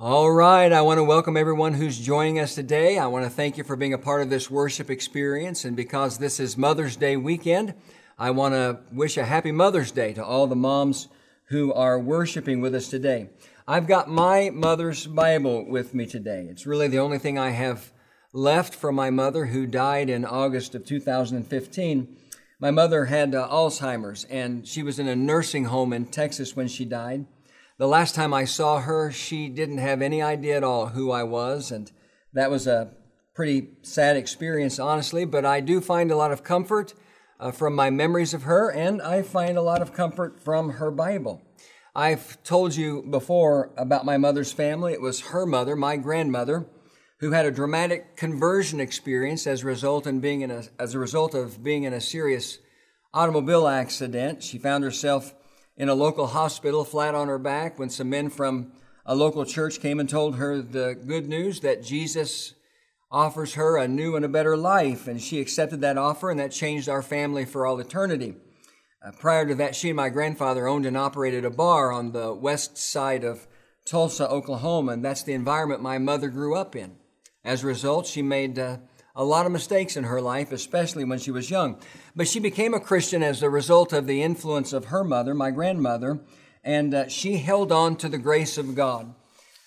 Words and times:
All 0.00 0.30
right, 0.30 0.72
I 0.72 0.82
want 0.82 0.98
to 0.98 1.02
welcome 1.02 1.36
everyone 1.36 1.74
who's 1.74 1.98
joining 1.98 2.38
us 2.38 2.54
today. 2.54 2.98
I 2.98 3.08
want 3.08 3.24
to 3.24 3.30
thank 3.30 3.58
you 3.58 3.64
for 3.64 3.74
being 3.74 3.94
a 3.94 3.98
part 3.98 4.22
of 4.22 4.30
this 4.30 4.48
worship 4.48 4.90
experience. 4.90 5.64
And 5.64 5.74
because 5.74 6.18
this 6.18 6.38
is 6.38 6.56
Mother's 6.56 6.94
Day 6.94 7.16
weekend, 7.16 7.74
I 8.16 8.30
want 8.30 8.54
to 8.54 8.78
wish 8.92 9.16
a 9.16 9.24
happy 9.24 9.50
Mother's 9.50 9.90
Day 9.90 10.12
to 10.12 10.24
all 10.24 10.46
the 10.46 10.54
moms 10.54 11.08
who 11.46 11.72
are 11.72 11.98
worshiping 11.98 12.60
with 12.60 12.76
us 12.76 12.86
today. 12.86 13.30
I've 13.66 13.88
got 13.88 14.08
my 14.08 14.50
mother's 14.50 15.04
Bible 15.04 15.68
with 15.68 15.94
me 15.94 16.06
today. 16.06 16.46
It's 16.48 16.64
really 16.64 16.86
the 16.86 17.00
only 17.00 17.18
thing 17.18 17.36
I 17.36 17.50
have 17.50 17.90
left 18.32 18.76
from 18.76 18.94
my 18.94 19.10
mother 19.10 19.46
who 19.46 19.66
died 19.66 20.08
in 20.08 20.24
August 20.24 20.76
of 20.76 20.86
2015. 20.86 22.16
My 22.60 22.70
mother 22.70 23.06
had 23.06 23.34
uh, 23.34 23.48
Alzheimer's 23.48 24.26
and 24.26 24.64
she 24.64 24.84
was 24.84 25.00
in 25.00 25.08
a 25.08 25.16
nursing 25.16 25.64
home 25.64 25.92
in 25.92 26.06
Texas 26.06 26.54
when 26.54 26.68
she 26.68 26.84
died. 26.84 27.26
The 27.78 27.86
last 27.86 28.16
time 28.16 28.34
I 28.34 28.44
saw 28.44 28.80
her, 28.80 29.12
she 29.12 29.48
didn't 29.48 29.78
have 29.78 30.02
any 30.02 30.20
idea 30.20 30.56
at 30.56 30.64
all 30.64 30.86
who 30.86 31.12
I 31.12 31.22
was, 31.22 31.70
and 31.70 31.88
that 32.32 32.50
was 32.50 32.66
a 32.66 32.90
pretty 33.34 33.68
sad 33.82 34.16
experience, 34.16 34.80
honestly, 34.80 35.24
but 35.24 35.46
I 35.46 35.60
do 35.60 35.80
find 35.80 36.10
a 36.10 36.16
lot 36.16 36.32
of 36.32 36.42
comfort 36.42 36.94
uh, 37.38 37.52
from 37.52 37.76
my 37.76 37.88
memories 37.88 38.34
of 38.34 38.42
her, 38.42 38.68
and 38.68 39.00
I 39.00 39.22
find 39.22 39.56
a 39.56 39.62
lot 39.62 39.80
of 39.80 39.92
comfort 39.92 40.40
from 40.42 40.70
her 40.70 40.90
Bible. 40.90 41.40
I've 41.94 42.42
told 42.42 42.74
you 42.74 43.04
before 43.08 43.70
about 43.76 44.04
my 44.04 44.16
mother's 44.16 44.52
family. 44.52 44.92
It 44.92 45.00
was 45.00 45.28
her 45.28 45.46
mother, 45.46 45.76
my 45.76 45.96
grandmother, 45.96 46.66
who 47.20 47.30
had 47.30 47.46
a 47.46 47.52
dramatic 47.52 48.16
conversion 48.16 48.80
experience 48.80 49.46
as 49.46 49.62
a 49.62 49.66
result 49.66 50.04
in 50.04 50.18
being 50.18 50.40
in 50.40 50.50
a, 50.50 50.64
as 50.80 50.96
a 50.96 50.98
result 50.98 51.32
of 51.32 51.62
being 51.62 51.84
in 51.84 51.92
a 51.92 52.00
serious 52.00 52.58
automobile 53.14 53.68
accident. 53.68 54.42
She 54.42 54.58
found 54.58 54.82
herself 54.82 55.32
in 55.78 55.88
a 55.88 55.94
local 55.94 56.26
hospital 56.26 56.84
flat 56.84 57.14
on 57.14 57.28
her 57.28 57.38
back 57.38 57.78
when 57.78 57.88
some 57.88 58.10
men 58.10 58.28
from 58.28 58.72
a 59.06 59.14
local 59.14 59.44
church 59.44 59.80
came 59.80 60.00
and 60.00 60.08
told 60.08 60.36
her 60.36 60.60
the 60.60 60.98
good 61.06 61.28
news 61.28 61.60
that 61.60 61.82
Jesus 61.82 62.54
offers 63.10 63.54
her 63.54 63.78
a 63.78 63.88
new 63.88 64.16
and 64.16 64.24
a 64.24 64.28
better 64.28 64.56
life. 64.56 65.06
And 65.06 65.22
she 65.22 65.40
accepted 65.40 65.80
that 65.80 65.96
offer, 65.96 66.30
and 66.30 66.38
that 66.40 66.50
changed 66.50 66.88
our 66.88 67.00
family 67.00 67.44
for 67.44 67.64
all 67.64 67.78
eternity. 67.78 68.34
Uh, 69.02 69.12
prior 69.12 69.46
to 69.46 69.54
that, 69.54 69.76
she 69.76 69.90
and 69.90 69.96
my 69.96 70.08
grandfather 70.08 70.66
owned 70.66 70.84
and 70.84 70.96
operated 70.96 71.44
a 71.44 71.50
bar 71.50 71.92
on 71.92 72.12
the 72.12 72.34
west 72.34 72.76
side 72.76 73.24
of 73.24 73.46
Tulsa, 73.86 74.28
Oklahoma, 74.28 74.92
and 74.92 75.04
that's 75.04 75.22
the 75.22 75.32
environment 75.32 75.80
my 75.80 75.96
mother 75.96 76.28
grew 76.28 76.54
up 76.54 76.76
in. 76.76 76.96
As 77.44 77.62
a 77.62 77.68
result, 77.68 78.06
she 78.06 78.20
made 78.20 78.58
uh, 78.58 78.78
a 79.18 79.24
lot 79.24 79.46
of 79.46 79.52
mistakes 79.52 79.96
in 79.96 80.04
her 80.04 80.20
life, 80.20 80.52
especially 80.52 81.02
when 81.02 81.18
she 81.18 81.32
was 81.32 81.50
young. 81.50 81.76
But 82.14 82.28
she 82.28 82.38
became 82.38 82.72
a 82.72 82.80
Christian 82.80 83.20
as 83.20 83.42
a 83.42 83.50
result 83.50 83.92
of 83.92 84.06
the 84.06 84.22
influence 84.22 84.72
of 84.72 84.86
her 84.86 85.02
mother, 85.02 85.34
my 85.34 85.50
grandmother, 85.50 86.20
and 86.62 86.94
uh, 86.94 87.08
she 87.08 87.38
held 87.38 87.72
on 87.72 87.96
to 87.96 88.08
the 88.08 88.16
grace 88.16 88.56
of 88.56 88.76
God. 88.76 89.12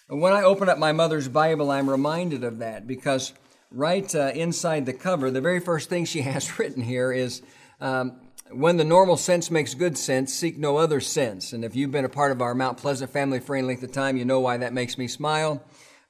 When 0.07 0.31
I 0.31 0.44
open 0.44 0.69
up 0.69 0.77
my 0.77 0.94
mother's 0.94 1.27
Bible, 1.27 1.69
I'm 1.69 1.89
reminded 1.89 2.45
of 2.45 2.59
that 2.59 2.88
because 2.88 3.33
right 3.72 4.16
uh, 4.16 4.31
inside 4.33 4.85
the 4.85 4.94
cover, 4.94 5.29
the 5.29 5.41
very 5.41 5.59
first 5.59 5.89
thing 5.89 6.05
she 6.05 6.22
has 6.33 6.57
written 6.57 6.81
here 6.81 7.11
is 7.11 7.41
um, 7.81 8.22
when 8.52 8.77
the 8.77 8.85
normal 8.85 9.17
sense 9.17 9.52
makes 9.52 9.73
good 9.73 9.97
sense, 9.97 10.33
seek 10.33 10.57
no 10.57 10.77
other 10.77 11.02
sense. 11.02 11.52
And 11.52 11.66
if 11.66 11.75
you've 11.75 11.91
been 11.91 12.05
a 12.05 12.09
part 12.09 12.31
of 12.31 12.41
our 12.41 12.55
Mount 12.55 12.77
Pleasant 12.77 13.11
family 13.11 13.41
for 13.41 13.57
any 13.57 13.67
length 13.67 13.83
of 13.83 13.91
time, 13.91 14.16
you 14.16 14.23
know 14.23 14.39
why 14.39 14.55
that 14.57 14.72
makes 14.72 14.97
me 14.97 15.09
smile 15.09 15.61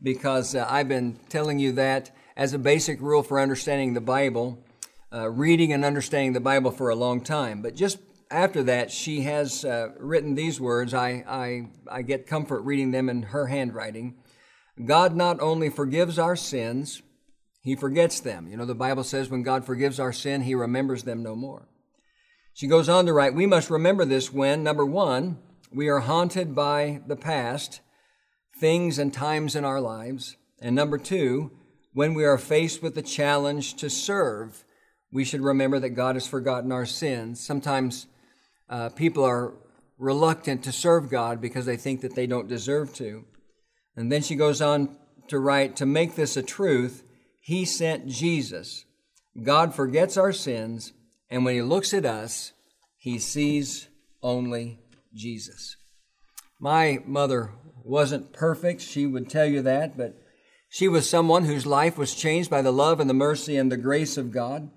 because 0.03 0.53
uh, 0.53 0.67
I've 0.69 0.87
been 0.87 1.17
telling 1.29 1.57
you 1.57 1.71
that 1.73 2.11
as 2.35 2.53
a 2.53 2.59
basic 2.59 3.01
rule 3.01 3.23
for 3.23 3.39
understanding 3.39 3.93
the 3.93 4.01
Bible, 4.01 4.63
uh, 5.13 5.29
reading 5.29 5.73
and 5.73 5.83
understanding 5.83 6.33
the 6.33 6.39
Bible 6.39 6.71
for 6.71 6.89
a 6.89 6.95
long 6.95 7.21
time. 7.21 7.61
But 7.61 7.75
just 7.75 7.99
after 8.29 8.63
that, 8.63 8.91
she 8.91 9.21
has 9.21 9.65
uh, 9.65 9.89
written 9.99 10.35
these 10.35 10.59
words. 10.59 10.93
I, 10.93 11.23
I, 11.27 11.67
I 11.89 12.01
get 12.01 12.27
comfort 12.27 12.61
reading 12.61 12.91
them 12.91 13.09
in 13.09 13.23
her 13.23 13.47
handwriting. 13.47 14.15
God 14.85 15.15
not 15.15 15.39
only 15.41 15.69
forgives 15.69 16.17
our 16.17 16.35
sins, 16.35 17.01
he 17.61 17.75
forgets 17.75 18.19
them. 18.19 18.47
You 18.47 18.57
know, 18.57 18.65
the 18.65 18.73
Bible 18.73 19.03
says 19.03 19.29
when 19.29 19.43
God 19.43 19.65
forgives 19.65 19.99
our 19.99 20.13
sin, 20.13 20.41
he 20.41 20.55
remembers 20.55 21.03
them 21.03 21.21
no 21.21 21.35
more. 21.35 21.67
She 22.53 22.67
goes 22.67 22.89
on 22.89 23.05
to 23.05 23.13
write, 23.13 23.33
We 23.33 23.45
must 23.45 23.69
remember 23.69 24.05
this 24.05 24.33
when, 24.33 24.63
number 24.63 24.85
one, 24.85 25.37
we 25.71 25.87
are 25.87 25.99
haunted 25.99 26.55
by 26.55 27.01
the 27.07 27.15
past, 27.15 27.81
things 28.59 28.97
and 28.97 29.13
times 29.13 29.55
in 29.55 29.63
our 29.63 29.79
lives. 29.79 30.37
And 30.61 30.75
number 30.75 30.97
two, 30.97 31.51
when 31.93 32.13
we 32.13 32.23
are 32.23 32.37
faced 32.37 32.81
with 32.81 32.95
the 32.95 33.01
challenge 33.01 33.75
to 33.75 33.89
serve, 33.89 34.63
we 35.11 35.25
should 35.25 35.41
remember 35.41 35.79
that 35.79 35.89
God 35.89 36.15
has 36.15 36.27
forgotten 36.27 36.71
our 36.71 36.85
sins. 36.85 37.45
Sometimes 37.45 38.07
uh, 38.69 38.89
people 38.89 39.23
are 39.23 39.53
reluctant 39.97 40.63
to 40.63 40.71
serve 40.71 41.09
God 41.09 41.41
because 41.41 41.65
they 41.65 41.77
think 41.77 42.01
that 42.01 42.15
they 42.15 42.25
don't 42.27 42.47
deserve 42.47 42.93
to. 42.95 43.25
And 43.95 44.11
then 44.11 44.21
she 44.21 44.35
goes 44.35 44.61
on 44.61 44.97
to 45.27 45.37
write, 45.37 45.75
to 45.77 45.85
make 45.85 46.15
this 46.15 46.37
a 46.37 46.43
truth, 46.43 47.03
He 47.39 47.65
sent 47.65 48.07
Jesus. 48.07 48.85
God 49.41 49.75
forgets 49.75 50.17
our 50.17 50.33
sins, 50.33 50.93
and 51.29 51.45
when 51.45 51.55
He 51.55 51.61
looks 51.61 51.93
at 51.93 52.05
us, 52.05 52.53
He 52.97 53.19
sees 53.19 53.87
only 54.23 54.79
Jesus. 55.13 55.75
My 56.59 56.99
mother 57.05 57.51
wasn't 57.83 58.33
perfect, 58.33 58.81
she 58.81 59.05
would 59.05 59.29
tell 59.29 59.45
you 59.45 59.61
that, 59.63 59.97
but 59.97 60.15
she 60.73 60.87
was 60.87 61.07
someone 61.07 61.43
whose 61.43 61.65
life 61.65 61.97
was 61.97 62.15
changed 62.15 62.49
by 62.49 62.61
the 62.61 62.71
love 62.71 63.01
and 63.01 63.09
the 63.09 63.13
mercy 63.13 63.57
and 63.57 63.69
the 63.69 63.75
grace 63.75 64.15
of 64.15 64.31
God. 64.31 64.69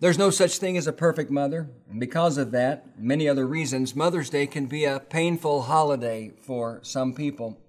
There's 0.00 0.16
no 0.16 0.30
such 0.30 0.56
thing 0.56 0.78
as 0.78 0.86
a 0.86 0.94
perfect 0.94 1.30
mother, 1.30 1.68
and 1.90 2.00
because 2.00 2.38
of 2.38 2.52
that, 2.52 2.98
many 2.98 3.28
other 3.28 3.46
reasons, 3.46 3.94
Mother's 3.94 4.30
Day 4.30 4.46
can 4.46 4.64
be 4.64 4.86
a 4.86 4.98
painful 4.98 5.62
holiday 5.62 6.32
for 6.46 6.80
some 6.82 7.12
people. 7.12 7.60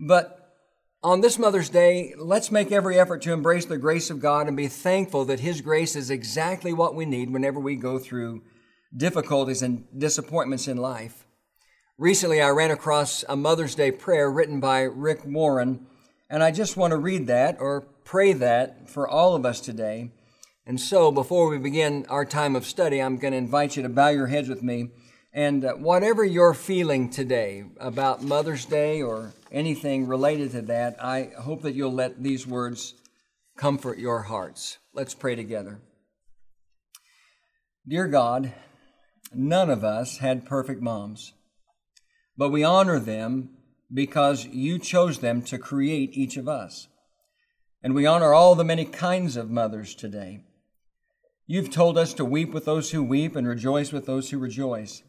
But 0.00 0.52
on 1.00 1.20
this 1.20 1.38
Mother's 1.38 1.68
Day, 1.68 2.12
let's 2.18 2.50
make 2.50 2.72
every 2.72 2.98
effort 2.98 3.22
to 3.22 3.32
embrace 3.32 3.66
the 3.66 3.78
grace 3.78 4.10
of 4.10 4.18
God 4.18 4.48
and 4.48 4.56
be 4.56 4.66
thankful 4.66 5.24
that 5.26 5.38
His 5.38 5.60
grace 5.60 5.94
is 5.94 6.10
exactly 6.10 6.72
what 6.72 6.96
we 6.96 7.04
need 7.04 7.30
whenever 7.30 7.60
we 7.60 7.76
go 7.76 8.00
through 8.00 8.42
difficulties 8.96 9.62
and 9.62 9.86
disappointments 9.96 10.66
in 10.66 10.76
life. 10.76 11.24
Recently, 11.96 12.42
I 12.42 12.48
ran 12.48 12.72
across 12.72 13.24
a 13.28 13.36
Mother's 13.36 13.76
Day 13.76 13.92
prayer 13.92 14.28
written 14.28 14.58
by 14.58 14.80
Rick 14.80 15.20
Warren 15.24 15.86
and 16.30 16.44
I 16.44 16.52
just 16.52 16.76
want 16.76 16.92
to 16.92 16.96
read 16.96 17.26
that 17.26 17.56
or 17.60 17.80
pray 18.04 18.32
that 18.34 18.88
for 18.88 19.08
all 19.08 19.34
of 19.34 19.44
us 19.44 19.60
today. 19.60 20.12
And 20.64 20.80
so, 20.80 21.10
before 21.10 21.48
we 21.48 21.58
begin 21.58 22.06
our 22.08 22.24
time 22.24 22.54
of 22.54 22.64
study, 22.64 23.02
I'm 23.02 23.16
going 23.16 23.32
to 23.32 23.38
invite 23.38 23.76
you 23.76 23.82
to 23.82 23.88
bow 23.88 24.10
your 24.10 24.28
heads 24.28 24.48
with 24.48 24.62
me. 24.62 24.90
And 25.32 25.64
uh, 25.64 25.72
whatever 25.74 26.24
you're 26.24 26.54
feeling 26.54 27.10
today 27.10 27.64
about 27.80 28.22
Mother's 28.22 28.64
Day 28.64 29.02
or 29.02 29.32
anything 29.50 30.06
related 30.06 30.52
to 30.52 30.62
that, 30.62 31.02
I 31.02 31.30
hope 31.40 31.62
that 31.62 31.74
you'll 31.74 31.92
let 31.92 32.22
these 32.22 32.46
words 32.46 32.94
comfort 33.56 33.98
your 33.98 34.22
hearts. 34.22 34.78
Let's 34.94 35.14
pray 35.14 35.34
together. 35.34 35.80
Dear 37.88 38.06
God, 38.06 38.52
none 39.34 39.70
of 39.70 39.82
us 39.82 40.18
had 40.18 40.46
perfect 40.46 40.80
moms, 40.80 41.32
but 42.36 42.50
we 42.50 42.62
honor 42.62 43.00
them 43.00 43.50
because 43.92 44.46
you 44.46 44.78
chose 44.78 45.18
them 45.18 45.42
to 45.42 45.58
create 45.58 46.16
each 46.16 46.36
of 46.36 46.48
us. 46.48 46.88
And 47.82 47.94
we 47.94 48.06
honor 48.06 48.32
all 48.32 48.54
the 48.54 48.64
many 48.64 48.84
kinds 48.84 49.36
of 49.36 49.50
mothers 49.50 49.94
today. 49.94 50.44
You've 51.46 51.70
told 51.70 51.98
us 51.98 52.14
to 52.14 52.24
weep 52.24 52.52
with 52.52 52.64
those 52.64 52.90
who 52.90 53.02
weep 53.02 53.34
and 53.34 53.48
rejoice 53.48 53.92
with 53.92 54.06
those 54.06 54.30
who 54.30 54.38
rejoice. 54.38 55.02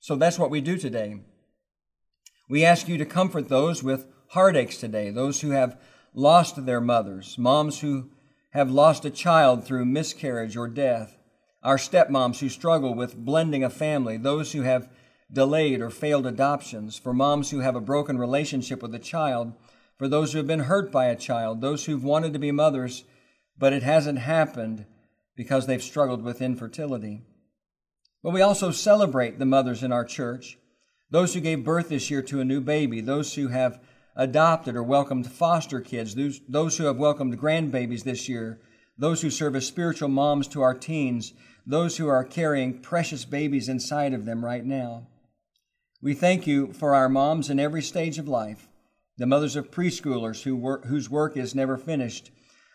So 0.00 0.14
that's 0.14 0.38
what 0.38 0.50
we 0.50 0.60
do 0.60 0.76
today. 0.76 1.20
We 2.48 2.64
ask 2.64 2.88
you 2.88 2.98
to 2.98 3.06
comfort 3.06 3.48
those 3.48 3.82
with 3.82 4.06
heartaches 4.28 4.78
today, 4.78 5.10
those 5.10 5.40
who 5.40 5.50
have 5.50 5.80
lost 6.14 6.66
their 6.66 6.80
mothers, 6.80 7.36
moms 7.38 7.80
who 7.80 8.10
have 8.50 8.70
lost 8.70 9.04
a 9.04 9.10
child 9.10 9.64
through 9.64 9.86
miscarriage 9.86 10.56
or 10.56 10.68
death, 10.68 11.16
our 11.62 11.78
stepmoms 11.78 12.40
who 12.40 12.48
struggle 12.48 12.94
with 12.94 13.16
blending 13.16 13.64
a 13.64 13.70
family, 13.70 14.16
those 14.16 14.52
who 14.52 14.62
have 14.62 14.88
delayed 15.32 15.80
or 15.80 15.90
failed 15.90 16.26
adoptions, 16.26 16.98
for 16.98 17.14
moms 17.14 17.50
who 17.50 17.60
have 17.60 17.74
a 17.74 17.80
broken 17.80 18.18
relationship 18.18 18.82
with 18.82 18.94
a 18.94 18.98
child, 18.98 19.52
for 19.96 20.08
those 20.08 20.32
who 20.32 20.38
have 20.38 20.46
been 20.46 20.60
hurt 20.60 20.92
by 20.92 21.06
a 21.06 21.16
child, 21.16 21.60
those 21.60 21.84
who've 21.84 22.04
wanted 22.04 22.32
to 22.32 22.38
be 22.38 22.50
mothers, 22.50 23.04
but 23.56 23.72
it 23.72 23.82
hasn't 23.82 24.18
happened 24.18 24.84
because 25.36 25.66
they've 25.66 25.82
struggled 25.82 26.22
with 26.22 26.42
infertility. 26.42 27.22
But 28.22 28.32
we 28.32 28.42
also 28.42 28.70
celebrate 28.70 29.38
the 29.38 29.46
mothers 29.46 29.82
in 29.82 29.92
our 29.92 30.04
church, 30.04 30.58
those 31.10 31.34
who 31.34 31.40
gave 31.40 31.64
birth 31.64 31.88
this 31.88 32.10
year 32.10 32.22
to 32.22 32.40
a 32.40 32.44
new 32.44 32.60
baby, 32.60 33.00
those 33.00 33.34
who 33.34 33.48
have 33.48 33.80
adopted 34.14 34.76
or 34.76 34.82
welcomed 34.82 35.30
foster 35.30 35.80
kids, 35.80 36.14
those, 36.14 36.40
those 36.48 36.78
who 36.78 36.84
have 36.84 36.96
welcomed 36.96 37.40
grandbabies 37.40 38.04
this 38.04 38.28
year, 38.28 38.60
those 38.98 39.22
who 39.22 39.30
serve 39.30 39.56
as 39.56 39.66
spiritual 39.66 40.08
moms 40.08 40.46
to 40.48 40.62
our 40.62 40.74
teens, 40.74 41.32
those 41.66 41.96
who 41.96 42.08
are 42.08 42.24
carrying 42.24 42.80
precious 42.80 43.24
babies 43.24 43.68
inside 43.68 44.12
of 44.12 44.24
them 44.24 44.44
right 44.44 44.64
now. 44.64 45.06
We 46.04 46.14
thank 46.14 46.48
you 46.48 46.72
for 46.72 46.96
our 46.96 47.08
moms 47.08 47.48
in 47.48 47.60
every 47.60 47.80
stage 47.80 48.18
of 48.18 48.26
life, 48.26 48.68
the 49.18 49.26
mothers 49.26 49.54
of 49.54 49.70
preschoolers 49.70 50.42
who 50.42 50.56
work, 50.56 50.86
whose 50.86 51.08
work 51.08 51.36
is 51.36 51.54
never 51.54 51.78
finished, 51.78 52.32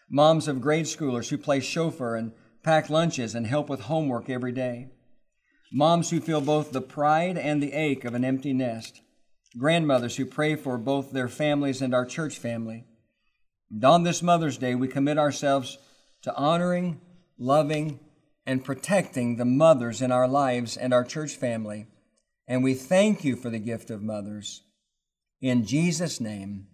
moms 0.09 0.47
of 0.47 0.61
grade 0.61 0.85
schoolers 0.85 1.27
who 1.27 1.37
play 1.37 1.59
chauffeur 1.59 2.15
and 2.15 2.31
pack 2.63 2.89
lunches 2.89 3.35
and 3.35 3.45
help 3.45 3.67
with 3.67 3.81
homework 3.81 4.29
every 4.29 4.53
day, 4.53 4.87
moms 5.73 6.09
who 6.09 6.21
feel 6.21 6.39
both 6.39 6.71
the 6.71 6.79
pride 6.79 7.37
and 7.37 7.61
the 7.61 7.73
ache 7.73 8.05
of 8.05 8.13
an 8.13 8.23
empty 8.23 8.53
nest. 8.53 9.01
grandmothers 9.57 10.17
who 10.17 10.25
pray 10.25 10.55
for 10.55 10.77
both 10.77 11.11
their 11.11 11.27
families 11.27 11.81
and 11.81 11.93
our 11.93 12.05
church 12.05 12.37
family. 12.37 12.85
And 13.71 13.83
on 13.83 14.03
this 14.03 14.21
Mother's 14.21 14.57
Day, 14.57 14.75
we 14.75 14.87
commit 14.87 15.17
ourselves 15.17 15.77
to 16.21 16.35
honoring, 16.35 17.01
loving, 17.37 17.99
and 18.45 18.63
protecting 18.63 19.35
the 19.35 19.45
mothers 19.45 20.01
in 20.01 20.11
our 20.11 20.27
lives 20.27 20.77
and 20.77 20.93
our 20.93 21.03
church 21.03 21.35
family. 21.35 21.87
And 22.47 22.63
we 22.63 22.73
thank 22.73 23.23
you 23.23 23.35
for 23.35 23.49
the 23.49 23.59
gift 23.59 23.89
of 23.89 24.01
mothers. 24.01 24.61
In 25.41 25.65
Jesus' 25.65 26.21
name, 26.21 26.67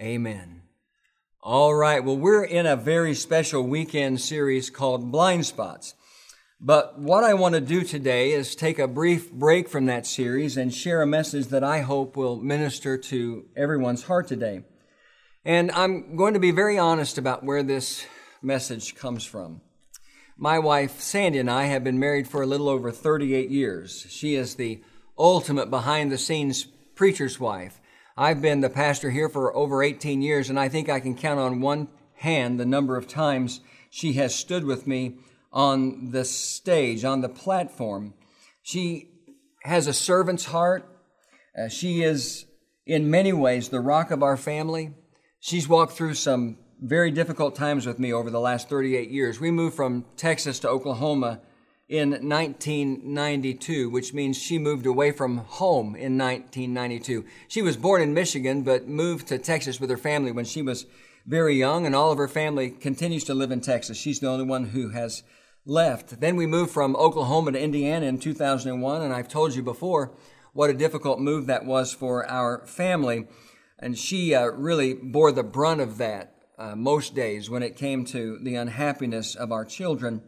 amen. 0.00 0.62
All 1.40 1.74
right, 1.74 2.04
well, 2.04 2.16
we're 2.16 2.44
in 2.44 2.66
a 2.66 2.76
very 2.76 3.14
special 3.14 3.62
weekend 3.62 4.20
series 4.20 4.70
called 4.70 5.10
Blind 5.10 5.46
Spots. 5.46 5.94
But 6.60 6.98
what 6.98 7.24
I 7.24 7.34
want 7.34 7.56
to 7.56 7.60
do 7.60 7.82
today 7.82 8.32
is 8.32 8.54
take 8.54 8.78
a 8.78 8.86
brief 8.86 9.32
break 9.32 9.68
from 9.68 9.86
that 9.86 10.06
series 10.06 10.56
and 10.56 10.72
share 10.72 11.02
a 11.02 11.06
message 11.06 11.48
that 11.48 11.64
I 11.64 11.80
hope 11.80 12.16
will 12.16 12.36
minister 12.36 12.96
to 12.96 13.46
everyone's 13.56 14.04
heart 14.04 14.28
today. 14.28 14.62
And 15.44 15.72
I'm 15.72 16.14
going 16.14 16.34
to 16.34 16.40
be 16.40 16.52
very 16.52 16.78
honest 16.78 17.18
about 17.18 17.42
where 17.42 17.64
this 17.64 18.06
message 18.42 18.94
comes 18.94 19.24
from. 19.24 19.60
My 20.42 20.58
wife, 20.58 21.00
Sandy, 21.00 21.38
and 21.38 21.48
I 21.48 21.66
have 21.66 21.84
been 21.84 22.00
married 22.00 22.26
for 22.26 22.42
a 22.42 22.46
little 22.46 22.68
over 22.68 22.90
38 22.90 23.48
years. 23.48 24.04
She 24.10 24.34
is 24.34 24.56
the 24.56 24.82
ultimate 25.16 25.70
behind 25.70 26.10
the 26.10 26.18
scenes 26.18 26.64
preacher's 26.96 27.38
wife. 27.38 27.80
I've 28.16 28.42
been 28.42 28.60
the 28.60 28.68
pastor 28.68 29.10
here 29.10 29.28
for 29.28 29.56
over 29.56 29.84
18 29.84 30.20
years, 30.20 30.50
and 30.50 30.58
I 30.58 30.68
think 30.68 30.88
I 30.88 30.98
can 30.98 31.14
count 31.14 31.38
on 31.38 31.60
one 31.60 31.86
hand 32.14 32.58
the 32.58 32.66
number 32.66 32.96
of 32.96 33.06
times 33.06 33.60
she 33.88 34.14
has 34.14 34.34
stood 34.34 34.64
with 34.64 34.84
me 34.84 35.18
on 35.52 36.10
the 36.10 36.24
stage, 36.24 37.04
on 37.04 37.20
the 37.20 37.28
platform. 37.28 38.12
She 38.64 39.10
has 39.62 39.86
a 39.86 39.92
servant's 39.92 40.46
heart. 40.46 40.88
Uh, 41.56 41.68
she 41.68 42.02
is, 42.02 42.46
in 42.84 43.08
many 43.08 43.32
ways, 43.32 43.68
the 43.68 43.78
rock 43.78 44.10
of 44.10 44.24
our 44.24 44.36
family. 44.36 44.92
She's 45.38 45.68
walked 45.68 45.92
through 45.92 46.14
some 46.14 46.58
very 46.82 47.12
difficult 47.12 47.54
times 47.54 47.86
with 47.86 48.00
me 48.00 48.12
over 48.12 48.28
the 48.28 48.40
last 48.40 48.68
38 48.68 49.08
years. 49.08 49.38
We 49.38 49.52
moved 49.52 49.76
from 49.76 50.04
Texas 50.16 50.58
to 50.60 50.68
Oklahoma 50.68 51.40
in 51.88 52.10
1992, 52.10 53.88
which 53.88 54.12
means 54.12 54.36
she 54.36 54.58
moved 54.58 54.84
away 54.84 55.12
from 55.12 55.36
home 55.38 55.94
in 55.94 56.18
1992. 56.18 57.24
She 57.46 57.62
was 57.62 57.76
born 57.76 58.02
in 58.02 58.14
Michigan, 58.14 58.62
but 58.62 58.88
moved 58.88 59.28
to 59.28 59.38
Texas 59.38 59.78
with 59.80 59.90
her 59.90 59.96
family 59.96 60.32
when 60.32 60.44
she 60.44 60.60
was 60.60 60.86
very 61.24 61.54
young, 61.54 61.86
and 61.86 61.94
all 61.94 62.10
of 62.10 62.18
her 62.18 62.26
family 62.26 62.70
continues 62.70 63.22
to 63.24 63.34
live 63.34 63.52
in 63.52 63.60
Texas. 63.60 63.96
She's 63.96 64.18
the 64.18 64.28
only 64.28 64.44
one 64.44 64.70
who 64.70 64.88
has 64.88 65.22
left. 65.64 66.20
Then 66.20 66.34
we 66.34 66.46
moved 66.46 66.72
from 66.72 66.96
Oklahoma 66.96 67.52
to 67.52 67.60
Indiana 67.60 68.06
in 68.06 68.18
2001, 68.18 69.02
and 69.02 69.14
I've 69.14 69.28
told 69.28 69.54
you 69.54 69.62
before 69.62 70.10
what 70.52 70.68
a 70.68 70.74
difficult 70.74 71.20
move 71.20 71.46
that 71.46 71.64
was 71.64 71.92
for 71.92 72.28
our 72.28 72.66
family. 72.66 73.28
And 73.78 73.96
she 73.96 74.34
uh, 74.34 74.46
really 74.46 74.94
bore 74.94 75.30
the 75.30 75.44
brunt 75.44 75.80
of 75.80 75.98
that 75.98 76.32
uh, 76.62 76.76
most 76.76 77.16
days 77.16 77.50
when 77.50 77.60
it 77.60 77.74
came 77.74 78.04
to 78.04 78.38
the 78.42 78.54
unhappiness 78.54 79.34
of 79.34 79.50
our 79.50 79.64
children. 79.64 80.22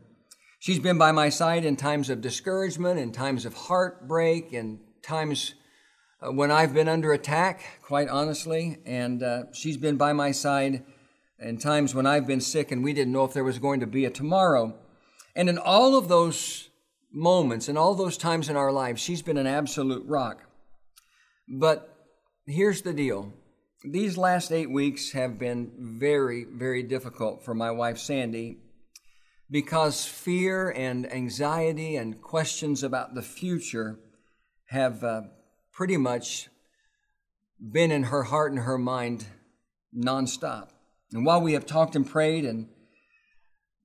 She's 0.58 0.80
been 0.80 0.98
by 0.98 1.12
my 1.12 1.28
side 1.28 1.64
in 1.64 1.76
times 1.76 2.10
of 2.10 2.20
discouragement, 2.20 2.98
in 2.98 3.12
times 3.12 3.44
of 3.44 3.54
heartbreak, 3.54 4.52
in 4.52 4.80
times 5.00 5.54
uh, 6.20 6.32
when 6.32 6.50
I've 6.50 6.74
been 6.74 6.88
under 6.88 7.12
attack, 7.12 7.62
quite 7.82 8.08
honestly. 8.08 8.78
And 8.84 9.22
uh, 9.22 9.52
she's 9.52 9.76
been 9.76 9.96
by 9.96 10.12
my 10.12 10.32
side 10.32 10.82
in 11.38 11.58
times 11.58 11.94
when 11.94 12.06
I've 12.06 12.26
been 12.26 12.40
sick 12.40 12.72
and 12.72 12.82
we 12.82 12.94
didn't 12.94 13.12
know 13.12 13.24
if 13.24 13.32
there 13.32 13.44
was 13.44 13.60
going 13.60 13.78
to 13.78 13.86
be 13.86 14.04
a 14.04 14.10
tomorrow. 14.10 14.74
And 15.36 15.48
in 15.48 15.56
all 15.56 15.96
of 15.96 16.08
those 16.08 16.68
moments, 17.12 17.68
in 17.68 17.76
all 17.76 17.94
those 17.94 18.18
times 18.18 18.48
in 18.48 18.56
our 18.56 18.72
lives, 18.72 19.00
she's 19.00 19.22
been 19.22 19.36
an 19.36 19.46
absolute 19.46 20.04
rock. 20.04 20.42
But 21.48 21.94
here's 22.44 22.82
the 22.82 22.92
deal 22.92 23.32
these 23.84 24.16
last 24.16 24.50
eight 24.50 24.70
weeks 24.70 25.12
have 25.12 25.38
been 25.38 25.70
very, 25.78 26.44
very 26.44 26.82
difficult 26.82 27.44
for 27.44 27.54
my 27.54 27.70
wife 27.70 27.98
Sandy 27.98 28.56
because 29.50 30.06
fear 30.06 30.70
and 30.70 31.12
anxiety 31.12 31.96
and 31.96 32.20
questions 32.22 32.82
about 32.82 33.14
the 33.14 33.22
future 33.22 33.98
have 34.68 35.04
uh, 35.04 35.22
pretty 35.72 35.98
much 35.98 36.48
been 37.60 37.92
in 37.92 38.04
her 38.04 38.24
heart 38.24 38.52
and 38.52 38.62
her 38.62 38.78
mind 38.78 39.26
nonstop. 39.94 40.70
And 41.12 41.26
while 41.26 41.42
we 41.42 41.52
have 41.52 41.66
talked 41.66 41.94
and 41.94 42.08
prayed 42.08 42.46
and 42.46 42.68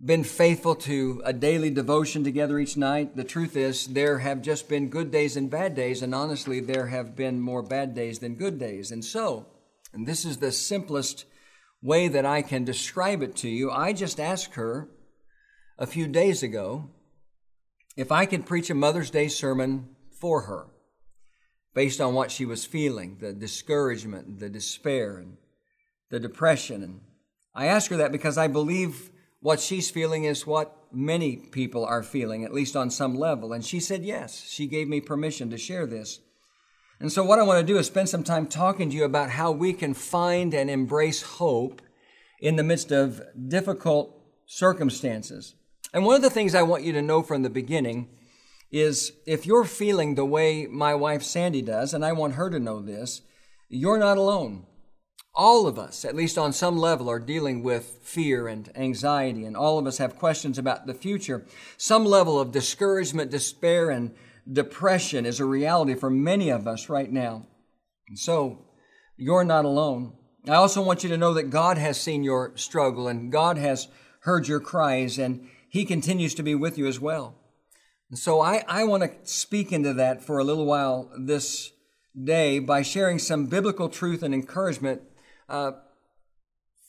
been 0.03 0.23
faithful 0.23 0.75
to 0.75 1.21
a 1.25 1.33
daily 1.33 1.69
devotion 1.69 2.23
together 2.23 2.57
each 2.57 2.77
night, 2.77 3.17
the 3.17 3.25
truth 3.25 3.57
is 3.57 3.87
there 3.87 4.19
have 4.19 4.41
just 4.41 4.69
been 4.69 4.89
good 4.89 5.11
days 5.11 5.35
and 5.35 5.51
bad 5.51 5.75
days, 5.75 6.01
and 6.01 6.15
honestly, 6.15 6.61
there 6.61 6.87
have 6.87 7.17
been 7.17 7.41
more 7.41 7.61
bad 7.61 7.93
days 7.93 8.19
than 8.19 8.35
good 8.35 8.57
days. 8.57 8.91
And 8.91 9.03
so, 9.03 9.45
and 9.93 10.07
this 10.07 10.25
is 10.25 10.37
the 10.37 10.51
simplest 10.51 11.25
way 11.81 12.07
that 12.07 12.25
I 12.25 12.41
can 12.41 12.63
describe 12.63 13.21
it 13.21 13.35
to 13.37 13.49
you. 13.49 13.71
I 13.71 13.93
just 13.93 14.19
asked 14.19 14.55
her 14.55 14.89
a 15.77 15.87
few 15.87 16.07
days 16.07 16.43
ago 16.43 16.89
if 17.95 18.11
I 18.11 18.25
could 18.25 18.45
preach 18.45 18.69
a 18.69 18.75
Mother's 18.75 19.09
Day 19.09 19.27
sermon 19.27 19.89
for 20.11 20.41
her 20.41 20.67
based 21.73 22.01
on 22.01 22.13
what 22.13 22.31
she 22.31 22.45
was 22.45 22.65
feeling 22.65 23.17
the 23.19 23.33
discouragement, 23.33 24.39
the 24.39 24.49
despair, 24.49 25.17
and 25.17 25.37
the 26.09 26.19
depression. 26.19 26.83
And 26.83 27.01
I 27.55 27.67
asked 27.67 27.89
her 27.89 27.97
that 27.97 28.11
because 28.11 28.37
I 28.37 28.47
believe 28.47 29.11
what 29.41 29.59
she's 29.59 29.89
feeling 29.89 30.25
is 30.25 30.45
what 30.45 30.75
many 30.91 31.37
people 31.37 31.85
are 31.85 32.03
feeling, 32.03 32.43
at 32.43 32.53
least 32.53 32.75
on 32.75 32.89
some 32.89 33.15
level. 33.15 33.53
And 33.53 33.63
she 33.63 33.79
said 33.79 34.03
yes. 34.03 34.45
She 34.49 34.67
gave 34.67 34.87
me 34.87 35.01
permission 35.01 35.49
to 35.51 35.57
share 35.57 35.85
this. 35.85 36.19
And 36.99 37.11
so, 37.11 37.23
what 37.23 37.39
I 37.39 37.43
want 37.43 37.65
to 37.65 37.73
do 37.73 37.79
is 37.79 37.87
spend 37.87 38.09
some 38.09 38.23
time 38.23 38.45
talking 38.45 38.89
to 38.89 38.95
you 38.95 39.05
about 39.05 39.29
how 39.29 39.51
we 39.51 39.71
can 39.71 39.93
find 39.93 40.53
and 40.53 40.69
embrace 40.69 41.21
hope 41.21 41.81
in 42.41 42.57
the 42.57 42.63
midst 42.63 42.91
of 42.91 43.21
difficult 43.47 44.15
circumstances. 44.45 45.55
And 45.93 46.05
one 46.05 46.15
of 46.15 46.21
the 46.21 46.29
things 46.29 46.53
I 46.53 46.63
want 46.63 46.83
you 46.83 46.93
to 46.93 47.01
know 47.01 47.23
from 47.23 47.41
the 47.41 47.49
beginning 47.49 48.09
is 48.71 49.13
if 49.25 49.45
you're 49.45 49.65
feeling 49.65 50.15
the 50.15 50.25
way 50.25 50.67
my 50.67 50.93
wife 50.93 51.23
Sandy 51.23 51.61
does, 51.61 51.93
and 51.93 52.03
I 52.03 52.11
want 52.11 52.35
her 52.35 52.49
to 52.49 52.59
know 52.59 52.81
this, 52.81 53.21
you're 53.69 53.97
not 53.97 54.17
alone. 54.17 54.65
All 55.33 55.67
of 55.67 55.79
us, 55.79 56.03
at 56.03 56.15
least 56.15 56.37
on 56.37 56.51
some 56.51 56.77
level, 56.77 57.09
are 57.09 57.19
dealing 57.19 57.63
with 57.63 57.99
fear 58.03 58.47
and 58.47 58.69
anxiety, 58.75 59.45
and 59.45 59.55
all 59.55 59.79
of 59.79 59.87
us 59.87 59.99
have 59.99 60.17
questions 60.17 60.57
about 60.57 60.85
the 60.85 60.93
future. 60.93 61.45
Some 61.77 62.03
level 62.03 62.39
of 62.39 62.51
discouragement, 62.51 63.31
despair, 63.31 63.89
and 63.89 64.13
depression 64.51 65.25
is 65.25 65.39
a 65.39 65.45
reality 65.45 65.95
for 65.95 66.09
many 66.09 66.49
of 66.49 66.67
us 66.67 66.89
right 66.89 67.11
now. 67.11 67.45
And 68.07 68.17
so, 68.17 68.65
you're 69.17 69.43
not 69.43 69.65
alone. 69.65 70.13
I 70.47 70.55
also 70.55 70.81
want 70.81 71.03
you 71.03 71.09
to 71.09 71.17
know 71.17 71.33
that 71.33 71.49
God 71.49 71.77
has 71.77 71.99
seen 71.99 72.23
your 72.23 72.53
struggle 72.55 73.07
and 73.07 73.31
God 73.31 73.57
has 73.57 73.89
heard 74.21 74.47
your 74.47 74.59
cries 74.59 75.19
and 75.19 75.47
He 75.69 75.85
continues 75.85 76.33
to 76.35 76.43
be 76.43 76.55
with 76.55 76.77
you 76.77 76.87
as 76.87 76.99
well. 76.99 77.35
And 78.09 78.17
so 78.17 78.41
I, 78.41 78.63
I 78.67 78.85
want 78.85 79.03
to 79.03 79.11
speak 79.23 79.71
into 79.71 79.93
that 79.93 80.23
for 80.23 80.39
a 80.39 80.43
little 80.43 80.65
while 80.65 81.11
this 81.19 81.71
day 82.21 82.59
by 82.59 82.81
sharing 82.81 83.19
some 83.19 83.45
biblical 83.45 83.89
truth 83.89 84.23
and 84.23 84.33
encouragement, 84.33 85.01
uh, 85.47 85.73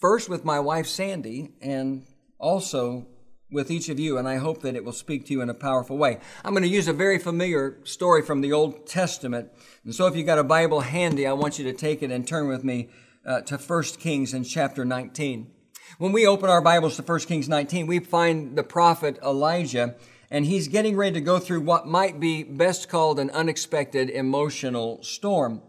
first 0.01 0.29
with 0.29 0.45
my 0.45 0.61
wife 0.61 0.87
Sandy 0.87 1.55
and 1.61 2.07
also 2.39 3.07
with 3.51 3.71
each 3.71 3.89
of 3.89 3.99
you, 3.99 4.19
and 4.19 4.29
I 4.29 4.37
hope 4.37 4.63
that 4.63 4.77
it 4.77 4.85
will 4.85 4.93
speak 4.93 5.27
to 5.27 5.33
you 5.33 5.41
in 5.41 5.51
a 5.51 5.55
powerful 5.55 5.97
way. 5.97 6.19
I'm 6.45 6.53
going 6.53 6.63
to 6.63 6.69
use 6.69 6.89
a 6.89 6.93
very 6.93 7.19
familiar 7.19 7.79
story 7.85 8.23
from 8.23 8.41
the 8.41 8.53
Old 8.53 8.87
Testament. 8.87 9.51
And 9.85 9.95
so 9.95 10.07
if 10.07 10.17
you've 10.17 10.27
got 10.27 10.39
a 10.39 10.45
Bible 10.45 10.81
handy, 10.81 11.27
I 11.27 11.33
want 11.33 11.59
you 11.59 11.65
to 11.65 11.73
take 11.73 12.03
it 12.03 12.11
and 12.11 12.27
turn 12.27 12.49
with 12.49 12.65
me 12.65 12.89
uh, 13.27 13.41
to 13.43 13.59
1 13.59 13.83
Kings 13.99 14.35
in 14.35 14.45
chapter 14.45 14.85
19. 14.85 15.51
When 15.99 16.13
we 16.13 16.27
open 16.27 16.49
our 16.49 16.61
Bibles 16.61 16.97
to 16.97 17.03
1 17.03 17.21
Kings 17.21 17.49
19, 17.49 17.87
we 17.87 17.99
find 17.99 18.57
the 18.57 18.63
prophet 18.63 19.19
Elijah, 19.23 19.97
and 20.31 20.47
he's 20.47 20.69
getting 20.69 20.97
ready 20.97 21.15
to 21.15 21.21
go 21.21 21.39
through 21.39 21.63
what 21.63 21.87
might 21.87 22.21
be 22.21 22.45
best 22.45 22.89
called 22.89 23.19
an 23.19 23.31
unexpected 23.31 24.09
emotional 24.11 25.03
storm. 25.03 25.63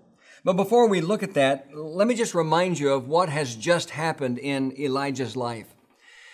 But 0.43 0.53
before 0.53 0.87
we 0.87 1.01
look 1.01 1.23
at 1.23 1.33
that, 1.33 1.75
let 1.75 2.07
me 2.07 2.15
just 2.15 2.33
remind 2.33 2.79
you 2.79 2.93
of 2.93 3.07
what 3.07 3.29
has 3.29 3.55
just 3.55 3.91
happened 3.91 4.37
in 4.39 4.79
Elijah's 4.79 5.35
life. 5.35 5.67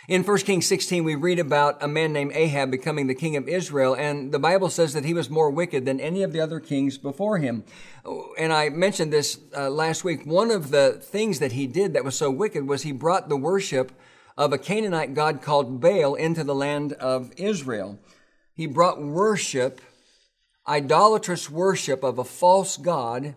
In 0.08 0.24
1 0.24 0.38
Kings 0.38 0.66
16, 0.68 1.04
we 1.04 1.16
read 1.16 1.38
about 1.38 1.84
a 1.84 1.88
man 1.88 2.14
named 2.14 2.32
Ahab 2.34 2.72
becoming 2.72 3.08
the 3.08 3.14
king 3.14 3.36
of 3.36 3.50
Israel, 3.50 3.94
and 3.94 4.32
the 4.32 4.40
Bible 4.40 4.70
says 4.70 4.94
that 4.94 5.04
he 5.04 5.14
was 5.14 5.30
more 5.30 5.50
wicked 5.50 5.84
than 5.84 6.00
any 6.00 6.24
of 6.24 6.32
the 6.32 6.40
other 6.40 6.62
kings 6.62 6.98
before 6.98 7.40
him. 7.40 7.66
And 8.38 8.54
I 8.54 8.70
mentioned 8.70 9.12
this 9.12 9.38
uh, 9.54 9.70
last 9.70 10.06
week. 10.06 10.26
One 10.26 10.50
of 10.50 10.72
the 10.72 10.94
things 10.94 11.40
that 11.40 11.52
he 11.52 11.68
did 11.68 11.92
that 11.92 12.06
was 12.06 12.18
so 12.18 12.32
wicked 12.32 12.70
was 12.70 12.84
he 12.84 12.94
brought 12.94 13.28
the 13.28 13.36
worship 13.36 13.92
of 14.38 14.54
a 14.54 14.58
Canaanite 14.58 15.14
god 15.14 15.42
called 15.42 15.82
Baal 15.82 16.16
into 16.16 16.46
the 16.46 16.56
land 16.56 16.94
of 16.94 17.34
Israel. 17.36 18.00
He 18.54 18.66
brought 18.66 19.02
worship, 19.02 19.82
idolatrous 20.66 21.50
worship 21.50 22.02
of 22.06 22.18
a 22.18 22.24
false 22.24 22.78
god, 22.78 23.36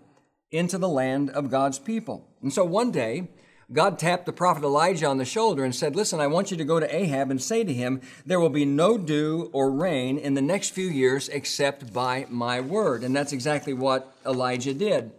into 0.52 0.78
the 0.78 0.88
land 0.88 1.30
of 1.30 1.50
God's 1.50 1.80
people. 1.80 2.28
And 2.40 2.52
so 2.52 2.64
one 2.64 2.92
day, 2.92 3.28
God 3.72 4.00
tapped 4.00 4.26
the 4.26 4.32
prophet 4.32 4.64
Elijah 4.64 5.06
on 5.06 5.18
the 5.18 5.24
shoulder 5.24 5.64
and 5.64 5.74
said, 5.74 5.94
Listen, 5.94 6.18
I 6.18 6.26
want 6.26 6.50
you 6.50 6.56
to 6.56 6.64
go 6.64 6.80
to 6.80 6.94
Ahab 6.94 7.30
and 7.30 7.40
say 7.40 7.62
to 7.62 7.72
him, 7.72 8.00
There 8.26 8.40
will 8.40 8.50
be 8.50 8.64
no 8.64 8.98
dew 8.98 9.48
or 9.52 9.70
rain 9.70 10.18
in 10.18 10.34
the 10.34 10.42
next 10.42 10.70
few 10.70 10.88
years 10.88 11.28
except 11.28 11.92
by 11.92 12.26
my 12.28 12.60
word. 12.60 13.04
And 13.04 13.14
that's 13.14 13.32
exactly 13.32 13.72
what 13.72 14.12
Elijah 14.26 14.74
did. 14.74 15.12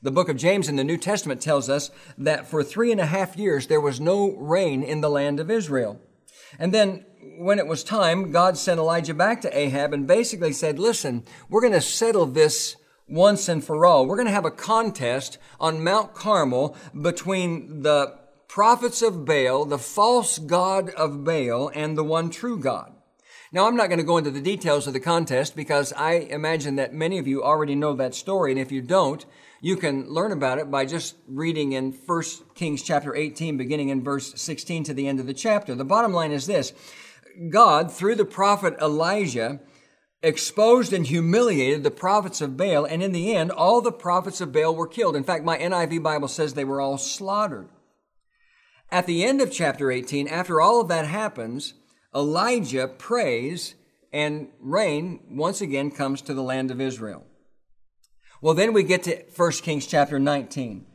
The 0.00 0.10
book 0.10 0.28
of 0.28 0.36
James 0.36 0.68
in 0.68 0.76
the 0.76 0.84
New 0.84 0.96
Testament 0.96 1.42
tells 1.42 1.68
us 1.68 1.90
that 2.16 2.46
for 2.46 2.62
three 2.62 2.92
and 2.92 3.00
a 3.00 3.06
half 3.06 3.36
years 3.36 3.66
there 3.66 3.80
was 3.80 4.00
no 4.00 4.32
rain 4.36 4.82
in 4.82 5.00
the 5.02 5.10
land 5.10 5.38
of 5.38 5.50
Israel. 5.50 6.00
And 6.58 6.72
then 6.72 7.04
when 7.36 7.58
it 7.58 7.66
was 7.66 7.84
time, 7.84 8.30
God 8.30 8.56
sent 8.56 8.80
Elijah 8.80 9.14
back 9.14 9.42
to 9.42 9.58
Ahab 9.58 9.92
and 9.92 10.06
basically 10.06 10.52
said, 10.52 10.78
Listen, 10.78 11.24
we're 11.50 11.60
going 11.60 11.72
to 11.74 11.80
settle 11.82 12.24
this 12.24 12.76
once 13.08 13.48
and 13.48 13.64
for 13.64 13.86
all. 13.86 14.06
We're 14.06 14.16
going 14.16 14.26
to 14.26 14.32
have 14.32 14.44
a 14.44 14.50
contest 14.50 15.38
on 15.58 15.82
Mount 15.82 16.14
Carmel 16.14 16.76
between 17.00 17.82
the 17.82 18.18
prophets 18.48 19.02
of 19.02 19.24
Baal, 19.24 19.64
the 19.64 19.78
false 19.78 20.38
God 20.38 20.90
of 20.90 21.24
Baal, 21.24 21.70
and 21.74 21.96
the 21.96 22.04
one 22.04 22.30
true 22.30 22.58
God. 22.58 22.94
Now, 23.50 23.66
I'm 23.66 23.76
not 23.76 23.88
going 23.88 23.98
to 23.98 24.04
go 24.04 24.18
into 24.18 24.30
the 24.30 24.42
details 24.42 24.86
of 24.86 24.92
the 24.92 25.00
contest 25.00 25.56
because 25.56 25.92
I 25.94 26.12
imagine 26.12 26.76
that 26.76 26.92
many 26.92 27.18
of 27.18 27.26
you 27.26 27.42
already 27.42 27.74
know 27.74 27.94
that 27.94 28.14
story. 28.14 28.52
And 28.52 28.60
if 28.60 28.70
you 28.70 28.82
don't, 28.82 29.24
you 29.62 29.76
can 29.76 30.08
learn 30.08 30.32
about 30.32 30.58
it 30.58 30.70
by 30.70 30.84
just 30.84 31.16
reading 31.26 31.72
in 31.72 31.92
1 31.92 32.22
Kings 32.54 32.82
chapter 32.82 33.14
18, 33.14 33.56
beginning 33.56 33.88
in 33.88 34.04
verse 34.04 34.34
16 34.40 34.84
to 34.84 34.94
the 34.94 35.08
end 35.08 35.18
of 35.18 35.26
the 35.26 35.32
chapter. 35.32 35.74
The 35.74 35.84
bottom 35.84 36.12
line 36.12 36.30
is 36.30 36.46
this. 36.46 36.74
God, 37.48 37.90
through 37.90 38.16
the 38.16 38.24
prophet 38.26 38.76
Elijah, 38.82 39.60
exposed 40.22 40.92
and 40.92 41.06
humiliated 41.06 41.82
the 41.82 41.90
prophets 41.90 42.40
of 42.40 42.56
Baal, 42.56 42.84
and 42.84 43.02
in 43.02 43.12
the 43.12 43.34
end, 43.34 43.50
all 43.50 43.80
the 43.80 43.92
prophets 43.92 44.40
of 44.40 44.52
Baal 44.52 44.74
were 44.74 44.88
killed. 44.88 45.16
In 45.16 45.24
fact, 45.24 45.44
my 45.44 45.58
NIV 45.58 46.02
Bible 46.02 46.28
says 46.28 46.54
they 46.54 46.64
were 46.64 46.80
all 46.80 46.98
slaughtered. 46.98 47.68
At 48.90 49.06
the 49.06 49.24
end 49.24 49.40
of 49.40 49.52
chapter 49.52 49.90
18, 49.90 50.28
after 50.28 50.60
all 50.60 50.80
of 50.80 50.88
that 50.88 51.06
happens, 51.06 51.74
Elijah 52.14 52.88
prays 52.88 53.74
and 54.12 54.48
rain 54.60 55.20
once 55.30 55.60
again 55.60 55.90
comes 55.90 56.22
to 56.22 56.34
the 56.34 56.42
land 56.42 56.70
of 56.70 56.80
Israel. 56.80 57.26
Well, 58.40 58.54
then 58.54 58.72
we 58.72 58.82
get 58.82 59.02
to 59.04 59.22
1 59.36 59.52
Kings 59.62 59.86
chapter 59.86 60.18
19. 60.18 60.86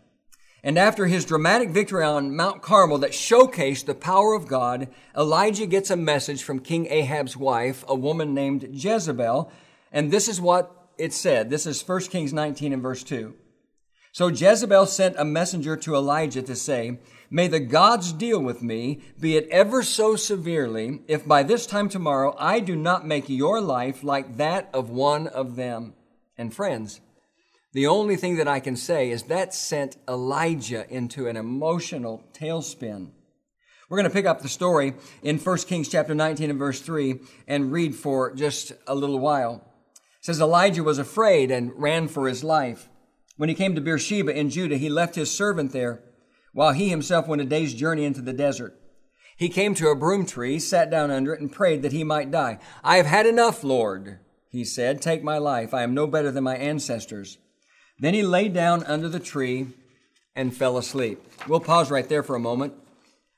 And 0.63 0.79
after 0.79 1.08
his 1.08 1.25
dramatic 1.25 1.72
victory 1.72 2.05
on 2.05 2.36
Mount 2.36 2.62
Carmel 2.62 3.00
that 3.00 3.12
showcased 3.12 3.86
the 3.86 3.93
power 3.93 4.34
of 4.34 4.48
God, 4.48 4.88
Elijah 5.15 5.65
gets 5.65 5.89
a 5.89 5.98
message 5.98 6.41
from 6.41 6.60
King 6.60 6.88
Ahab's 6.88 7.36
wife, 7.36 7.84
a 7.88 7.96
woman 7.96 8.34
named 8.34 8.70
Jezebel. 8.72 9.51
And 9.91 10.10
this 10.10 10.29
is 10.29 10.39
what 10.39 10.89
it 10.98 11.12
said. 11.12 11.50
This 11.50 11.65
is 11.65 11.86
1 11.86 12.01
Kings 12.03 12.32
19 12.32 12.72
and 12.72 12.82
verse 12.82 13.03
2. 13.03 13.36
So 14.13 14.27
Jezebel 14.27 14.86
sent 14.86 15.15
a 15.17 15.25
messenger 15.25 15.75
to 15.75 15.96
Elijah 15.96 16.43
to 16.43 16.55
say, 16.55 17.00
May 17.29 17.48
the 17.48 17.60
gods 17.60 18.13
deal 18.13 18.39
with 18.39 18.62
me, 18.62 19.01
be 19.20 19.36
it 19.36 19.50
ever 19.50 19.82
so 19.82 20.15
severely, 20.15 21.01
if 21.08 21.27
by 21.27 21.41
this 21.43 21.65
time 21.65 21.89
tomorrow 21.89 22.36
I 22.38 22.60
do 22.60 22.75
not 22.75 23.08
make 23.08 23.27
your 23.27 23.60
life 23.60 24.03
like 24.03 24.38
that 24.38 24.70
of 24.72 24.91
one 24.91 25.27
of 25.27 25.55
them. 25.55 25.96
And 26.38 26.53
friends, 26.53 27.01
the 27.74 27.88
only 27.88 28.15
thing 28.15 28.38
that 28.38 28.48
I 28.48 28.60
can 28.60 28.75
say 28.75 29.10
is 29.10 29.24
that 29.24 29.53
sent 29.53 29.98
Elijah 30.08 30.86
into 30.89 31.27
an 31.27 31.36
emotional 31.36 32.24
tailspin. 32.34 33.10
We're 33.89 33.98
going 33.98 34.10
to 34.10 34.13
pick 34.13 34.25
up 34.25 34.42
the 34.42 34.50
story 34.50 34.94
in 35.22 35.38
1 35.38 35.58
Kings 35.60 35.89
chapter 35.89 36.15
19 36.15 36.50
and 36.50 36.60
verse 36.60 36.82
3 36.82 37.20
and 37.48 37.72
read 37.72 37.96
for 37.96 38.34
just 38.34 38.72
a 38.88 38.96
little 38.96 39.20
while. 39.20 39.63
It 39.96 40.25
says 40.25 40.39
Elijah 40.39 40.84
was 40.84 41.00
afraid 41.00 41.51
and 41.51 41.72
ran 41.75 42.08
for 42.08 42.27
his 42.27 42.44
life. 42.44 42.89
When 43.38 43.50
he 43.50 43.56
came 43.56 43.75
to 43.75 43.82
Beersheba 43.82 44.36
in 44.36 44.50
Judah, 44.50 44.77
he 44.77 44.89
left 44.89 45.15
his 45.15 45.32
servant 45.32 45.74
there 45.74 46.01
while 46.53 46.72
he 46.72 46.89
himself 46.89 47.27
went 47.27 47.42
a 47.42 47.46
day's 47.46 47.74
journey 47.74 48.06
into 48.06 48.22
the 48.22 48.34
desert. 48.34 48.80
He 49.36 49.50
came 49.50 49.74
to 49.75 49.89
a 49.89 49.96
broom 49.96 50.25
tree, 50.25 50.60
sat 50.60 50.89
down 50.89 51.10
under 51.12 51.34
it, 51.34 51.42
and 51.42 51.51
prayed 51.51 51.82
that 51.82 51.92
he 51.92 52.03
might 52.03 52.32
die. 52.32 52.60
I 52.84 52.98
have 52.98 53.08
had 53.08 53.25
enough, 53.25 53.63
Lord, 53.63 54.20
he 54.48 54.63
said. 54.63 55.01
Take 55.01 55.24
my 55.24 55.39
life. 55.39 55.74
I 55.74 55.82
am 55.82 55.96
no 55.96 56.06
better 56.06 56.32
than 56.32 56.44
my 56.44 56.56
ancestors. 56.56 57.39
Then 58.00 58.13
he 58.13 58.23
lay 58.23 58.50
down 58.50 58.83
under 58.83 59.07
the 59.07 59.19
tree 59.19 59.67
and 60.35 60.55
fell 60.55 60.77
asleep. 60.77 61.21
We'll 61.47 61.59
pause 61.59 61.91
right 61.91 62.07
there 62.07 62.23
for 62.23 62.35
a 62.35 62.39
moment 62.39 62.73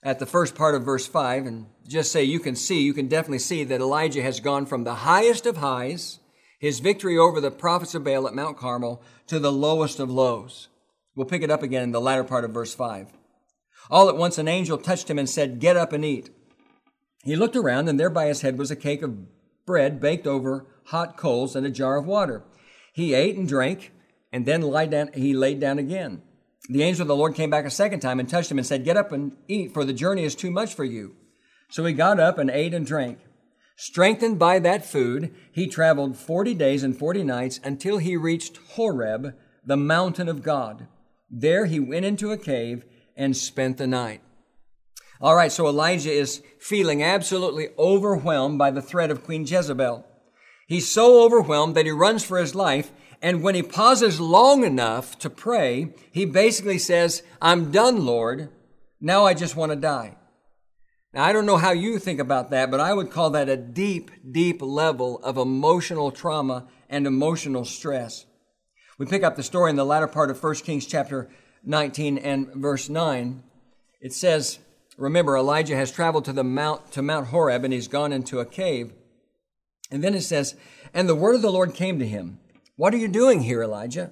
at 0.05 0.19
the 0.19 0.25
first 0.25 0.55
part 0.55 0.75
of 0.75 0.83
verse 0.83 1.07
5 1.07 1.45
and 1.47 1.65
just 1.87 2.11
say 2.11 2.23
you 2.23 2.39
can 2.39 2.55
see, 2.55 2.81
you 2.81 2.93
can 2.93 3.07
definitely 3.07 3.39
see 3.39 3.63
that 3.63 3.81
Elijah 3.81 4.21
has 4.21 4.39
gone 4.39 4.65
from 4.65 4.83
the 4.83 4.95
highest 4.95 5.45
of 5.45 5.57
highs, 5.57 6.19
his 6.59 6.79
victory 6.79 7.17
over 7.17 7.41
the 7.41 7.51
prophets 7.51 7.95
of 7.95 8.03
Baal 8.03 8.27
at 8.27 8.35
Mount 8.35 8.57
Carmel, 8.57 9.01
to 9.27 9.39
the 9.39 9.51
lowest 9.51 9.99
of 9.99 10.09
lows. 10.09 10.67
We'll 11.15 11.25
pick 11.25 11.41
it 11.41 11.51
up 11.51 11.63
again 11.63 11.83
in 11.83 11.91
the 11.91 12.01
latter 12.01 12.23
part 12.23 12.45
of 12.45 12.51
verse 12.51 12.73
5. 12.73 13.07
All 13.89 14.09
at 14.09 14.17
once 14.17 14.37
an 14.37 14.47
angel 14.47 14.77
touched 14.77 15.09
him 15.09 15.19
and 15.19 15.29
said, 15.29 15.59
Get 15.59 15.77
up 15.77 15.91
and 15.91 16.05
eat. 16.05 16.29
He 17.23 17.35
looked 17.35 17.55
around, 17.55 17.89
and 17.89 17.99
there 17.99 18.09
by 18.09 18.27
his 18.27 18.41
head 18.41 18.57
was 18.57 18.71
a 18.71 18.75
cake 18.75 19.01
of 19.01 19.17
bread 19.65 19.99
baked 19.99 20.27
over 20.27 20.65
hot 20.85 21.17
coals 21.17 21.55
and 21.55 21.65
a 21.65 21.71
jar 21.71 21.97
of 21.97 22.05
water. 22.05 22.43
He 22.93 23.13
ate 23.13 23.35
and 23.35 23.47
drank 23.47 23.91
and 24.35 24.45
then 24.45 24.61
lie 24.61 24.85
down, 24.85 25.11
he 25.13 25.33
laid 25.33 25.61
down 25.61 25.79
again. 25.79 26.21
The 26.67 26.83
angel 26.83 27.03
of 27.03 27.07
the 27.07 27.15
Lord 27.15 27.35
came 27.35 27.49
back 27.49 27.63
a 27.63 27.69
second 27.69 28.01
time 28.01 28.19
and 28.19 28.27
touched 28.27 28.51
him 28.51 28.57
and 28.57 28.67
said, 28.67 28.83
Get 28.83 28.97
up 28.97 29.13
and 29.13 29.31
eat, 29.47 29.73
for 29.73 29.85
the 29.85 29.93
journey 29.93 30.25
is 30.25 30.35
too 30.35 30.51
much 30.51 30.73
for 30.73 30.83
you. 30.83 31.15
So 31.69 31.85
he 31.85 31.93
got 31.93 32.19
up 32.19 32.37
and 32.37 32.49
ate 32.49 32.73
and 32.73 32.85
drank. 32.85 33.19
Strengthened 33.77 34.37
by 34.37 34.59
that 34.59 34.83
food, 34.83 35.33
he 35.53 35.67
traveled 35.67 36.17
40 36.17 36.53
days 36.53 36.83
and 36.83 36.99
40 36.99 37.23
nights 37.23 37.61
until 37.63 37.97
he 37.97 38.17
reached 38.17 38.57
Horeb, 38.73 39.35
the 39.65 39.77
mountain 39.77 40.27
of 40.27 40.43
God. 40.43 40.87
There 41.29 41.65
he 41.65 41.79
went 41.79 42.05
into 42.05 42.33
a 42.33 42.37
cave 42.37 42.83
and 43.15 43.37
spent 43.37 43.77
the 43.77 43.87
night. 43.87 44.19
All 45.21 45.37
right, 45.37 45.51
so 45.51 45.65
Elijah 45.65 46.11
is 46.11 46.43
feeling 46.59 47.01
absolutely 47.01 47.69
overwhelmed 47.79 48.57
by 48.57 48.71
the 48.71 48.81
threat 48.81 49.11
of 49.11 49.23
Queen 49.23 49.47
Jezebel. 49.47 50.05
He's 50.67 50.91
so 50.91 51.23
overwhelmed 51.23 51.75
that 51.75 51.85
he 51.85 51.91
runs 51.91 52.25
for 52.25 52.37
his 52.37 52.53
life 52.53 52.91
and 53.21 53.41
when 53.41 53.55
he 53.55 53.63
pauses 53.63 54.19
long 54.19 54.63
enough 54.63 55.17
to 55.19 55.29
pray, 55.29 55.93
he 56.11 56.25
basically 56.25 56.77
says, 56.77 57.23
I'm 57.41 57.71
done, 57.71 58.05
Lord. 58.05 58.49
Now 58.99 59.25
I 59.25 59.33
just 59.33 59.55
want 59.55 59.71
to 59.71 59.75
die. 59.75 60.17
Now, 61.13 61.23
I 61.23 61.31
don't 61.31 61.45
know 61.45 61.57
how 61.57 61.71
you 61.71 61.97
think 61.97 62.19
about 62.19 62.49
that, 62.49 62.69
but 62.69 62.81
I 62.81 62.93
would 62.93 63.09
call 63.09 63.29
that 63.31 63.47
a 63.47 63.55
deep, 63.55 64.11
deep 64.29 64.61
level 64.61 65.19
of 65.23 65.37
emotional 65.37 66.11
trauma 66.11 66.67
and 66.89 67.07
emotional 67.07 67.63
stress. 67.63 68.25
We 68.97 69.05
pick 69.05 69.23
up 69.23 69.37
the 69.37 69.43
story 69.43 69.69
in 69.69 69.77
the 69.77 69.85
latter 69.85 70.07
part 70.07 70.29
of 70.29 70.43
1 70.43 70.55
Kings 70.55 70.85
chapter 70.85 71.29
19 71.63 72.17
and 72.17 72.53
verse 72.53 72.89
9. 72.89 73.43
It 74.01 74.13
says, 74.13 74.59
remember, 74.97 75.37
Elijah 75.37 75.75
has 75.75 75.91
traveled 75.91 76.25
to 76.25 76.33
the 76.33 76.43
mount, 76.43 76.91
to 76.91 77.01
Mount 77.01 77.27
Horeb 77.27 77.63
and 77.63 77.73
he's 77.73 77.87
gone 77.87 78.11
into 78.11 78.39
a 78.39 78.45
cave. 78.45 78.93
And 79.89 80.03
then 80.03 80.15
it 80.15 80.21
says, 80.21 80.55
and 80.93 81.07
the 81.07 81.15
word 81.15 81.35
of 81.35 81.41
the 81.41 81.51
Lord 81.51 81.73
came 81.73 81.97
to 81.99 82.07
him. 82.07 82.39
What 82.77 82.93
are 82.93 82.97
you 82.97 83.07
doing 83.07 83.41
here, 83.41 83.63
Elijah? 83.63 84.11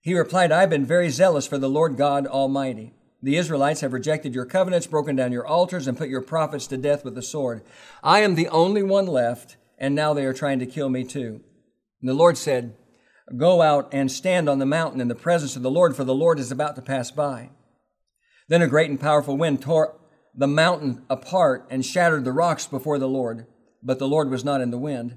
He 0.00 0.14
replied, 0.14 0.50
I've 0.50 0.70
been 0.70 0.84
very 0.84 1.08
zealous 1.10 1.46
for 1.46 1.58
the 1.58 1.68
Lord 1.68 1.96
God 1.96 2.26
Almighty. 2.26 2.94
The 3.22 3.36
Israelites 3.36 3.80
have 3.80 3.92
rejected 3.92 4.34
your 4.34 4.44
covenants, 4.44 4.86
broken 4.86 5.16
down 5.16 5.32
your 5.32 5.46
altars, 5.46 5.86
and 5.86 5.96
put 5.96 6.08
your 6.08 6.20
prophets 6.20 6.66
to 6.68 6.76
death 6.76 7.04
with 7.04 7.14
the 7.14 7.22
sword. 7.22 7.62
I 8.02 8.20
am 8.20 8.34
the 8.34 8.48
only 8.48 8.82
one 8.82 9.06
left, 9.06 9.56
and 9.78 9.94
now 9.94 10.14
they 10.14 10.24
are 10.24 10.32
trying 10.32 10.58
to 10.58 10.66
kill 10.66 10.88
me 10.88 11.04
too. 11.04 11.40
And 12.00 12.08
the 12.08 12.14
Lord 12.14 12.36
said, 12.36 12.76
Go 13.36 13.62
out 13.62 13.88
and 13.92 14.10
stand 14.10 14.48
on 14.48 14.58
the 14.58 14.66
mountain 14.66 15.00
in 15.00 15.08
the 15.08 15.14
presence 15.14 15.56
of 15.56 15.62
the 15.62 15.70
Lord, 15.70 15.96
for 15.96 16.04
the 16.04 16.14
Lord 16.14 16.38
is 16.38 16.52
about 16.52 16.76
to 16.76 16.82
pass 16.82 17.10
by. 17.10 17.50
Then 18.48 18.62
a 18.62 18.68
great 18.68 18.90
and 18.90 19.00
powerful 19.00 19.36
wind 19.36 19.62
tore 19.62 19.96
the 20.34 20.46
mountain 20.46 21.04
apart 21.08 21.66
and 21.70 21.84
shattered 21.84 22.24
the 22.24 22.32
rocks 22.32 22.66
before 22.66 22.98
the 22.98 23.08
Lord, 23.08 23.46
but 23.82 23.98
the 23.98 24.08
Lord 24.08 24.30
was 24.30 24.44
not 24.44 24.60
in 24.60 24.70
the 24.70 24.78
wind. 24.78 25.16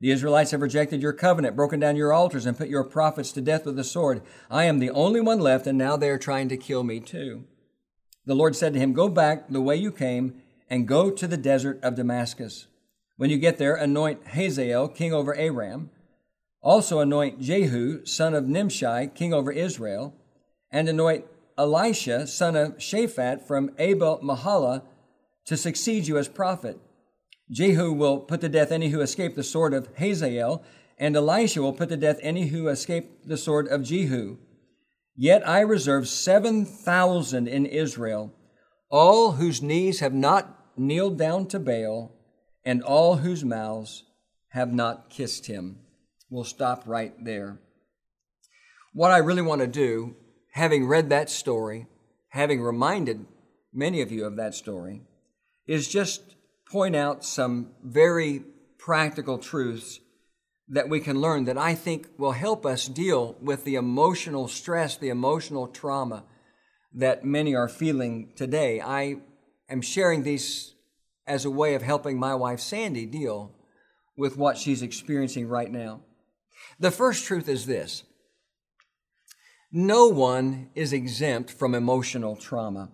The 0.00 0.10
Israelites 0.10 0.50
have 0.50 0.60
rejected 0.60 1.00
your 1.00 1.14
covenant, 1.14 1.56
broken 1.56 1.80
down 1.80 1.96
your 1.96 2.12
altars, 2.12 2.44
and 2.44 2.56
put 2.56 2.68
your 2.68 2.84
prophets 2.84 3.32
to 3.32 3.40
death 3.40 3.64
with 3.64 3.76
the 3.76 3.84
sword. 3.84 4.22
I 4.50 4.64
am 4.64 4.78
the 4.78 4.90
only 4.90 5.20
one 5.20 5.40
left, 5.40 5.66
and 5.66 5.78
now 5.78 5.96
they 5.96 6.10
are 6.10 6.18
trying 6.18 6.48
to 6.50 6.56
kill 6.56 6.84
me 6.84 7.00
too. 7.00 7.44
The 8.26 8.34
Lord 8.34 8.54
said 8.54 8.74
to 8.74 8.78
him, 8.78 8.92
Go 8.92 9.08
back 9.08 9.48
the 9.48 9.60
way 9.60 9.76
you 9.76 9.90
came, 9.90 10.42
and 10.68 10.88
go 10.88 11.10
to 11.10 11.26
the 11.26 11.38
desert 11.38 11.80
of 11.82 11.94
Damascus. 11.94 12.66
When 13.16 13.30
you 13.30 13.38
get 13.38 13.56
there, 13.56 13.74
anoint 13.74 14.26
Hazael, 14.28 14.88
king 14.88 15.14
over 15.14 15.34
Aram. 15.34 15.90
Also 16.60 17.00
anoint 17.00 17.40
Jehu, 17.40 18.04
son 18.04 18.34
of 18.34 18.46
Nimshi, 18.46 19.08
king 19.14 19.32
over 19.32 19.50
Israel. 19.50 20.14
And 20.70 20.88
anoint 20.88 21.24
Elisha, 21.56 22.26
son 22.26 22.56
of 22.56 22.76
Shaphat, 22.76 23.46
from 23.46 23.70
Abel 23.78 24.18
Meholah, 24.22 24.82
to 25.46 25.56
succeed 25.56 26.06
you 26.06 26.18
as 26.18 26.28
prophet. 26.28 26.78
Jehu 27.50 27.92
will 27.92 28.20
put 28.20 28.40
to 28.40 28.48
death 28.48 28.72
any 28.72 28.88
who 28.88 29.00
escape 29.00 29.36
the 29.36 29.44
sword 29.44 29.72
of 29.72 29.88
Hazael, 29.96 30.64
and 30.98 31.14
Elisha 31.14 31.62
will 31.62 31.72
put 31.72 31.88
to 31.90 31.96
death 31.96 32.18
any 32.22 32.48
who 32.48 32.68
escape 32.68 33.24
the 33.24 33.36
sword 33.36 33.68
of 33.68 33.84
Jehu. 33.84 34.38
Yet 35.14 35.46
I 35.48 35.60
reserve 35.60 36.08
7,000 36.08 37.46
in 37.48 37.66
Israel, 37.66 38.34
all 38.90 39.32
whose 39.32 39.62
knees 39.62 40.00
have 40.00 40.14
not 40.14 40.76
kneeled 40.76 41.18
down 41.18 41.46
to 41.48 41.58
Baal, 41.58 42.12
and 42.64 42.82
all 42.82 43.16
whose 43.16 43.44
mouths 43.44 44.04
have 44.48 44.72
not 44.72 45.08
kissed 45.10 45.46
him. 45.46 45.78
We'll 46.28 46.44
stop 46.44 46.82
right 46.86 47.12
there. 47.24 47.60
What 48.92 49.12
I 49.12 49.18
really 49.18 49.42
want 49.42 49.60
to 49.60 49.66
do, 49.66 50.16
having 50.52 50.86
read 50.86 51.10
that 51.10 51.30
story, 51.30 51.86
having 52.30 52.60
reminded 52.60 53.26
many 53.72 54.00
of 54.00 54.10
you 54.10 54.24
of 54.24 54.36
that 54.36 54.54
story, 54.54 55.02
is 55.66 55.88
just 55.88 56.34
point 56.70 56.96
out 56.96 57.24
some 57.24 57.70
very 57.82 58.42
practical 58.78 59.38
truths 59.38 60.00
that 60.68 60.88
we 60.88 61.00
can 61.00 61.20
learn 61.20 61.44
that 61.44 61.58
I 61.58 61.74
think 61.74 62.08
will 62.18 62.32
help 62.32 62.66
us 62.66 62.86
deal 62.86 63.36
with 63.40 63.64
the 63.64 63.76
emotional 63.76 64.48
stress, 64.48 64.96
the 64.96 65.08
emotional 65.08 65.68
trauma 65.68 66.24
that 66.92 67.24
many 67.24 67.54
are 67.54 67.68
feeling 67.68 68.32
today. 68.34 68.80
I 68.80 69.16
am 69.68 69.80
sharing 69.80 70.22
these 70.22 70.74
as 71.26 71.44
a 71.44 71.50
way 71.50 71.74
of 71.74 71.82
helping 71.82 72.18
my 72.18 72.34
wife 72.34 72.60
Sandy 72.60 73.06
deal 73.06 73.52
with 74.16 74.36
what 74.36 74.56
she's 74.56 74.82
experiencing 74.82 75.48
right 75.48 75.70
now. 75.70 76.00
The 76.80 76.90
first 76.90 77.24
truth 77.24 77.48
is 77.48 77.66
this 77.66 78.02
no 79.70 80.06
one 80.06 80.70
is 80.74 80.92
exempt 80.92 81.50
from 81.50 81.74
emotional 81.74 82.36
trauma. 82.36 82.90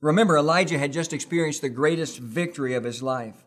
Remember, 0.00 0.36
Elijah 0.36 0.78
had 0.78 0.92
just 0.92 1.12
experienced 1.12 1.60
the 1.60 1.68
greatest 1.68 2.18
victory 2.18 2.74
of 2.74 2.84
his 2.84 3.02
life. 3.02 3.44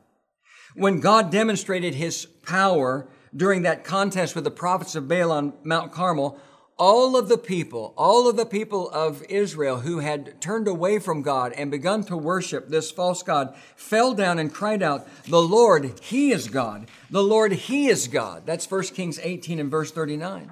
When 0.75 0.99
God 0.99 1.31
demonstrated 1.31 1.95
his 1.95 2.25
power 2.25 3.07
during 3.35 3.61
that 3.61 3.83
contest 3.83 4.35
with 4.35 4.43
the 4.43 4.51
prophets 4.51 4.95
of 4.95 5.07
Baal 5.07 5.31
on 5.31 5.53
Mount 5.63 5.91
Carmel, 5.91 6.39
all 6.77 7.15
of 7.15 7.29
the 7.29 7.37
people, 7.37 7.93
all 7.95 8.27
of 8.27 8.37
the 8.37 8.45
people 8.45 8.89
of 8.89 9.23
Israel 9.29 9.81
who 9.81 9.99
had 9.99 10.41
turned 10.41 10.67
away 10.67 10.97
from 10.97 11.21
God 11.21 11.53
and 11.53 11.69
begun 11.69 12.03
to 12.05 12.17
worship 12.17 12.69
this 12.69 12.89
false 12.89 13.21
God 13.21 13.55
fell 13.75 14.13
down 14.13 14.39
and 14.39 14.51
cried 14.51 14.81
out, 14.81 15.07
The 15.27 15.41
Lord, 15.41 15.99
He 16.01 16.31
is 16.31 16.47
God. 16.47 16.89
The 17.09 17.23
Lord, 17.23 17.51
He 17.51 17.87
is 17.87 18.07
God. 18.07 18.45
That's 18.45 18.69
1 18.69 18.83
Kings 18.85 19.19
18 19.21 19.59
and 19.59 19.69
verse 19.69 19.91
39. 19.91 20.51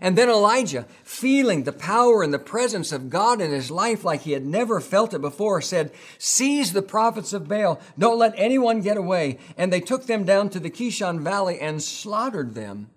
And 0.00 0.16
then 0.16 0.28
Elijah, 0.28 0.86
feeling 1.04 1.64
the 1.64 1.72
power 1.72 2.22
and 2.22 2.32
the 2.32 2.38
presence 2.38 2.92
of 2.92 3.10
God 3.10 3.40
in 3.40 3.50
his 3.50 3.70
life 3.70 4.04
like 4.04 4.22
he 4.22 4.32
had 4.32 4.46
never 4.46 4.80
felt 4.80 5.12
it 5.12 5.20
before, 5.20 5.60
said, 5.60 5.92
Seize 6.18 6.72
the 6.72 6.82
prophets 6.82 7.32
of 7.32 7.48
Baal. 7.48 7.80
Don't 7.98 8.18
let 8.18 8.34
anyone 8.36 8.80
get 8.80 8.96
away. 8.96 9.38
And 9.56 9.72
they 9.72 9.80
took 9.80 10.06
them 10.06 10.24
down 10.24 10.48
to 10.50 10.60
the 10.60 10.70
Kishon 10.70 11.20
Valley 11.20 11.60
and 11.60 11.82
slaughtered 11.82 12.54
them. 12.54 12.90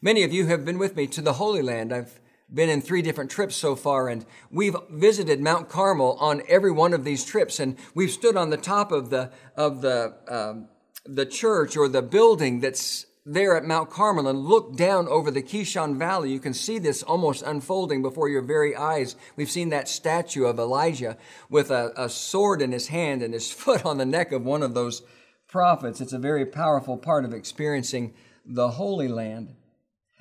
Many 0.00 0.22
of 0.22 0.32
you 0.32 0.46
have 0.46 0.64
been 0.64 0.78
with 0.78 0.94
me 0.94 1.06
to 1.08 1.20
the 1.20 1.34
Holy 1.34 1.62
Land. 1.62 1.92
I've 1.92 2.20
been 2.52 2.68
in 2.68 2.80
three 2.80 3.02
different 3.02 3.30
trips 3.30 3.56
so 3.56 3.74
far, 3.74 4.08
and 4.08 4.24
we've 4.50 4.76
visited 4.88 5.40
Mount 5.40 5.68
Carmel 5.68 6.16
on 6.20 6.42
every 6.48 6.70
one 6.70 6.92
of 6.92 7.02
these 7.02 7.24
trips, 7.24 7.58
and 7.58 7.76
we've 7.94 8.10
stood 8.10 8.36
on 8.36 8.50
the 8.50 8.56
top 8.56 8.92
of 8.92 9.10
the 9.10 9.32
of 9.56 9.80
the 9.82 10.14
um, 10.28 10.68
the 11.04 11.26
church 11.26 11.76
or 11.76 11.88
the 11.88 12.02
building 12.02 12.60
that's 12.60 13.06
there 13.28 13.56
at 13.56 13.64
Mount 13.64 13.90
Carmel 13.90 14.28
and 14.28 14.38
look 14.38 14.76
down 14.76 15.08
over 15.08 15.32
the 15.32 15.42
Kishon 15.42 15.98
Valley, 15.98 16.30
you 16.30 16.38
can 16.38 16.54
see 16.54 16.78
this 16.78 17.02
almost 17.02 17.42
unfolding 17.42 18.00
before 18.00 18.28
your 18.28 18.40
very 18.40 18.76
eyes. 18.76 19.16
We've 19.34 19.50
seen 19.50 19.70
that 19.70 19.88
statue 19.88 20.44
of 20.44 20.60
Elijah 20.60 21.18
with 21.50 21.72
a, 21.72 21.92
a, 21.96 22.08
sword 22.08 22.62
in 22.62 22.70
his 22.70 22.86
hand 22.86 23.22
and 23.22 23.34
his 23.34 23.50
foot 23.52 23.84
on 23.84 23.98
the 23.98 24.06
neck 24.06 24.30
of 24.30 24.44
one 24.44 24.62
of 24.62 24.74
those 24.74 25.02
prophets. 25.48 26.00
It's 26.00 26.12
a 26.12 26.18
very 26.20 26.46
powerful 26.46 26.96
part 26.96 27.24
of 27.24 27.34
experiencing 27.34 28.14
the 28.44 28.70
Holy 28.70 29.08
Land. 29.08 29.56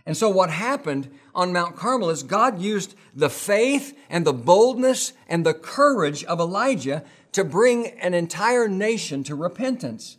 And 0.07 0.17
so 0.17 0.29
what 0.29 0.49
happened 0.49 1.11
on 1.35 1.53
Mount 1.53 1.75
Carmel 1.75 2.09
is 2.09 2.23
God 2.23 2.59
used 2.59 2.95
the 3.13 3.29
faith 3.29 3.95
and 4.09 4.25
the 4.25 4.33
boldness 4.33 5.13
and 5.27 5.45
the 5.45 5.53
courage 5.53 6.23
of 6.23 6.39
Elijah 6.39 7.03
to 7.33 7.43
bring 7.43 7.87
an 7.99 8.15
entire 8.15 8.67
nation 8.67 9.23
to 9.25 9.35
repentance. 9.35 10.17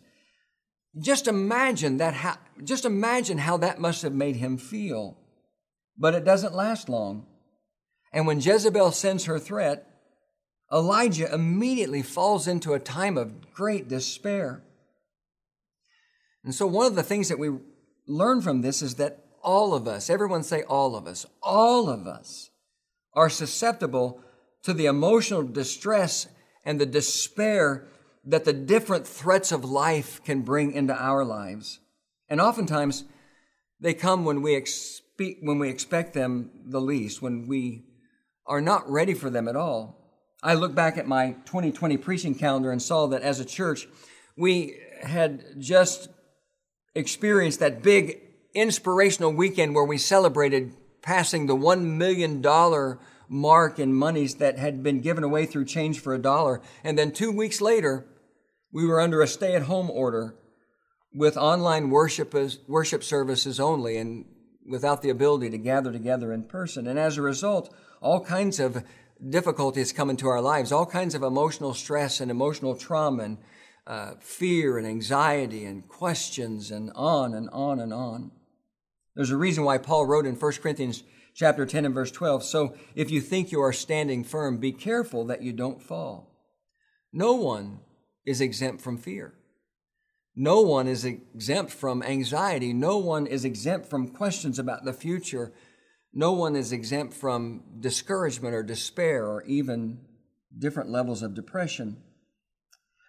Just 0.99 1.29
imagine 1.29 1.99
that, 1.99 2.15
how, 2.15 2.39
just 2.65 2.85
imagine 2.85 3.39
how 3.39 3.57
that 3.59 3.81
must 3.81 4.03
have 4.03 4.15
made 4.15 4.37
him 4.37 4.57
feel. 4.57 5.19
But 5.99 6.15
it 6.15 6.25
doesn't 6.25 6.55
last 6.55 6.89
long. 6.89 7.27
And 8.13 8.27
when 8.27 8.41
Jezebel 8.41 8.93
sends 8.93 9.25
her 9.25 9.39
threat, 9.39 9.87
Elijah 10.73 11.33
immediately 11.33 12.03
falls 12.03 12.49
into 12.49 12.73
a 12.73 12.81
time 12.81 13.17
of 13.17 13.53
great 13.53 13.89
despair. 13.89 14.63
And 16.45 16.55
so, 16.55 16.67
one 16.67 16.87
of 16.87 16.95
the 16.95 17.03
things 17.03 17.29
that 17.29 17.39
we 17.39 17.51
learn 18.07 18.41
from 18.41 18.63
this 18.63 18.83
is 18.83 18.95
that 18.97 19.25
all 19.43 19.75
of 19.75 19.87
us, 19.87 20.11
everyone 20.11 20.43
say 20.43 20.63
all 20.63 20.97
of 20.97 21.07
us, 21.07 21.27
all 21.43 21.89
of 21.89 22.07
us 22.07 22.51
are 23.15 23.31
susceptible 23.31 24.21
to 24.63 24.73
the 24.73 24.87
emotional 24.87 25.43
distress 25.43 26.27
and 26.65 26.81
the 26.81 26.87
despair 26.87 27.87
that 28.27 28.45
the 28.45 28.53
different 28.53 29.07
threats 29.07 29.53
of 29.53 29.65
life 29.65 30.23
can 30.25 30.43
bring 30.43 30.73
into 30.73 30.95
our 30.95 31.25
lives. 31.25 31.79
And 32.29 32.41
oftentimes, 32.41 33.05
they 33.81 33.95
come 33.95 34.25
when 34.25 34.43
we, 34.43 34.53
expe- 34.53 35.39
when 35.41 35.59
we 35.59 35.69
expect 35.69 36.13
them 36.13 36.51
the 36.67 36.81
least, 36.81 37.23
when 37.23 37.47
we 37.47 37.85
are 38.47 38.61
not 38.61 38.91
ready 38.91 39.15
for 39.15 39.31
them 39.31 39.49
at 39.49 39.57
all. 39.57 39.97
I 40.43 40.55
look 40.55 40.75
back 40.75 40.99
at 40.99 41.07
my 41.07 41.33
2020 41.47 41.97
preaching 41.97 42.35
calendar 42.35 42.71
and 42.71 42.83
saw 42.83 43.07
that 43.09 43.23
as 43.23 43.41
a 43.41 43.45
church, 43.45 43.89
we 44.37 44.77
had 45.03 45.45
just 45.59 46.09
experienced 46.95 47.61
that 47.61 47.83
big 47.83 48.21
inspirational 48.55 49.33
weekend 49.33 49.75
where 49.75 49.85
we 49.85 49.99
celebrated 49.99 50.75
passing 51.03 51.47
the 51.47 51.57
$1 51.57 51.83
million 51.83 52.43
mark 53.29 53.79
in 53.79 53.93
monies 53.93 54.37
that 54.37 54.59
had 54.59 54.83
been 54.83 55.01
given 55.01 55.25
away 55.25 55.47
through 55.47 55.65
change 55.65 56.01
for 56.01 56.15
a 56.15 56.19
dollar. 56.19 56.61
And 56.83 56.99
then 56.99 57.13
two 57.13 57.31
weeks 57.31 57.61
later, 57.61 58.07
we 58.77 58.85
were 58.85 59.01
under 59.01 59.23
a 59.23 59.27
stay 59.27 59.55
at 59.55 59.63
home 59.63 59.91
order 59.91 60.35
with 61.15 61.35
online 61.39 61.89
worship, 61.89 62.35
worship 62.69 63.03
services 63.03 63.59
only 63.59 63.97
and 63.97 64.27
without 64.69 65.01
the 65.01 65.09
ability 65.09 65.49
to 65.49 65.57
gather 65.57 65.91
together 65.91 66.31
in 66.31 66.43
person. 66.43 66.87
And 66.87 66.99
as 66.99 67.17
a 67.17 67.23
result, 67.23 67.75
all 68.03 68.23
kinds 68.23 68.61
of 68.61 68.85
difficulties 69.31 69.95
come 69.95 70.11
into 70.11 70.29
our 70.29 70.43
lives, 70.43 70.73
all 70.73 70.85
kinds 70.85 71.15
of 71.15 71.23
emotional 71.23 71.73
stress 71.73 72.21
and 72.21 72.31
emotional 72.31 72.77
trauma 72.77 73.23
and 73.23 73.39
uh, 73.87 74.11
fear 74.21 74.77
and 74.77 74.87
anxiety 74.87 75.65
and 75.65 75.89
questions 75.89 76.71
and 76.71 76.93
on 76.95 77.33
and 77.33 77.49
on 77.55 77.81
and 77.81 77.95
on. 77.95 78.31
There's 79.15 79.31
a 79.31 79.39
reason 79.39 79.65
why 79.65 79.79
Paul 79.79 80.05
wrote 80.05 80.27
in 80.27 80.35
1 80.35 80.53
Corinthians 80.61 81.03
chapter 81.35 81.65
10 81.65 81.87
and 81.87 81.95
verse 81.95 82.11
12, 82.11 82.45
so 82.45 82.77
if 82.95 83.11
you 83.11 83.23
think 83.23 83.53
you 83.53 83.63
are 83.63 83.73
standing 83.73 84.23
firm, 84.23 84.59
be 84.59 84.73
careful 84.73 85.25
that 85.25 85.41
you 85.41 85.55
don't 85.55 85.81
fall. 85.83 86.31
No 87.11 87.33
one 87.33 87.81
is 88.27 88.41
exempt 88.41 88.83
from 88.83 88.99
fear. 88.99 89.35
No 90.35 90.61
one 90.61 90.87
is 90.87 91.05
exempt 91.05 91.73
from 91.73 92.03
anxiety. 92.03 92.75
No 92.75 92.99
one 92.99 93.27
is 93.27 93.45
exempt 93.45 93.89
from 93.89 94.09
questions 94.09 94.59
about 94.59 94.85
the 94.85 94.93
future. 94.93 95.55
No 96.13 96.33
one 96.33 96.57
is 96.57 96.73
exempt 96.73 97.15
from 97.15 97.63
discouragement 97.81 98.55
or 98.55 98.63
despair 98.63 99.27
or 99.27 99.43
even 99.45 100.01
different 100.59 100.91
levels 100.91 101.23
of 101.23 101.35
depression. 101.35 102.03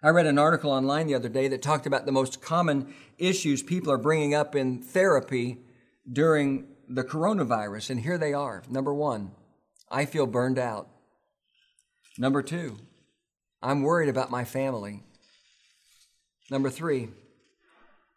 I 0.02 0.10
read 0.10 0.26
an 0.26 0.38
article 0.38 0.70
online 0.70 1.08
the 1.08 1.16
other 1.16 1.28
day 1.28 1.48
that 1.48 1.60
talked 1.60 1.86
about 1.86 2.06
the 2.06 2.12
most 2.12 2.40
common 2.40 2.94
issues 3.18 3.62
people 3.62 3.92
are 3.92 3.98
bringing 3.98 4.32
up 4.32 4.54
in 4.54 4.80
therapy 4.80 5.58
during 6.10 6.68
the 6.88 7.02
coronavirus, 7.02 7.90
and 7.90 8.00
here 8.00 8.16
they 8.16 8.32
are. 8.32 8.62
Number 8.70 8.94
one, 8.94 9.32
I 9.90 10.04
feel 10.04 10.26
burned 10.26 10.58
out. 10.58 10.88
Number 12.16 12.42
two, 12.42 12.78
I'm 13.60 13.82
worried 13.82 14.08
about 14.08 14.30
my 14.30 14.44
family. 14.44 15.02
Number 16.50 16.70
three, 16.70 17.08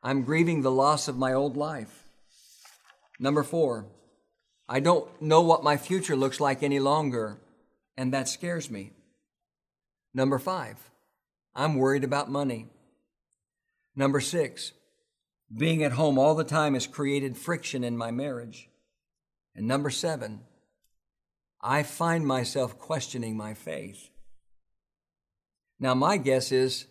I'm 0.03 0.23
grieving 0.23 0.61
the 0.61 0.71
loss 0.71 1.07
of 1.07 1.17
my 1.17 1.33
old 1.33 1.57
life. 1.57 2.05
Number 3.19 3.43
four, 3.43 3.85
I 4.67 4.79
don't 4.79 5.21
know 5.21 5.41
what 5.41 5.63
my 5.63 5.77
future 5.77 6.15
looks 6.15 6.39
like 6.39 6.63
any 6.63 6.79
longer, 6.79 7.37
and 7.97 8.13
that 8.13 8.29
scares 8.29 8.71
me. 8.71 8.91
Number 10.13 10.39
five, 10.39 10.77
I'm 11.55 11.75
worried 11.75 12.03
about 12.03 12.31
money. 12.31 12.67
Number 13.95 14.21
six, 14.21 14.71
being 15.55 15.83
at 15.83 15.91
home 15.91 16.17
all 16.17 16.35
the 16.35 16.45
time 16.45 16.73
has 16.73 16.87
created 16.87 17.37
friction 17.37 17.83
in 17.83 17.97
my 17.97 18.11
marriage. 18.11 18.69
And 19.53 19.67
number 19.67 19.89
seven, 19.89 20.41
I 21.61 21.83
find 21.83 22.25
myself 22.25 22.79
questioning 22.79 23.35
my 23.35 23.53
faith. 23.53 24.09
Now, 25.79 25.93
my 25.93 26.17
guess 26.17 26.51
is 26.51 26.85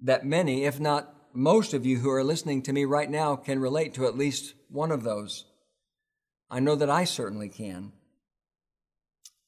that 0.00 0.24
many, 0.24 0.64
if 0.64 0.78
not 0.78 1.14
most 1.32 1.74
of 1.74 1.84
you 1.84 1.98
who 1.98 2.10
are 2.10 2.24
listening 2.24 2.62
to 2.62 2.72
me 2.72 2.84
right 2.84 3.10
now, 3.10 3.36
can 3.36 3.60
relate 3.60 3.94
to 3.94 4.06
at 4.06 4.16
least 4.16 4.54
one 4.68 4.90
of 4.90 5.02
those. 5.02 5.44
I 6.50 6.60
know 6.60 6.74
that 6.76 6.90
I 6.90 7.04
certainly 7.04 7.48
can. 7.48 7.92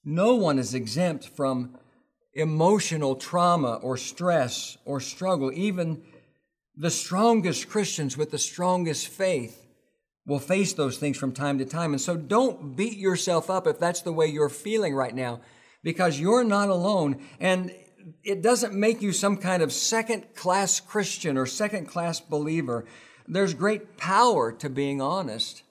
No 0.04 0.34
one 0.34 0.58
is 0.58 0.74
exempt 0.74 1.28
from 1.28 1.78
emotional 2.34 3.16
trauma 3.16 3.74
or 3.82 3.96
stress 3.96 4.76
or 4.84 5.00
struggle, 5.00 5.50
even 5.52 6.02
The 6.80 6.90
strongest 6.90 7.68
Christians 7.68 8.16
with 8.16 8.30
the 8.30 8.38
strongest 8.38 9.08
faith 9.08 9.66
will 10.26 10.38
face 10.38 10.72
those 10.72 10.96
things 10.96 11.18
from 11.18 11.32
time 11.32 11.58
to 11.58 11.66
time. 11.66 11.92
And 11.92 12.00
so 12.00 12.16
don't 12.16 12.74
beat 12.74 12.96
yourself 12.96 13.50
up 13.50 13.66
if 13.66 13.78
that's 13.78 14.00
the 14.00 14.14
way 14.14 14.26
you're 14.26 14.48
feeling 14.48 14.94
right 14.94 15.14
now, 15.14 15.40
because 15.82 16.18
you're 16.18 16.42
not 16.42 16.70
alone. 16.70 17.22
And 17.38 17.74
it 18.24 18.42
doesn't 18.42 18.74
make 18.74 19.02
you 19.02 19.12
some 19.12 19.36
kind 19.36 19.62
of 19.62 19.72
second 19.72 20.34
class 20.34 20.80
Christian 20.80 21.36
or 21.36 21.46
second 21.46 21.86
class 21.86 22.20
believer. 22.20 22.86
There's 23.26 23.54
great 23.54 23.96
power 23.96 24.52
to 24.52 24.68
being 24.68 25.00
honest. 25.00 25.62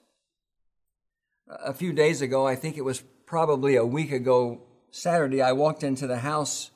A 1.48 1.74
few 1.74 1.92
days 1.92 2.22
ago, 2.22 2.46
I 2.46 2.56
think 2.56 2.76
it 2.76 2.84
was 2.84 3.02
probably 3.26 3.76
a 3.76 3.84
week 3.84 4.12
ago, 4.12 4.62
Saturday, 4.90 5.40
I 5.40 5.52
walked 5.52 5.84
into 5.84 6.06
the 6.06 6.18
house 6.18 6.70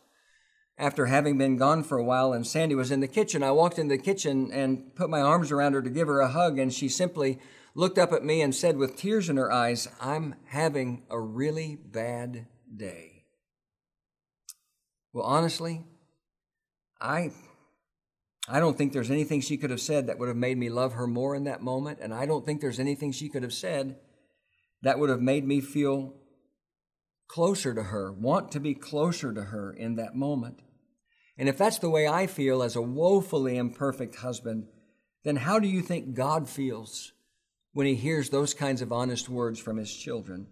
after 0.77 1.07
having 1.07 1.39
been 1.39 1.57
gone 1.57 1.83
for 1.83 1.99
a 1.99 2.05
while, 2.05 2.33
and 2.33 2.47
Sandy 2.47 2.75
was 2.75 2.91
in 2.91 3.01
the 3.01 3.09
kitchen. 3.09 3.43
I 3.43 3.53
walked 3.53 3.79
in 3.79 3.89
the 3.89 3.99
kitchen 3.99 4.51
and 4.53 4.95
put 4.95 5.11
my 5.11 5.21
arms 5.21 5.53
around 5.53 5.75
her 5.75 5.83
to 5.83 5.91
give 5.91 6.09
her 6.09 6.21
a 6.21 6.29
hug, 6.29 6.59
and 6.59 6.73
she 6.73 6.89
simply 6.89 7.39
looked 7.75 7.99
up 7.99 8.13
at 8.13 8.25
me 8.25 8.41
and 8.41 8.55
said 8.55 8.77
with 8.77 8.97
tears 8.97 9.29
in 9.29 9.37
her 9.37 9.53
eyes, 9.53 9.89
I'm 10.01 10.35
having 10.47 11.05
a 11.11 11.21
really 11.21 11.77
bad 11.77 12.47
day. 12.75 13.14
Well, 15.15 15.25
honestly, 15.25 15.81
I 17.01 17.31
I 18.49 18.59
don't 18.59 18.77
think 18.77 18.93
there's 18.93 19.13
anything 19.13 19.41
she 19.41 19.57
could 19.57 19.71
have 19.71 19.81
said 19.81 20.09
that 20.09 20.19
would 20.19 20.29
have 20.29 20.37
made 20.37 20.59
me 20.59 20.69
love 20.69 20.95
her 20.95 21.07
more 21.07 21.37
in 21.37 21.45
that 21.45 21.63
moment, 21.63 22.01
and 22.03 22.13
I 22.13 22.27
don't 22.27 22.45
think 22.45 22.61
there's 22.61 22.81
anything 22.81 23.13
she 23.13 23.29
could 23.29 23.45
have 23.45 23.55
said 23.55 23.97
that 24.83 24.99
would 24.99 25.09
have 25.09 25.23
made 25.23 25.47
me 25.47 25.61
feel 25.61 26.15
closer 27.29 27.73
to 27.73 27.85
her, 27.85 28.13
want 28.13 28.51
to 28.53 28.61
be 28.61 28.75
closer 28.75 29.33
to 29.33 29.45
her 29.45 29.73
in 29.73 29.95
that 29.95 30.17
moment. 30.17 30.61
And 31.39 31.49
if 31.49 31.57
that's 31.57 31.79
the 31.79 31.89
way 31.89 32.07
I 32.07 32.27
feel 32.27 32.63
as 32.63 32.77
a 32.77 32.83
woefully 32.83 33.57
imperfect 33.57 34.17
husband, 34.17 34.67
then 35.25 35.37
how 35.37 35.59
do 35.61 35.69
you 35.69 35.81
think 35.81 36.15
God 36.15 36.49
feels 36.49 37.13
when 37.73 37.87
he 37.87 37.95
hears 37.95 38.31
those 38.31 38.53
kinds 38.53 38.83
of 38.83 38.93
honest 38.93 39.29
words 39.29 39.61
from 39.61 39.77
his 39.79 39.95
children? 39.95 40.49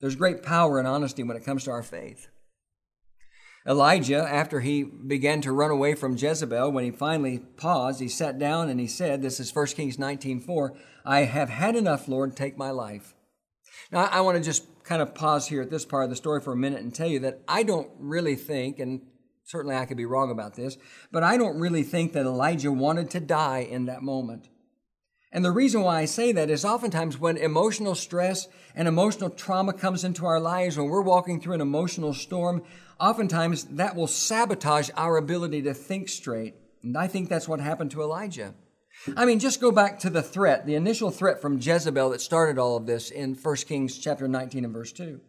There's 0.00 0.16
great 0.16 0.42
power 0.42 0.78
in 0.80 0.86
honesty 0.86 1.24
when 1.24 1.36
it 1.36 1.44
comes 1.44 1.64
to 1.64 1.72
our 1.72 1.82
faith. 1.82 2.28
Elijah, 3.66 4.22
after 4.22 4.60
he 4.60 4.84
began 4.84 5.40
to 5.40 5.50
run 5.50 5.72
away 5.72 5.94
from 5.94 6.16
Jezebel, 6.16 6.70
when 6.70 6.84
he 6.84 6.90
finally 6.92 7.40
paused, 7.56 8.00
he 8.00 8.08
sat 8.08 8.38
down 8.38 8.68
and 8.68 8.78
he 8.78 8.86
said, 8.86 9.22
This 9.22 9.40
is 9.40 9.54
1 9.54 9.66
Kings 9.68 9.96
19:4, 9.96 10.76
I 11.04 11.20
have 11.20 11.48
had 11.48 11.74
enough, 11.74 12.06
Lord, 12.06 12.36
take 12.36 12.56
my 12.56 12.70
life. 12.70 13.14
Now, 13.90 14.04
I 14.04 14.20
want 14.20 14.38
to 14.38 14.42
just 14.42 14.66
kind 14.84 15.02
of 15.02 15.14
pause 15.14 15.48
here 15.48 15.62
at 15.62 15.70
this 15.70 15.84
part 15.84 16.04
of 16.04 16.10
the 16.10 16.16
story 16.16 16.40
for 16.40 16.52
a 16.52 16.56
minute 16.56 16.80
and 16.80 16.94
tell 16.94 17.08
you 17.08 17.18
that 17.20 17.40
I 17.48 17.64
don't 17.64 17.90
really 17.98 18.36
think, 18.36 18.78
and 18.78 19.02
certainly 19.44 19.74
I 19.74 19.84
could 19.84 19.96
be 19.96 20.06
wrong 20.06 20.30
about 20.30 20.54
this, 20.54 20.78
but 21.10 21.24
I 21.24 21.36
don't 21.36 21.58
really 21.58 21.82
think 21.82 22.12
that 22.12 22.24
Elijah 22.24 22.70
wanted 22.70 23.10
to 23.10 23.20
die 23.20 23.66
in 23.68 23.86
that 23.86 24.02
moment. 24.02 24.48
And 25.32 25.44
the 25.44 25.50
reason 25.50 25.82
why 25.82 26.00
I 26.00 26.04
say 26.04 26.32
that 26.32 26.50
is 26.50 26.64
oftentimes 26.64 27.18
when 27.18 27.36
emotional 27.36 27.94
stress 27.94 28.46
and 28.74 28.86
emotional 28.86 29.30
trauma 29.30 29.72
comes 29.72 30.04
into 30.04 30.24
our 30.24 30.40
lives, 30.40 30.76
when 30.76 30.88
we're 30.88 31.02
walking 31.02 31.40
through 31.40 31.54
an 31.54 31.60
emotional 31.60 32.14
storm, 32.14 32.62
oftentimes 33.00 33.64
that 33.64 33.96
will 33.96 34.06
sabotage 34.06 34.90
our 34.96 35.16
ability 35.16 35.62
to 35.62 35.74
think 35.74 36.08
straight. 36.08 36.54
And 36.82 36.96
I 36.96 37.08
think 37.08 37.28
that's 37.28 37.48
what 37.48 37.60
happened 37.60 37.90
to 37.92 38.02
Elijah. 38.02 38.54
I 39.16 39.24
mean, 39.24 39.38
just 39.38 39.60
go 39.60 39.70
back 39.70 39.98
to 40.00 40.10
the 40.10 40.22
threat, 40.22 40.66
the 40.66 40.74
initial 40.74 41.10
threat 41.10 41.42
from 41.42 41.58
Jezebel 41.58 42.10
that 42.10 42.20
started 42.20 42.58
all 42.58 42.76
of 42.76 42.86
this 42.86 43.10
in 43.10 43.34
1 43.34 43.56
Kings 43.56 43.98
chapter 43.98 44.26
19 44.26 44.64
and 44.64 44.72
verse 44.72 44.92
2. 44.92 45.20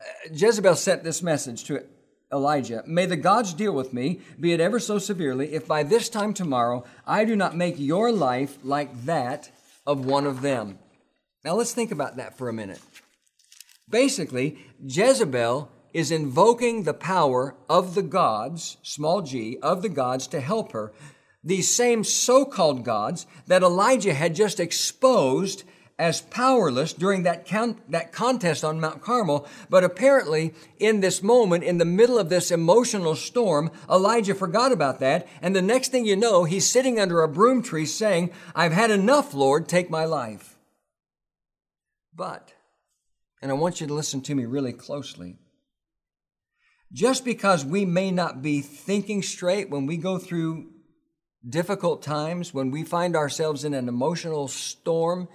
Uh, 0.00 0.04
Jezebel 0.32 0.74
sent 0.74 1.04
this 1.04 1.22
message 1.22 1.64
to 1.64 1.84
Elijah 2.32 2.82
May 2.86 3.06
the 3.06 3.16
gods 3.16 3.52
deal 3.52 3.72
with 3.72 3.92
me, 3.92 4.20
be 4.40 4.52
it 4.52 4.60
ever 4.60 4.78
so 4.78 4.98
severely, 4.98 5.52
if 5.52 5.66
by 5.66 5.82
this 5.82 6.08
time 6.08 6.32
tomorrow 6.32 6.84
I 7.06 7.24
do 7.24 7.36
not 7.36 7.56
make 7.56 7.74
your 7.78 8.10
life 8.10 8.58
like 8.62 9.04
that 9.04 9.50
of 9.86 10.04
one 10.04 10.26
of 10.26 10.40
them. 10.40 10.78
Now 11.44 11.54
let's 11.54 11.74
think 11.74 11.90
about 11.90 12.16
that 12.16 12.38
for 12.38 12.48
a 12.48 12.52
minute. 12.52 12.80
Basically, 13.88 14.58
Jezebel 14.84 15.70
is 15.92 16.10
invoking 16.10 16.82
the 16.82 16.94
power 16.94 17.54
of 17.68 17.94
the 17.94 18.02
gods, 18.02 18.78
small 18.82 19.20
g, 19.22 19.58
of 19.62 19.82
the 19.82 19.88
gods 19.88 20.26
to 20.28 20.40
help 20.40 20.72
her 20.72 20.92
these 21.44 21.74
same 21.74 22.04
so-called 22.04 22.84
gods 22.84 23.26
that 23.48 23.62
Elijah 23.62 24.14
had 24.14 24.34
just 24.34 24.60
exposed 24.60 25.64
as 26.02 26.20
powerless 26.20 26.92
during 26.92 27.22
that, 27.22 27.46
count, 27.46 27.78
that 27.88 28.10
contest 28.10 28.64
on 28.64 28.80
Mount 28.80 29.00
Carmel. 29.00 29.46
But 29.70 29.84
apparently, 29.84 30.52
in 30.80 30.98
this 30.98 31.22
moment, 31.22 31.62
in 31.62 31.78
the 31.78 31.84
middle 31.84 32.18
of 32.18 32.28
this 32.28 32.50
emotional 32.50 33.14
storm, 33.14 33.70
Elijah 33.88 34.34
forgot 34.34 34.72
about 34.72 34.98
that. 34.98 35.28
And 35.40 35.54
the 35.54 35.62
next 35.62 35.90
thing 35.92 36.04
you 36.04 36.16
know, 36.16 36.42
he's 36.42 36.68
sitting 36.68 36.98
under 36.98 37.22
a 37.22 37.28
broom 37.28 37.62
tree 37.62 37.86
saying, 37.86 38.32
I've 38.52 38.72
had 38.72 38.90
enough, 38.90 39.32
Lord, 39.32 39.68
take 39.68 39.90
my 39.90 40.04
life. 40.04 40.58
But, 42.12 42.52
and 43.40 43.52
I 43.52 43.54
want 43.54 43.80
you 43.80 43.86
to 43.86 43.94
listen 43.94 44.22
to 44.22 44.34
me 44.34 44.44
really 44.44 44.72
closely, 44.72 45.36
just 46.92 47.24
because 47.24 47.64
we 47.64 47.84
may 47.84 48.10
not 48.10 48.42
be 48.42 48.60
thinking 48.60 49.22
straight 49.22 49.70
when 49.70 49.86
we 49.86 49.98
go 49.98 50.18
through 50.18 50.68
difficult 51.48 52.02
times, 52.02 52.52
when 52.52 52.72
we 52.72 52.82
find 52.82 53.14
ourselves 53.14 53.62
in 53.62 53.72
an 53.72 53.88
emotional 53.88 54.48
storm, 54.48 55.28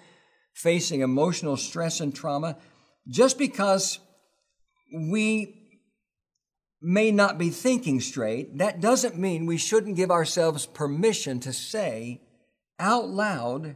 facing 0.58 1.02
emotional 1.02 1.56
stress 1.56 2.00
and 2.00 2.16
trauma, 2.16 2.58
just 3.08 3.38
because 3.38 4.00
we 4.92 5.54
may 6.82 7.12
not 7.12 7.38
be 7.38 7.52
thinking 7.52 8.02
straight, 8.02 8.58
that 8.58 8.82
doesn't 8.82 9.16
mean 9.16 9.46
we 9.46 9.58
shouldn't 9.58 9.96
give 9.96 10.10
ourselves 10.10 10.66
permission 10.66 11.40
to 11.40 11.54
say 11.54 12.22
out 12.80 13.08
loud 13.08 13.76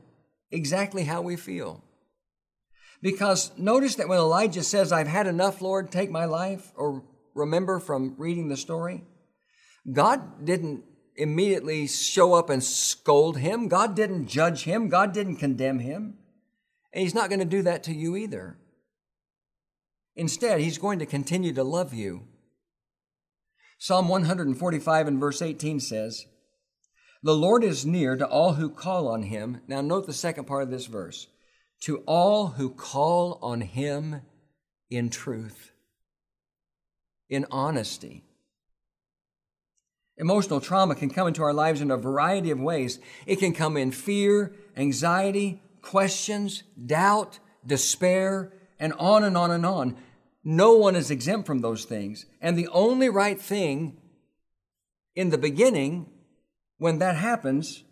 exactly 0.50 1.04
how 1.04 1.22
we 1.22 1.36
feel. 1.36 1.84
Because 3.04 3.52
notice 3.58 3.96
that 3.96 4.10
when 4.10 4.18
Elijah 4.18 4.64
says, 4.64 4.92
I've 4.92 5.08
had 5.08 5.28
enough, 5.28 5.62
Lord, 5.62 5.92
take 5.92 6.10
my 6.10 6.26
life, 6.26 6.72
or 6.76 7.04
remember 7.36 7.80
from 7.80 8.16
reading 8.18 8.50
the 8.50 8.58
story, 8.58 9.04
God 9.92 10.46
didn't 10.46 10.84
immediately 11.16 11.86
show 11.86 12.34
up 12.34 12.50
and 12.50 12.64
scold 12.64 13.38
him. 13.38 13.68
God 13.68 13.96
didn't 13.96 14.28
judge 14.28 14.64
him. 14.64 14.90
God 14.90 15.14
didn't 15.14 15.38
condemn 15.38 15.78
him. 15.78 16.18
And 16.94 17.02
he's 17.02 17.16
not 17.16 17.30
going 17.30 17.40
to 17.40 17.46
do 17.46 17.62
that 17.64 17.84
to 17.84 17.94
you 17.94 18.16
either. 18.16 18.58
Instead, 20.16 20.60
he's 20.60 20.78
going 20.78 21.00
to 21.00 21.06
continue 21.06 21.54
to 21.54 21.64
love 21.64 21.94
you. 21.94 22.24
Psalm 23.78 24.08
145 24.10 25.08
and 25.08 25.20
verse 25.20 25.42
18 25.42 25.80
says, 25.80 26.26
The 27.24 27.34
Lord 27.34 27.64
is 27.64 27.86
near 27.86 28.16
to 28.18 28.28
all 28.28 28.54
who 28.54 28.70
call 28.70 29.08
on 29.08 29.24
him. 29.24 29.62
Now, 29.68 29.82
note 29.82 30.06
the 30.06 30.14
second 30.14 30.46
part 30.46 30.64
of 30.64 30.70
this 30.70 30.86
verse 30.86 31.28
to 31.82 31.98
all 32.06 32.48
who 32.48 32.70
call 32.70 33.40
on 33.42 33.62
him 33.62 34.22
in 34.92 35.10
truth, 35.10 35.72
in 37.30 37.46
honesty. 37.50 38.24
Emotional 40.18 40.62
trauma 40.62 40.94
can 40.94 41.10
come 41.10 41.28
into 41.28 41.42
our 41.42 41.54
lives 41.54 41.82
in 41.82 41.90
a 41.90 41.98
variety 41.98 42.52
of 42.52 42.60
ways. 42.60 43.00
It 43.26 43.38
can 43.38 43.54
come 43.54 43.78
in 43.78 43.92
fear, 43.92 44.54
anxiety, 44.78 45.60
questions, 45.82 46.64
doubt, 46.86 47.40
despair, 47.66 48.54
and 48.80 48.94
on 48.94 49.24
and 49.24 49.38
on 49.38 49.52
and 49.52 49.66
on. 49.66 49.96
No 50.44 50.74
one 50.74 50.96
is 50.96 51.12
exempt 51.12 51.46
from 51.46 51.62
those 51.62 51.86
things. 51.86 52.26
And 52.42 52.58
the 52.58 52.68
only 52.70 53.10
right 53.10 53.40
thing 53.40 53.98
in 55.16 55.30
the 55.30 55.38
beginning 55.38 56.10
when 56.78 57.00
that 57.00 57.16
happens 57.16 57.84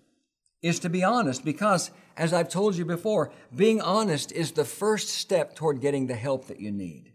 is 0.62 0.80
to 0.80 0.90
be 0.90 1.04
honest 1.04 1.46
because, 1.46 1.92
as 2.18 2.34
I've 2.34 2.50
told 2.50 2.76
you 2.76 2.86
before, 2.86 3.32
being 3.56 3.82
honest 3.82 4.32
is 4.32 4.52
the 4.52 4.66
first 4.66 5.10
step 5.10 5.56
toward 5.56 5.80
getting 5.80 6.08
the 6.08 6.16
help 6.16 6.48
that 6.48 6.60
you 6.60 6.72
need. 6.72 7.14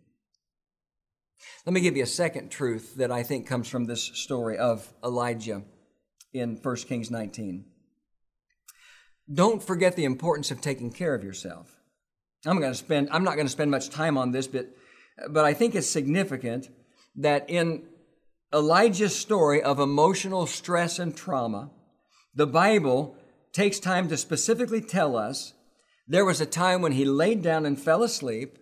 Let 1.66 1.72
me 1.72 1.80
give 1.80 1.96
you 1.96 2.04
a 2.04 2.06
second 2.06 2.50
truth 2.50 2.94
that 2.96 3.10
I 3.10 3.22
think 3.22 3.46
comes 3.46 3.68
from 3.68 3.84
this 3.84 4.02
story 4.02 4.56
of 4.56 4.90
Elijah 5.02 5.62
in 6.32 6.56
1 6.56 6.76
Kings 6.76 7.10
19. 7.10 7.64
Don't 9.32 9.62
forget 9.62 9.96
the 9.96 10.04
importance 10.04 10.50
of 10.50 10.60
taking 10.60 10.92
care 10.92 11.14
of 11.14 11.24
yourself. 11.24 11.80
I'm 12.46 12.60
going 12.60 12.72
to 12.72 12.78
spend 12.78 13.08
I'm 13.10 13.24
not 13.24 13.36
going 13.36 13.46
to 13.46 13.52
spend 13.52 13.70
much 13.70 13.88
time 13.90 14.18
on 14.18 14.32
this 14.32 14.46
but 14.46 14.68
but 15.28 15.44
I 15.44 15.54
think 15.54 15.74
it's 15.74 15.88
significant 15.88 16.68
that 17.16 17.48
in 17.48 17.84
Elijah's 18.52 19.16
story 19.16 19.62
of 19.62 19.78
emotional 19.78 20.46
stress 20.46 20.98
and 20.98 21.16
trauma, 21.16 21.70
the 22.34 22.46
Bible 22.46 23.16
takes 23.52 23.78
time 23.78 24.08
to 24.08 24.16
specifically 24.16 24.80
tell 24.80 25.16
us 25.16 25.54
there 26.06 26.24
was 26.24 26.40
a 26.40 26.46
time 26.46 26.82
when 26.82 26.92
he 26.92 27.04
laid 27.04 27.42
down 27.42 27.64
and 27.64 27.80
fell 27.80 28.02
asleep 28.02 28.58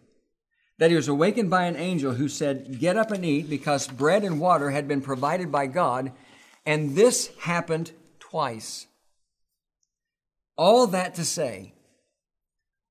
that 0.79 0.90
he 0.90 0.96
was 0.96 1.09
awakened 1.09 1.51
by 1.51 1.64
an 1.64 1.77
angel 1.77 2.14
who 2.14 2.29
said, 2.29 2.79
Get 2.79 2.96
up 2.96 3.11
and 3.11 3.25
eat, 3.25 3.48
because 3.48 3.88
bread 3.88 4.25
and 4.25 4.40
water 4.40 4.70
had 4.70 4.88
been 4.88 5.01
provided 5.01 5.51
by 5.51 5.66
God. 5.66 6.12
And 6.64 6.94
this 6.94 7.31
happened 7.40 7.92
twice. 8.18 8.87
All 10.57 10.87
that 10.88 11.15
to 11.15 11.25
say, 11.25 11.75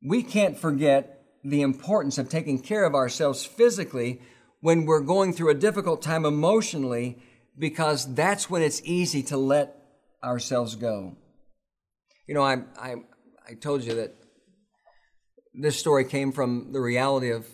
we 0.04 0.24
can't 0.24 0.58
forget 0.58 1.24
the 1.43 1.62
importance 1.62 2.17
of 2.17 2.30
taking 2.30 2.60
care 2.60 2.84
of 2.84 2.95
ourselves 2.95 3.45
physically 3.45 4.21
when 4.60 4.86
we're 4.86 5.02
going 5.02 5.34
through 5.34 5.50
a 5.50 5.56
difficult 5.56 6.02
time 6.02 6.26
emotionally, 6.26 7.21
because 7.58 8.13
that's 8.13 8.50
when 8.50 8.62
it's 8.62 8.82
easy 8.84 9.24
to 9.24 9.38
let 9.38 9.76
ourselves 10.24 10.76
go. 10.76 11.15
You 12.28 12.36
know, 12.36 12.43
I, 12.43 12.63
I, 12.80 12.95
I 13.47 13.54
told 13.60 13.84
you 13.84 13.95
that 13.95 14.15
this 15.54 15.80
story 15.80 16.06
came 16.06 16.32
from 16.32 16.71
the 16.71 16.80
reality 16.80 17.32
of 17.32 17.47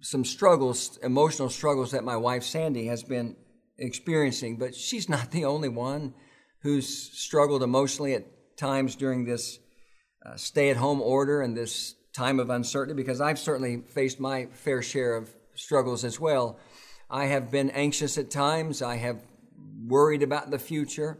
some 0.00 0.24
struggles, 0.24 0.98
emotional 1.02 1.48
struggles 1.48 1.92
that 1.92 2.02
my 2.02 2.16
wife 2.16 2.42
Sandy 2.42 2.86
has 2.86 3.02
been 3.02 3.36
experiencing, 3.78 4.56
but 4.56 4.74
she's 4.74 5.08
not 5.08 5.30
the 5.30 5.44
only 5.44 5.68
one 5.68 6.14
who's 6.62 6.88
struggled 7.18 7.62
emotionally 7.62 8.14
at 8.14 8.26
times 8.62 8.94
during 8.94 9.24
this 9.24 9.58
uh, 10.24 10.36
stay 10.36 10.70
at 10.70 10.76
home 10.76 11.00
order 11.00 11.42
and 11.42 11.56
this 11.56 11.96
time 12.14 12.38
of 12.38 12.48
uncertainty 12.48 12.94
because 12.94 13.20
I've 13.20 13.40
certainly 13.40 13.82
faced 13.88 14.20
my 14.20 14.46
fair 14.52 14.82
share 14.82 15.16
of 15.16 15.34
struggles 15.56 16.04
as 16.04 16.20
well. 16.20 16.60
I 17.10 17.24
have 17.24 17.50
been 17.50 17.70
anxious 17.70 18.16
at 18.18 18.30
times. 18.30 18.80
I 18.80 18.96
have 18.98 19.20
worried 19.84 20.22
about 20.22 20.52
the 20.52 20.60
future. 20.60 21.18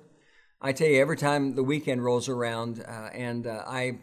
I 0.60 0.70
tell 0.70 0.86
you, 0.86 1.00
every 1.00 1.16
time 1.16 1.56
the 1.56 1.64
weekend 1.64 2.04
rolls 2.04 2.28
around 2.28 2.84
uh, 2.86 3.08
and 3.12 3.48
uh, 3.48 3.64
I 3.66 3.98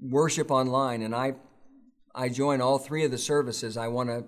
worship 0.00 0.52
online 0.52 1.02
and 1.02 1.16
I, 1.16 1.34
I 2.14 2.28
join 2.28 2.60
all 2.60 2.78
three 2.78 3.04
of 3.04 3.10
the 3.10 3.18
services, 3.18 3.76
I 3.76 3.88
want 3.88 4.08
to 4.10 4.24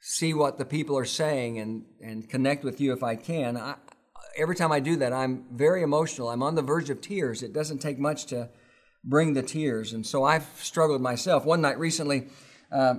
see 0.00 0.34
what 0.34 0.58
the 0.58 0.64
people 0.64 0.98
are 0.98 1.04
saying 1.04 1.60
and, 1.60 1.84
and 2.02 2.28
connect 2.28 2.64
with 2.64 2.80
you 2.80 2.92
if 2.92 3.04
I 3.04 3.14
can. 3.14 3.56
I, 3.56 3.76
every 4.36 4.56
time 4.56 4.72
I 4.72 4.80
do 4.80 4.96
that, 4.96 5.12
I'm 5.12 5.44
very 5.52 5.82
emotional. 5.82 6.28
I'm 6.28 6.42
on 6.42 6.54
the 6.54 6.62
verge 6.62 6.90
of 6.90 7.00
tears. 7.00 7.42
It 7.42 7.52
doesn't 7.52 7.78
take 7.78 7.98
much 7.98 8.26
to 8.26 8.48
bring 9.04 9.34
the 9.34 9.42
tears. 9.42 9.92
And 9.92 10.06
so 10.06 10.24
I've 10.24 10.46
struggled 10.56 11.00
myself. 11.00 11.44
One 11.44 11.60
night 11.60 11.78
recently, 11.78 12.28
uh, 12.72 12.94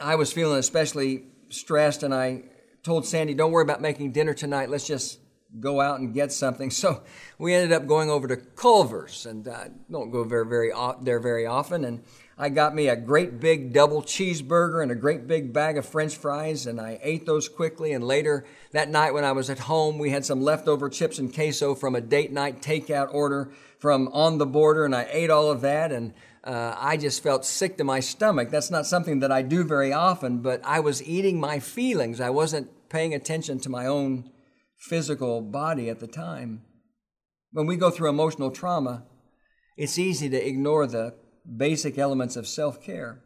I 0.00 0.14
was 0.16 0.32
feeling 0.32 0.58
especially 0.58 1.24
stressed, 1.48 2.02
and 2.02 2.14
I 2.14 2.44
told 2.82 3.06
Sandy, 3.06 3.34
Don't 3.34 3.52
worry 3.52 3.62
about 3.62 3.80
making 3.80 4.12
dinner 4.12 4.34
tonight. 4.34 4.68
Let's 4.68 4.86
just 4.86 5.18
go 5.60 5.80
out 5.80 5.98
and 5.98 6.12
get 6.12 6.32
something. 6.32 6.70
So 6.78 7.02
we 7.38 7.54
ended 7.54 7.72
up 7.72 7.86
going 7.86 8.10
over 8.10 8.28
to 8.28 8.36
Culver's, 8.36 9.26
and 9.26 9.48
I 9.48 9.70
don't 9.90 10.10
go 10.10 10.24
very, 10.24 10.46
very 10.46 10.72
there 11.02 11.20
very 11.20 11.46
often. 11.46 11.84
And 11.84 12.04
I 12.40 12.50
got 12.50 12.72
me 12.72 12.88
a 12.88 12.94
great 12.94 13.40
big 13.40 13.72
double 13.72 14.00
cheeseburger 14.00 14.80
and 14.80 14.92
a 14.92 14.94
great 14.94 15.26
big 15.26 15.52
bag 15.52 15.76
of 15.76 15.84
french 15.84 16.16
fries, 16.16 16.66
and 16.66 16.80
I 16.80 17.00
ate 17.02 17.26
those 17.26 17.48
quickly. 17.48 17.92
And 17.92 18.04
later 18.04 18.44
that 18.70 18.88
night, 18.88 19.12
when 19.12 19.24
I 19.24 19.32
was 19.32 19.50
at 19.50 19.58
home, 19.58 19.98
we 19.98 20.10
had 20.10 20.24
some 20.24 20.40
leftover 20.40 20.88
chips 20.88 21.18
and 21.18 21.34
queso 21.34 21.74
from 21.74 21.96
a 21.96 22.00
date 22.00 22.30
night 22.30 22.62
takeout 22.62 23.12
order 23.12 23.50
from 23.80 24.06
on 24.08 24.38
the 24.38 24.46
border, 24.46 24.84
and 24.84 24.94
I 24.94 25.08
ate 25.10 25.30
all 25.30 25.50
of 25.50 25.62
that. 25.62 25.90
And 25.90 26.14
uh, 26.44 26.76
I 26.78 26.96
just 26.96 27.24
felt 27.24 27.44
sick 27.44 27.76
to 27.78 27.84
my 27.84 27.98
stomach. 27.98 28.50
That's 28.50 28.70
not 28.70 28.86
something 28.86 29.18
that 29.18 29.32
I 29.32 29.42
do 29.42 29.64
very 29.64 29.92
often, 29.92 30.38
but 30.38 30.60
I 30.64 30.78
was 30.78 31.02
eating 31.02 31.40
my 31.40 31.58
feelings. 31.58 32.20
I 32.20 32.30
wasn't 32.30 32.70
paying 32.88 33.14
attention 33.14 33.58
to 33.60 33.68
my 33.68 33.86
own 33.86 34.30
physical 34.76 35.40
body 35.40 35.90
at 35.90 35.98
the 35.98 36.06
time. 36.06 36.62
When 37.50 37.66
we 37.66 37.76
go 37.76 37.90
through 37.90 38.10
emotional 38.10 38.52
trauma, 38.52 39.06
it's 39.76 39.98
easy 39.98 40.28
to 40.28 40.48
ignore 40.48 40.86
the 40.86 41.14
basic 41.56 41.98
elements 41.98 42.36
of 42.36 42.46
self 42.46 42.82
care. 42.82 43.22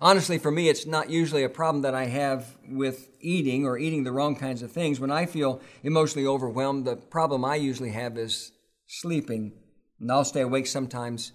Honestly, 0.00 0.38
for 0.38 0.50
me, 0.50 0.68
it's 0.68 0.86
not 0.86 1.08
usually 1.08 1.44
a 1.44 1.48
problem 1.48 1.82
that 1.82 1.94
I 1.94 2.06
have 2.06 2.58
with 2.68 3.10
eating 3.20 3.64
or 3.64 3.78
eating 3.78 4.02
the 4.02 4.12
wrong 4.12 4.34
kinds 4.34 4.60
of 4.62 4.72
things. 4.72 4.98
When 4.98 5.12
I 5.12 5.26
feel 5.26 5.60
emotionally 5.84 6.26
overwhelmed, 6.26 6.84
the 6.84 6.96
problem 6.96 7.44
I 7.44 7.56
usually 7.56 7.90
have 7.90 8.18
is 8.18 8.50
sleeping. 8.88 9.52
And 10.00 10.10
I'll 10.10 10.24
stay 10.24 10.40
awake 10.40 10.66
sometimes 10.66 11.32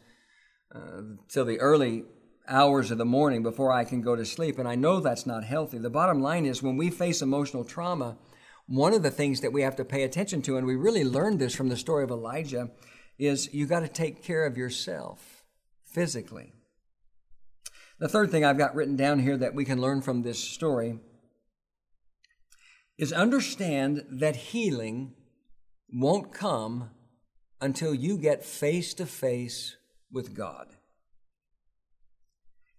uh, 0.75 1.01
till 1.29 1.45
the 1.45 1.59
early 1.59 2.03
hours 2.49 2.91
of 2.91 2.97
the 2.97 3.05
morning 3.05 3.43
before 3.43 3.71
I 3.71 3.85
can 3.85 4.01
go 4.01 4.15
to 4.15 4.25
sleep. 4.25 4.59
And 4.59 4.67
I 4.67 4.75
know 4.75 4.99
that's 4.99 5.25
not 5.25 5.45
healthy. 5.45 5.77
The 5.77 5.89
bottom 5.89 6.21
line 6.21 6.45
is 6.45 6.61
when 6.61 6.75
we 6.75 6.89
face 6.89 7.21
emotional 7.21 7.63
trauma, 7.63 8.17
one 8.67 8.93
of 8.93 9.03
the 9.03 9.11
things 9.11 9.39
that 9.39 9.53
we 9.53 9.61
have 9.61 9.77
to 9.77 9.85
pay 9.85 10.03
attention 10.03 10.41
to, 10.43 10.57
and 10.57 10.67
we 10.67 10.75
really 10.75 11.05
learned 11.05 11.39
this 11.39 11.55
from 11.55 11.69
the 11.69 11.77
story 11.77 12.03
of 12.03 12.11
Elijah, 12.11 12.69
is 13.17 13.53
you 13.53 13.65
got 13.65 13.79
to 13.81 13.87
take 13.87 14.21
care 14.21 14.45
of 14.45 14.57
yourself 14.57 15.38
physically. 15.91 16.53
The 17.99 18.07
third 18.07 18.31
thing 18.31 18.45
I've 18.45 18.57
got 18.57 18.75
written 18.75 18.95
down 18.95 19.19
here 19.19 19.37
that 19.37 19.53
we 19.53 19.65
can 19.65 19.81
learn 19.81 20.01
from 20.01 20.21
this 20.21 20.39
story 20.39 20.99
is 22.97 23.11
understand 23.11 24.05
that 24.09 24.35
healing 24.35 25.13
won't 25.91 26.33
come 26.33 26.91
until 27.61 27.93
you 27.93 28.17
get 28.17 28.45
face 28.45 28.93
to 28.95 29.05
face 29.05 29.75
with 30.11 30.35
God. 30.35 30.67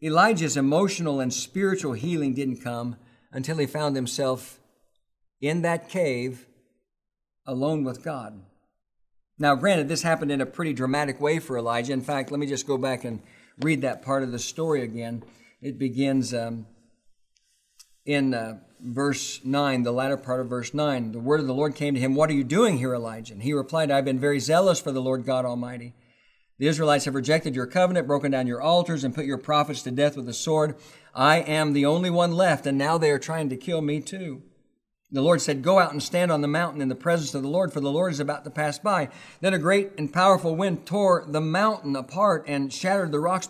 Elijah's 0.02 0.56
emotional 0.56 1.20
and 1.20 1.32
spiritual 1.32 1.92
healing 1.92 2.34
didn't 2.34 2.62
come 2.62 2.96
until 3.32 3.58
he 3.58 3.66
found 3.66 3.94
himself 3.94 4.58
in 5.40 5.62
that 5.62 5.88
cave 5.88 6.46
alone 7.46 7.84
with 7.84 8.02
God. 8.02 8.42
Now, 9.40 9.54
granted, 9.54 9.88
this 9.88 10.02
happened 10.02 10.30
in 10.30 10.42
a 10.42 10.46
pretty 10.46 10.74
dramatic 10.74 11.18
way 11.18 11.38
for 11.38 11.56
Elijah. 11.56 11.94
In 11.94 12.02
fact, 12.02 12.30
let 12.30 12.38
me 12.38 12.46
just 12.46 12.66
go 12.66 12.76
back 12.76 13.04
and 13.04 13.22
read 13.60 13.80
that 13.80 14.02
part 14.02 14.22
of 14.22 14.32
the 14.32 14.38
story 14.38 14.82
again. 14.82 15.24
It 15.62 15.78
begins 15.78 16.34
um, 16.34 16.66
in 18.04 18.34
uh, 18.34 18.58
verse 18.80 19.42
9, 19.42 19.82
the 19.82 19.92
latter 19.92 20.18
part 20.18 20.40
of 20.40 20.50
verse 20.50 20.74
9. 20.74 21.12
The 21.12 21.18
word 21.18 21.40
of 21.40 21.46
the 21.46 21.54
Lord 21.54 21.74
came 21.74 21.94
to 21.94 22.00
him, 22.00 22.14
What 22.14 22.28
are 22.28 22.34
you 22.34 22.44
doing 22.44 22.76
here, 22.76 22.94
Elijah? 22.94 23.32
And 23.32 23.42
he 23.42 23.54
replied, 23.54 23.90
I've 23.90 24.04
been 24.04 24.20
very 24.20 24.40
zealous 24.40 24.78
for 24.78 24.92
the 24.92 25.00
Lord 25.00 25.24
God 25.24 25.46
Almighty. 25.46 25.94
The 26.58 26.68
Israelites 26.68 27.06
have 27.06 27.14
rejected 27.14 27.54
your 27.54 27.66
covenant, 27.66 28.06
broken 28.06 28.30
down 28.30 28.46
your 28.46 28.60
altars, 28.60 29.04
and 29.04 29.14
put 29.14 29.24
your 29.24 29.38
prophets 29.38 29.80
to 29.84 29.90
death 29.90 30.16
with 30.16 30.26
the 30.26 30.34
sword. 30.34 30.76
I 31.14 31.38
am 31.38 31.72
the 31.72 31.86
only 31.86 32.10
one 32.10 32.32
left, 32.32 32.66
and 32.66 32.76
now 32.76 32.98
they 32.98 33.10
are 33.10 33.18
trying 33.18 33.48
to 33.48 33.56
kill 33.56 33.80
me 33.80 34.00
too. 34.00 34.42
The 35.12 35.22
Lord 35.22 35.40
said, 35.40 35.62
Go 35.62 35.78
out 35.78 35.92
and 35.92 36.02
stand 36.02 36.30
on 36.30 36.40
the 36.40 36.48
mountain 36.48 36.80
in 36.80 36.88
the 36.88 36.94
presence 36.94 37.34
of 37.34 37.42
the 37.42 37.48
Lord, 37.48 37.72
for 37.72 37.80
the 37.80 37.90
Lord 37.90 38.12
is 38.12 38.20
about 38.20 38.44
to 38.44 38.50
pass 38.50 38.78
by. 38.78 39.08
Then 39.40 39.54
a 39.54 39.58
great 39.58 39.92
and 39.98 40.12
powerful 40.12 40.54
wind 40.54 40.86
tore 40.86 41.24
the 41.26 41.40
mountain 41.40 41.96
apart 41.96 42.44
and 42.46 42.72
shattered 42.72 43.10
the 43.10 43.18
rocks 43.18 43.48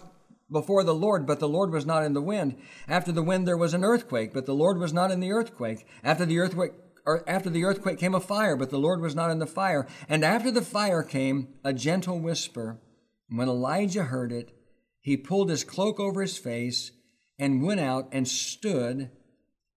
before 0.51 0.85
the 0.85 0.94
Lord, 0.94 1.27
but 1.27 1.38
the 1.38 1.49
Lord 1.49 1.70
was 1.70 1.87
not 1.87 2.05
in 2.05 2.14
the 2.14 2.23
wind. 2.23 2.57
After 2.88 3.12
the 3.12 3.23
wind 3.23 3.46
there 3.46 3.57
was 3.57 3.75
an 3.75 3.85
earthquake, 3.85 4.33
but 4.33 4.46
the 4.46 4.55
Lord 4.55 4.79
was 4.79 4.92
not 4.92 5.11
in 5.11 5.20
the 5.20 5.33
earthquake. 5.33 5.87
After 6.03 6.25
the 6.25 6.38
earthquake 6.38 6.73
after 7.27 7.51
the 7.51 7.64
earthquake 7.64 7.99
came 7.99 8.14
a 8.14 8.20
fire, 8.20 8.57
but 8.57 8.70
the 8.70 8.79
Lord 8.79 9.01
was 9.01 9.14
not 9.14 9.31
in 9.31 9.38
the 9.38 9.46
fire. 9.46 9.87
And 10.09 10.25
after 10.25 10.51
the 10.51 10.62
fire 10.62 11.03
came 11.03 11.49
a 11.64 11.73
gentle 11.73 12.20
whisper. 12.20 12.79
When 13.29 13.49
Elijah 13.49 14.05
heard 14.05 14.33
it, 14.33 14.53
he 15.01 15.16
pulled 15.16 15.51
his 15.51 15.64
cloak 15.64 15.99
over 15.99 16.20
his 16.20 16.37
face 16.37 16.92
and 17.38 17.62
went 17.62 17.81
out 17.81 18.09
and 18.12 18.29
stood 18.29 19.11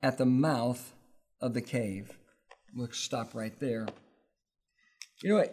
at 0.02 0.18
the 0.18 0.26
mouth 0.26 0.94
of 1.44 1.54
the 1.54 1.62
cave. 1.62 2.18
We'll 2.74 2.88
stop 2.92 3.36
right 3.36 3.60
there. 3.60 3.86
You 5.22 5.38
know, 5.38 5.46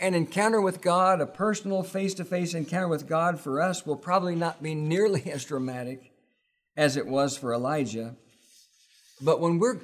an 0.00 0.14
encounter 0.14 0.62
with 0.62 0.80
God, 0.80 1.20
a 1.20 1.26
personal 1.26 1.82
face 1.82 2.14
to 2.14 2.24
face 2.24 2.54
encounter 2.54 2.88
with 2.88 3.06
God 3.06 3.38
for 3.38 3.60
us 3.60 3.84
will 3.84 3.96
probably 3.96 4.34
not 4.34 4.62
be 4.62 4.74
nearly 4.74 5.24
as 5.30 5.44
dramatic 5.44 6.10
as 6.74 6.96
it 6.96 7.06
was 7.06 7.36
for 7.36 7.52
Elijah. 7.52 8.16
But 9.20 9.40
when 9.40 9.58
we're 9.58 9.80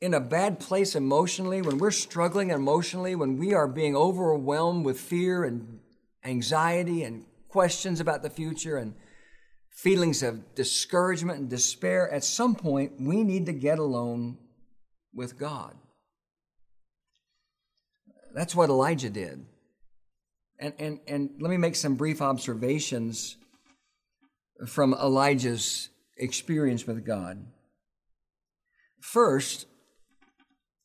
in 0.00 0.14
a 0.14 0.20
bad 0.20 0.60
place 0.60 0.94
emotionally, 0.94 1.60
when 1.60 1.76
we're 1.76 1.90
struggling 1.90 2.50
emotionally, 2.50 3.14
when 3.14 3.36
we 3.36 3.52
are 3.52 3.68
being 3.68 3.94
overwhelmed 3.94 4.84
with 4.84 4.98
fear 4.98 5.44
and 5.44 5.80
anxiety 6.24 7.02
and 7.02 7.26
questions 7.48 8.00
about 8.00 8.22
the 8.22 8.30
future 8.30 8.78
and 8.78 8.94
feelings 9.74 10.22
of 10.22 10.54
discouragement 10.54 11.38
and 11.38 11.50
despair, 11.50 12.10
at 12.10 12.24
some 12.24 12.54
point 12.54 13.00
we 13.00 13.22
need 13.22 13.46
to 13.46 13.52
get 13.52 13.78
alone 13.78 14.38
with 15.12 15.38
God. 15.38 15.74
That's 18.34 18.54
what 18.54 18.70
Elijah 18.70 19.10
did. 19.10 19.44
And, 20.58 20.72
and, 20.78 21.00
and 21.06 21.30
let 21.40 21.50
me 21.50 21.56
make 21.56 21.76
some 21.76 21.96
brief 21.96 22.22
observations 22.22 23.36
from 24.66 24.94
Elijah's 24.94 25.88
experience 26.16 26.86
with 26.86 27.04
God. 27.04 27.44
First, 29.00 29.66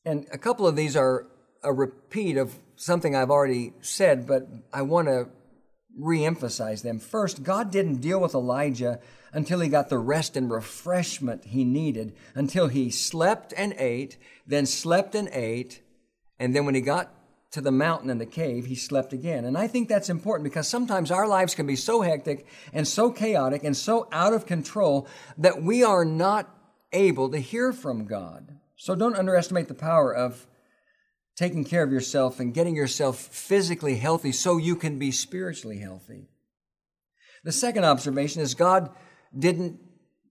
and 0.05 0.27
a 0.31 0.37
couple 0.37 0.67
of 0.67 0.75
these 0.75 0.95
are 0.95 1.27
a 1.63 1.71
repeat 1.71 2.37
of 2.37 2.55
something 2.75 3.15
I've 3.15 3.29
already 3.29 3.73
said, 3.81 4.27
but 4.27 4.47
I 4.73 4.81
want 4.81 5.07
to 5.07 5.27
reemphasize 5.97 6.81
them. 6.81 6.99
First, 6.99 7.43
God 7.43 7.71
didn't 7.71 8.01
deal 8.01 8.19
with 8.19 8.33
Elijah 8.33 8.99
until 9.31 9.59
he 9.59 9.69
got 9.69 9.89
the 9.89 9.97
rest 9.97 10.35
and 10.35 10.49
refreshment 10.49 11.45
he 11.45 11.63
needed, 11.63 12.15
until 12.35 12.67
he 12.67 12.89
slept 12.89 13.53
and 13.55 13.73
ate, 13.77 14.17
then 14.45 14.65
slept 14.65 15.15
and 15.15 15.29
ate, 15.31 15.81
and 16.39 16.55
then 16.55 16.65
when 16.65 16.75
he 16.75 16.81
got 16.81 17.13
to 17.51 17.61
the 17.61 17.71
mountain 17.71 18.09
and 18.09 18.21
the 18.21 18.25
cave, 18.25 18.67
he 18.67 18.75
slept 18.75 19.11
again. 19.11 19.43
And 19.43 19.57
I 19.57 19.67
think 19.67 19.89
that's 19.89 20.09
important 20.09 20.43
because 20.43 20.67
sometimes 20.67 21.09
our 21.09 21.27
lives 21.27 21.55
can 21.55 21.65
be 21.65 21.75
so 21.75 22.01
hectic 22.01 22.45
and 22.73 22.87
so 22.87 23.11
chaotic 23.11 23.63
and 23.63 23.75
so 23.75 24.07
out 24.11 24.33
of 24.33 24.45
control 24.45 25.07
that 25.37 25.61
we 25.61 25.83
are 25.83 26.05
not 26.05 26.55
able 26.93 27.29
to 27.29 27.39
hear 27.39 27.73
from 27.73 28.05
God. 28.05 28.59
So 28.75 28.95
don't 28.95 29.15
underestimate 29.15 29.67
the 29.67 29.73
power 29.73 30.13
of 30.15 30.45
taking 31.39 31.63
care 31.63 31.83
of 31.83 31.91
yourself 31.91 32.41
and 32.41 32.53
getting 32.53 32.75
yourself 32.75 33.17
physically 33.17 33.95
healthy 33.95 34.29
so 34.29 34.57
you 34.57 34.75
can 34.75 34.99
be 34.99 35.09
spiritually 35.09 35.77
healthy. 35.77 36.27
The 37.45 37.53
second 37.53 37.85
observation 37.85 38.41
is 38.41 38.55
God 38.55 38.89
didn't 39.37 39.79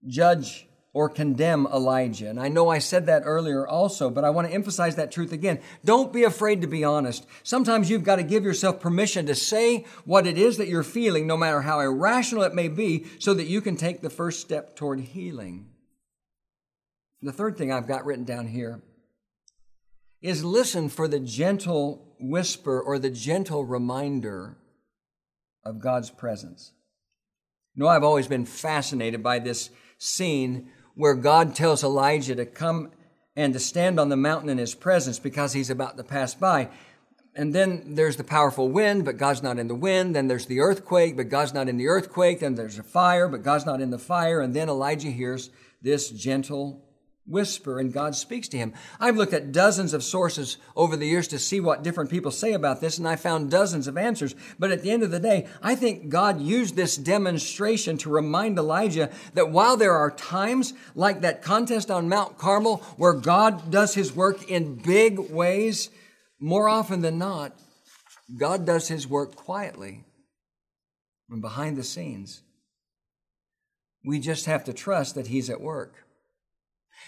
judge 0.05 0.67
or 0.93 1.09
condemn 1.09 1.65
Elijah. 1.65 2.29
And 2.29 2.39
I 2.39 2.47
know 2.47 2.69
I 2.69 2.77
said 2.77 3.07
that 3.07 3.23
earlier 3.25 3.67
also, 3.67 4.11
but 4.11 4.23
I 4.23 4.29
want 4.29 4.49
to 4.49 4.53
emphasize 4.53 4.97
that 4.97 5.11
truth 5.11 5.31
again. 5.33 5.59
Don't 5.83 6.13
be 6.13 6.25
afraid 6.25 6.61
to 6.61 6.67
be 6.67 6.83
honest. 6.83 7.25
Sometimes 7.41 7.89
you've 7.89 8.03
got 8.03 8.17
to 8.17 8.23
give 8.23 8.43
yourself 8.43 8.79
permission 8.79 9.25
to 9.25 9.35
say 9.35 9.85
what 10.05 10.27
it 10.27 10.37
is 10.37 10.57
that 10.57 10.67
you're 10.67 10.83
feeling, 10.83 11.25
no 11.25 11.37
matter 11.37 11.61
how 11.61 11.79
irrational 11.79 12.43
it 12.43 12.53
may 12.53 12.67
be, 12.67 13.07
so 13.17 13.33
that 13.33 13.47
you 13.47 13.61
can 13.61 13.77
take 13.77 14.01
the 14.01 14.11
first 14.11 14.41
step 14.41 14.75
toward 14.75 14.99
healing. 14.99 15.69
The 17.23 17.33
third 17.33 17.57
thing 17.57 17.71
I've 17.71 17.87
got 17.87 18.05
written 18.05 18.25
down 18.25 18.45
here 18.45 18.83
is 20.21 20.43
listen 20.43 20.89
for 20.89 21.07
the 21.07 21.19
gentle 21.19 22.15
whisper 22.19 22.79
or 22.79 22.99
the 22.99 23.09
gentle 23.09 23.63
reminder 23.63 24.57
of 25.63 25.79
God's 25.79 26.09
presence. 26.09 26.73
You 27.75 27.83
know, 27.83 27.89
I've 27.89 28.03
always 28.03 28.27
been 28.27 28.45
fascinated 28.45 29.23
by 29.23 29.39
this 29.39 29.69
scene 29.97 30.69
where 30.95 31.15
God 31.15 31.55
tells 31.55 31.83
Elijah 31.83 32.35
to 32.35 32.45
come 32.45 32.91
and 33.35 33.53
to 33.53 33.59
stand 33.59 33.99
on 33.99 34.09
the 34.09 34.17
mountain 34.17 34.49
in 34.49 34.57
his 34.57 34.75
presence 34.75 35.19
because 35.19 35.53
he's 35.53 35.69
about 35.69 35.95
to 35.95 36.03
pass 36.03 36.33
by. 36.33 36.69
And 37.35 37.55
then 37.55 37.95
there's 37.95 38.17
the 38.17 38.23
powerful 38.23 38.67
wind, 38.67 39.05
but 39.05 39.15
God's 39.15 39.41
not 39.41 39.59
in 39.59 39.69
the 39.69 39.75
wind. 39.75 40.13
Then 40.15 40.27
there's 40.27 40.47
the 40.47 40.59
earthquake, 40.59 41.15
but 41.15 41.29
God's 41.29 41.53
not 41.53 41.69
in 41.69 41.77
the 41.77 41.87
earthquake. 41.87 42.41
Then 42.41 42.55
there's 42.55 42.79
a 42.79 42.83
fire, 42.83 43.29
but 43.29 43.43
God's 43.43 43.65
not 43.65 43.79
in 43.79 43.91
the 43.91 43.99
fire. 43.99 44.41
And 44.41 44.53
then 44.53 44.67
Elijah 44.67 45.11
hears 45.11 45.51
this 45.81 46.09
gentle 46.09 46.83
whisper 47.29 47.79
and 47.79 47.93
God 47.93 48.15
speaks 48.15 48.47
to 48.49 48.57
him. 48.57 48.73
I've 48.99 49.15
looked 49.15 49.33
at 49.33 49.51
dozens 49.51 49.93
of 49.93 50.03
sources 50.03 50.57
over 50.75 50.97
the 50.97 51.05
years 51.05 51.27
to 51.29 51.39
see 51.39 51.59
what 51.59 51.83
different 51.83 52.09
people 52.09 52.31
say 52.31 52.53
about 52.53 52.81
this 52.81 52.97
and 52.97 53.07
I 53.07 53.15
found 53.15 53.51
dozens 53.51 53.87
of 53.87 53.97
answers. 53.97 54.35
But 54.57 54.71
at 54.71 54.81
the 54.81 54.91
end 54.91 55.03
of 55.03 55.11
the 55.11 55.19
day, 55.19 55.47
I 55.61 55.75
think 55.75 56.09
God 56.09 56.41
used 56.41 56.75
this 56.75 56.97
demonstration 56.97 57.97
to 57.99 58.09
remind 58.09 58.57
Elijah 58.57 59.11
that 59.33 59.51
while 59.51 59.77
there 59.77 59.93
are 59.95 60.11
times 60.11 60.73
like 60.95 61.21
that 61.21 61.41
contest 61.41 61.91
on 61.91 62.09
Mount 62.09 62.37
Carmel 62.37 62.77
where 62.97 63.13
God 63.13 63.71
does 63.71 63.93
his 63.93 64.15
work 64.15 64.49
in 64.49 64.75
big 64.75 65.19
ways, 65.19 65.89
more 66.39 66.67
often 66.67 67.01
than 67.01 67.17
not, 67.17 67.53
God 68.37 68.65
does 68.65 68.87
his 68.87 69.07
work 69.07 69.35
quietly 69.35 70.03
and 71.29 71.41
behind 71.41 71.77
the 71.77 71.83
scenes. 71.83 72.41
We 74.05 74.19
just 74.19 74.45
have 74.45 74.63
to 74.65 74.73
trust 74.73 75.15
that 75.15 75.27
he's 75.27 75.49
at 75.49 75.61
work. 75.61 75.93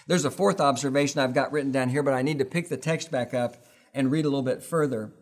There's 0.06 0.24
a 0.24 0.30
fourth 0.30 0.60
observation 0.60 1.20
I've 1.20 1.34
got 1.34 1.52
written 1.52 1.72
down 1.72 1.88
here, 1.88 2.02
but 2.02 2.14
I 2.14 2.22
need 2.22 2.38
to 2.38 2.44
pick 2.44 2.68
the 2.68 2.76
text 2.76 3.10
back 3.10 3.34
up 3.34 3.56
and 3.94 4.10
read 4.10 4.24
a 4.24 4.28
little 4.28 4.42
bit 4.42 4.62
further. 4.62 5.12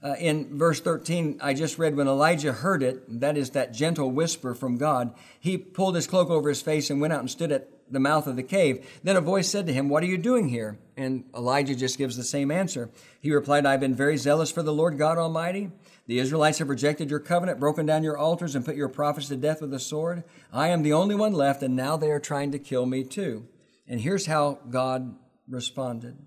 Uh, 0.00 0.14
in 0.20 0.56
verse 0.56 0.80
13, 0.80 1.40
I 1.42 1.54
just 1.54 1.76
read, 1.76 1.96
when 1.96 2.06
Elijah 2.06 2.52
heard 2.52 2.84
it, 2.84 3.20
that 3.20 3.36
is 3.36 3.50
that 3.50 3.72
gentle 3.72 4.10
whisper 4.10 4.54
from 4.54 4.76
God, 4.76 5.12
he 5.40 5.58
pulled 5.58 5.96
his 5.96 6.06
cloak 6.06 6.30
over 6.30 6.48
his 6.48 6.62
face 6.62 6.88
and 6.88 7.00
went 7.00 7.12
out 7.12 7.20
and 7.20 7.30
stood 7.30 7.50
at 7.50 7.68
the 7.90 7.98
mouth 7.98 8.26
of 8.28 8.36
the 8.36 8.42
cave. 8.44 8.86
Then 9.02 9.16
a 9.16 9.20
voice 9.20 9.48
said 9.48 9.66
to 9.66 9.72
him, 9.72 9.88
What 9.88 10.04
are 10.04 10.06
you 10.06 10.18
doing 10.18 10.48
here? 10.48 10.78
And 10.96 11.24
Elijah 11.34 11.74
just 11.74 11.98
gives 11.98 12.16
the 12.16 12.22
same 12.22 12.50
answer. 12.50 12.90
He 13.20 13.32
replied, 13.32 13.66
I've 13.66 13.80
been 13.80 13.94
very 13.94 14.16
zealous 14.16 14.52
for 14.52 14.62
the 14.62 14.72
Lord 14.72 14.98
God 14.98 15.18
Almighty. 15.18 15.70
The 16.06 16.20
Israelites 16.20 16.58
have 16.58 16.68
rejected 16.68 17.10
your 17.10 17.20
covenant, 17.20 17.58
broken 17.58 17.84
down 17.84 18.04
your 18.04 18.16
altars, 18.16 18.54
and 18.54 18.64
put 18.64 18.76
your 18.76 18.88
prophets 18.88 19.28
to 19.28 19.36
death 19.36 19.60
with 19.60 19.70
the 19.70 19.80
sword. 19.80 20.22
I 20.52 20.68
am 20.68 20.82
the 20.82 20.92
only 20.92 21.14
one 21.14 21.32
left, 21.32 21.62
and 21.62 21.74
now 21.74 21.96
they 21.96 22.10
are 22.10 22.20
trying 22.20 22.52
to 22.52 22.58
kill 22.58 22.86
me 22.86 23.04
too. 23.04 23.46
And 23.88 24.00
here's 24.00 24.26
how 24.26 24.58
God 24.68 25.16
responded. 25.48 26.18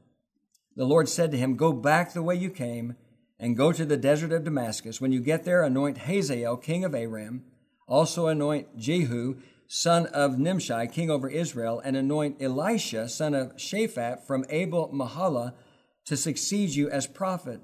The 0.76 0.86
Lord 0.86 1.08
said 1.08 1.32
to 1.32 1.38
him, 1.38 1.56
Go 1.56 1.72
back 1.72 2.14
the 2.14 2.24
way 2.24 2.36
you 2.36 2.50
came 2.50 2.96
and 3.40 3.56
go 3.58 3.72
to 3.72 3.86
the 3.86 3.98
desert 3.98 4.32
of 4.32 4.44
Damascus. 4.44 5.00
When 5.00 5.12
you 5.12 5.20
get 5.20 5.44
there, 5.44 5.64
anoint 5.64 6.00
Hazael, 6.00 6.58
king 6.58 6.84
of 6.84 6.96
Aram. 6.96 7.44
Also 7.88 8.28
anoint 8.28 8.78
Jehu, 8.78 9.38
son 9.68 10.08
of 10.08 10.40
Nimshi, 10.40 10.88
king 10.88 11.12
over 11.12 11.30
Israel, 11.30 11.82
and 11.84 11.96
anoint 11.96 12.42
Elisha, 12.42 13.08
son 13.10 13.34
of 13.36 13.56
Shaphat, 13.58 14.24
from 14.26 14.46
Abel 14.50 14.90
Meholah, 14.94 15.54
to 16.06 16.18
succeed 16.18 16.72
you 16.72 16.90
as 16.90 17.06
prophet. 17.06 17.62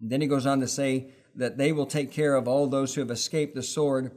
And 0.00 0.10
then 0.10 0.20
he 0.20 0.26
goes 0.26 0.46
on 0.46 0.60
to 0.60 0.68
say 0.68 1.12
that 1.34 1.56
they 1.56 1.72
will 1.72 1.86
take 1.86 2.10
care 2.10 2.34
of 2.34 2.46
all 2.46 2.66
those 2.66 2.94
who 2.94 3.00
have 3.00 3.10
escaped 3.10 3.54
the 3.54 3.62
sword 3.62 4.12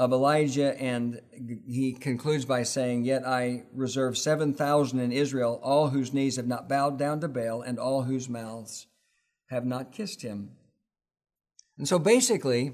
of 0.00 0.12
Elijah, 0.12 0.80
and 0.80 1.20
he 1.66 1.92
concludes 1.92 2.46
by 2.46 2.62
saying, 2.62 3.04
Yet 3.04 3.28
I 3.28 3.64
reserve 3.74 4.16
7,000 4.16 4.98
in 4.98 5.12
Israel, 5.12 5.60
all 5.62 5.90
whose 5.90 6.14
knees 6.14 6.36
have 6.36 6.46
not 6.46 6.70
bowed 6.70 6.98
down 6.98 7.20
to 7.20 7.28
Baal, 7.28 7.60
and 7.60 7.78
all 7.78 8.04
whose 8.04 8.26
mouths 8.26 8.86
have 9.50 9.66
not 9.66 9.92
kissed 9.92 10.22
him. 10.22 10.52
And 11.76 11.86
so 11.86 11.98
basically, 11.98 12.72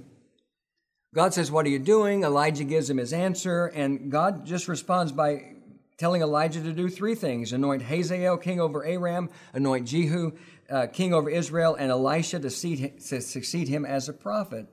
God 1.16 1.34
says, 1.34 1.50
What 1.50 1.66
are 1.66 1.68
you 1.68 1.80
doing? 1.80 2.22
Elijah 2.22 2.62
gives 2.62 2.88
him 2.88 2.98
his 2.98 3.12
answer, 3.12 3.66
and 3.74 4.08
God 4.08 4.46
just 4.46 4.68
responds 4.68 5.10
by 5.10 5.56
telling 5.98 6.22
Elijah 6.22 6.62
to 6.62 6.72
do 6.72 6.88
three 6.88 7.16
things 7.16 7.52
anoint 7.52 7.82
Hazael, 7.82 8.36
king 8.36 8.60
over 8.60 8.84
Aram, 8.84 9.30
anoint 9.52 9.88
Jehu, 9.88 10.30
uh, 10.70 10.86
king 10.86 11.12
over 11.12 11.28
Israel, 11.28 11.74
and 11.74 11.90
Elisha 11.90 12.38
to, 12.38 12.50
to 12.50 13.20
succeed 13.20 13.66
him 13.66 13.84
as 13.84 14.08
a 14.08 14.12
prophet. 14.12 14.66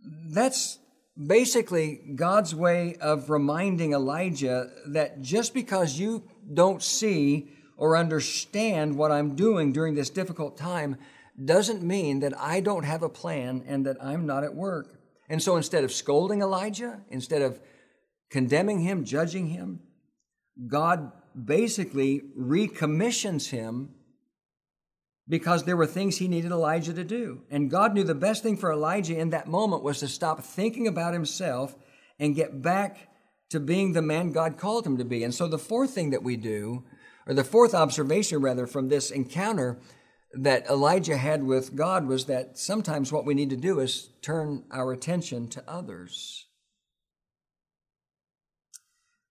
That's 0.00 0.78
basically 1.26 2.00
God's 2.14 2.54
way 2.54 2.96
of 3.00 3.30
reminding 3.30 3.92
Elijah 3.92 4.70
that 4.86 5.20
just 5.20 5.52
because 5.52 5.98
you 5.98 6.22
don't 6.52 6.82
see 6.82 7.50
or 7.76 7.96
understand 7.96 8.96
what 8.96 9.10
I'm 9.10 9.34
doing 9.34 9.72
during 9.72 9.94
this 9.94 10.10
difficult 10.10 10.56
time 10.56 10.96
doesn't 11.44 11.82
mean 11.82 12.20
that 12.20 12.38
I 12.38 12.60
don't 12.60 12.84
have 12.84 13.02
a 13.02 13.08
plan 13.08 13.64
and 13.66 13.86
that 13.86 13.96
I'm 14.02 14.26
not 14.26 14.44
at 14.44 14.54
work. 14.54 14.98
And 15.28 15.42
so 15.42 15.56
instead 15.56 15.84
of 15.84 15.92
scolding 15.92 16.40
Elijah, 16.40 17.00
instead 17.08 17.42
of 17.42 17.60
condemning 18.30 18.80
him, 18.80 19.04
judging 19.04 19.48
him, 19.48 19.80
God 20.66 21.12
basically 21.44 22.22
recommissions 22.34 23.48
him 23.48 23.94
because 25.28 25.64
there 25.64 25.76
were 25.76 25.86
things 25.86 26.16
he 26.16 26.28
needed 26.28 26.50
Elijah 26.50 26.92
to 26.94 27.04
do. 27.04 27.42
And 27.50 27.70
God 27.70 27.94
knew 27.94 28.04
the 28.04 28.14
best 28.14 28.42
thing 28.42 28.56
for 28.56 28.72
Elijah 28.72 29.18
in 29.18 29.30
that 29.30 29.46
moment 29.46 29.82
was 29.82 30.00
to 30.00 30.08
stop 30.08 30.42
thinking 30.42 30.86
about 30.86 31.12
himself 31.12 31.76
and 32.18 32.34
get 32.34 32.62
back 32.62 33.08
to 33.50 33.60
being 33.60 33.92
the 33.92 34.02
man 34.02 34.32
God 34.32 34.58
called 34.58 34.86
him 34.86 34.96
to 34.98 35.04
be. 35.04 35.24
And 35.24 35.34
so 35.34 35.46
the 35.46 35.58
fourth 35.58 35.90
thing 35.90 36.10
that 36.10 36.22
we 36.22 36.36
do, 36.36 36.84
or 37.26 37.34
the 37.34 37.44
fourth 37.44 37.74
observation 37.74 38.40
rather 38.40 38.66
from 38.66 38.88
this 38.88 39.10
encounter 39.10 39.78
that 40.32 40.68
Elijah 40.68 41.16
had 41.16 41.42
with 41.42 41.74
God 41.74 42.06
was 42.06 42.26
that 42.26 42.58
sometimes 42.58 43.12
what 43.12 43.24
we 43.24 43.34
need 43.34 43.50
to 43.50 43.56
do 43.56 43.80
is 43.80 44.10
turn 44.22 44.64
our 44.70 44.92
attention 44.92 45.48
to 45.48 45.64
others. 45.68 46.46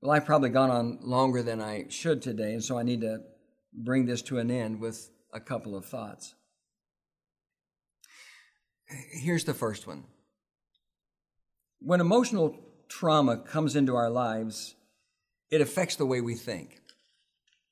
Well, 0.02 0.12
I've 0.12 0.26
probably 0.26 0.50
gone 0.50 0.70
on 0.70 1.00
longer 1.02 1.42
than 1.42 1.60
I 1.60 1.86
should 1.90 2.22
today, 2.22 2.54
and 2.54 2.64
so 2.64 2.78
I 2.78 2.84
need 2.84 3.02
to 3.02 3.20
bring 3.74 4.06
this 4.06 4.22
to 4.24 4.38
an 4.38 4.52
end 4.52 4.80
with 4.80 5.10
a 5.34 5.40
couple 5.40 5.76
of 5.76 5.86
thoughts. 5.86 6.34
Here's 9.12 9.44
the 9.44 9.54
first 9.54 9.86
one. 9.86 10.06
When 11.80 12.02
emotional 12.02 12.58
trauma 12.88 13.38
comes 13.38 13.76
into 13.76 13.96
our 13.96 14.10
lives, 14.10 14.76
it 15.52 15.62
affects 15.62 15.96
the 15.96 16.06
way 16.06 16.22
we 16.22 16.36
think. 16.36 16.82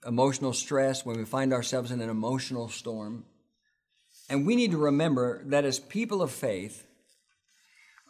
Emotional 0.06 0.54
stress, 0.54 1.06
when 1.06 1.18
we 1.18 1.26
find 1.26 1.54
ourselves 1.54 1.92
in 1.92 2.02
an 2.02 2.10
emotional 2.10 2.70
storm. 2.70 3.26
And 4.30 4.46
we 4.46 4.56
need 4.56 4.72
to 4.72 4.78
remember 4.78 5.44
that 5.46 5.66
as 5.66 5.80
people 5.80 6.22
of 6.22 6.32
faith, 6.32 6.86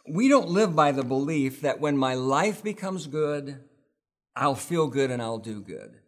we 0.08 0.28
don't 0.28 0.48
live 0.48 0.76
by 0.76 0.92
the 0.92 1.02
belief 1.02 1.62
that 1.62 1.80
when 1.80 1.96
my 1.96 2.14
life 2.14 2.62
becomes 2.62 3.06
good, 3.06 3.64
I'll 4.34 4.54
feel 4.54 4.86
good 4.88 5.10
and 5.10 5.22
I'll 5.22 5.38
do 5.38 5.60
good. 5.60 5.98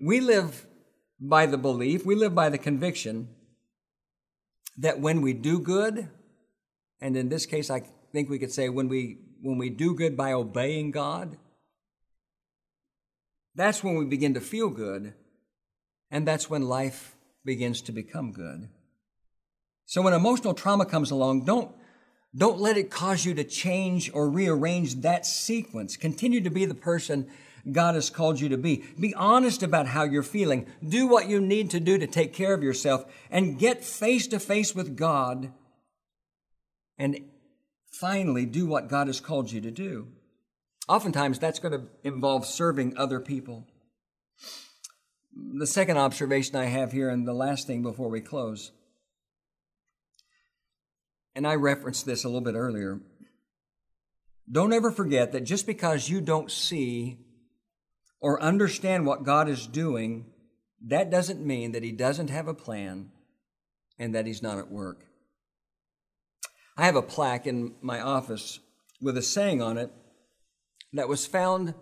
We 0.00 0.20
live 0.20 0.66
by 1.20 1.46
the 1.46 1.58
belief, 1.58 2.06
we 2.06 2.14
live 2.14 2.34
by 2.34 2.48
the 2.48 2.58
conviction 2.58 3.28
that 4.78 5.00
when 5.00 5.20
we 5.20 5.34
do 5.34 5.58
good, 5.58 6.08
and 7.00 7.16
in 7.16 7.28
this 7.28 7.44
case, 7.44 7.70
I 7.70 7.82
think 8.12 8.30
we 8.30 8.38
could 8.38 8.52
say 8.52 8.68
when 8.68 8.88
we 8.88 9.18
when 9.42 9.58
we 9.58 9.70
do 9.70 9.94
good 9.94 10.16
by 10.16 10.32
obeying 10.32 10.90
God, 10.90 11.36
that's 13.54 13.82
when 13.82 13.96
we 13.96 14.04
begin 14.04 14.34
to 14.34 14.40
feel 14.40 14.70
good, 14.70 15.14
and 16.10 16.26
that's 16.26 16.48
when 16.48 16.62
life 16.62 17.16
begins 17.44 17.80
to 17.82 17.92
become 17.92 18.32
good. 18.32 18.68
So 19.86 20.02
when 20.02 20.14
emotional 20.14 20.54
trauma 20.54 20.86
comes 20.86 21.10
along, 21.10 21.44
don't 21.44 21.74
don't 22.34 22.60
let 22.60 22.76
it 22.76 22.90
cause 22.90 23.24
you 23.24 23.34
to 23.34 23.44
change 23.44 24.10
or 24.14 24.30
rearrange 24.30 24.96
that 24.96 25.26
sequence. 25.26 25.96
Continue 25.96 26.40
to 26.42 26.50
be 26.50 26.64
the 26.64 26.74
person 26.74 27.28
God 27.70 27.94
has 27.94 28.10
called 28.10 28.40
you 28.40 28.48
to 28.48 28.56
be. 28.56 28.84
Be 28.98 29.14
honest 29.14 29.62
about 29.62 29.88
how 29.88 30.04
you're 30.04 30.22
feeling. 30.22 30.66
Do 30.86 31.06
what 31.06 31.28
you 31.28 31.40
need 31.40 31.70
to 31.70 31.80
do 31.80 31.98
to 31.98 32.06
take 32.06 32.32
care 32.32 32.54
of 32.54 32.62
yourself 32.62 33.04
and 33.30 33.58
get 33.58 33.84
face 33.84 34.26
to 34.28 34.38
face 34.38 34.74
with 34.74 34.96
God. 34.96 35.52
And 36.98 37.18
finally, 37.92 38.46
do 38.46 38.66
what 38.66 38.88
God 38.88 39.06
has 39.06 39.20
called 39.20 39.50
you 39.50 39.60
to 39.60 39.70
do. 39.70 40.08
Oftentimes, 40.88 41.38
that's 41.38 41.58
going 41.58 41.72
to 41.72 41.86
involve 42.02 42.46
serving 42.46 42.96
other 42.96 43.20
people. 43.20 43.66
The 45.32 45.66
second 45.66 45.96
observation 45.96 46.56
I 46.56 46.64
have 46.64 46.92
here, 46.92 47.08
and 47.08 47.26
the 47.26 47.32
last 47.32 47.66
thing 47.66 47.82
before 47.82 48.08
we 48.08 48.20
close, 48.20 48.72
and 51.34 51.46
I 51.46 51.54
referenced 51.54 52.06
this 52.06 52.24
a 52.24 52.28
little 52.28 52.40
bit 52.40 52.56
earlier 52.56 53.00
don't 54.50 54.72
ever 54.72 54.90
forget 54.90 55.32
that 55.32 55.42
just 55.42 55.66
because 55.66 56.08
you 56.08 56.20
don't 56.20 56.50
see 56.50 57.18
or 58.20 58.42
understand 58.42 59.06
what 59.06 59.24
God 59.24 59.48
is 59.48 59.66
doing, 59.66 60.26
that 60.86 61.10
doesn't 61.10 61.44
mean 61.44 61.72
that 61.72 61.82
He 61.82 61.92
doesn't 61.92 62.30
have 62.30 62.48
a 62.48 62.54
plan 62.54 63.10
and 63.98 64.14
that 64.14 64.26
He's 64.26 64.42
not 64.42 64.58
at 64.58 64.70
work. 64.70 65.04
I 66.76 66.86
have 66.86 66.96
a 66.96 67.02
plaque 67.02 67.46
in 67.46 67.74
my 67.82 68.00
office 68.00 68.60
with 69.00 69.16
a 69.16 69.22
saying 69.22 69.60
on 69.60 69.76
it 69.76 69.90
that 70.92 71.08
was 71.08 71.26
found 71.26 71.74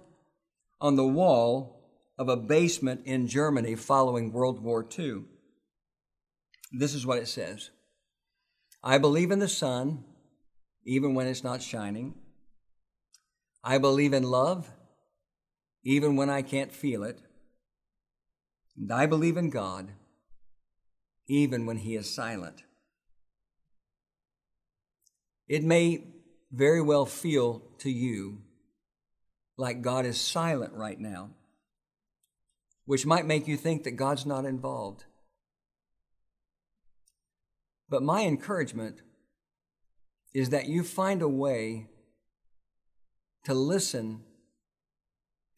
on 0.80 0.96
the 0.96 1.06
wall 1.06 1.78
of 2.18 2.28
a 2.28 2.36
basement 2.36 3.02
in 3.04 3.28
Germany 3.28 3.74
following 3.74 4.32
World 4.32 4.62
War 4.62 4.86
II. 4.98 5.22
This 6.72 6.94
is 6.94 7.06
what 7.06 7.18
it 7.18 7.28
says 7.28 7.70
I 8.82 8.98
believe 8.98 9.30
in 9.30 9.38
the 9.38 9.48
sun, 9.48 10.04
even 10.84 11.14
when 11.14 11.26
it's 11.26 11.44
not 11.44 11.62
shining. 11.62 12.14
I 13.64 13.78
believe 13.78 14.12
in 14.12 14.22
love, 14.22 14.70
even 15.88 16.16
when 16.16 16.28
I 16.28 16.42
can't 16.42 16.70
feel 16.70 17.02
it. 17.02 17.18
And 18.76 18.92
I 18.92 19.06
believe 19.06 19.38
in 19.38 19.48
God, 19.48 19.88
even 21.26 21.64
when 21.64 21.78
He 21.78 21.96
is 21.96 22.14
silent. 22.14 22.62
It 25.48 25.64
may 25.64 26.04
very 26.52 26.82
well 26.82 27.06
feel 27.06 27.62
to 27.78 27.90
you 27.90 28.42
like 29.56 29.80
God 29.80 30.04
is 30.04 30.20
silent 30.20 30.74
right 30.74 31.00
now, 31.00 31.30
which 32.84 33.06
might 33.06 33.24
make 33.24 33.48
you 33.48 33.56
think 33.56 33.84
that 33.84 33.92
God's 33.92 34.26
not 34.26 34.44
involved. 34.44 35.06
But 37.88 38.02
my 38.02 38.26
encouragement 38.26 39.00
is 40.34 40.50
that 40.50 40.68
you 40.68 40.84
find 40.84 41.22
a 41.22 41.28
way 41.28 41.86
to 43.44 43.54
listen 43.54 44.24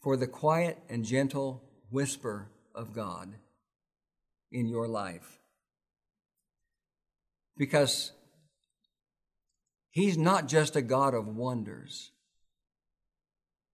for 0.00 0.16
the 0.16 0.26
quiet 0.26 0.78
and 0.88 1.04
gentle 1.04 1.62
whisper 1.90 2.48
of 2.74 2.94
God 2.94 3.34
in 4.50 4.66
your 4.66 4.88
life. 4.88 5.38
Because 7.56 8.12
He's 9.90 10.16
not 10.16 10.48
just 10.48 10.76
a 10.76 10.82
God 10.82 11.14
of 11.14 11.26
wonders, 11.26 12.12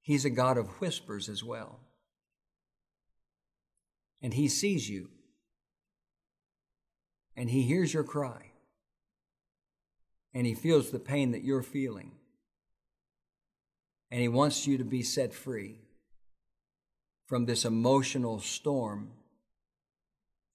He's 0.01 0.25
a 0.25 0.31
God 0.31 0.57
of 0.59 0.69
whispers 0.81 1.29
as 1.29 1.45
well. 1.45 1.81
And 4.23 4.35
He 4.35 4.49
sees 4.49 4.89
you, 4.89 5.11
and 7.37 7.51
He 7.51 7.63
hears 7.63 7.95
your 7.95 8.05
cry, 8.05 8.51
and 10.35 10.47
He 10.47 10.55
feels 10.55 10.91
the 10.91 10.99
pain 10.99 11.31
that 11.31 11.45
you're 11.45 11.63
feeling, 11.63 12.13
and 14.11 14.21
He 14.21 14.29
wants 14.29 14.67
you 14.67 14.79
to 14.79 14.85
be 14.85 15.03
set 15.03 15.33
free 15.33 15.86
from 17.27 17.45
this 17.45 17.65
emotional 17.65 18.41
storm, 18.41 19.11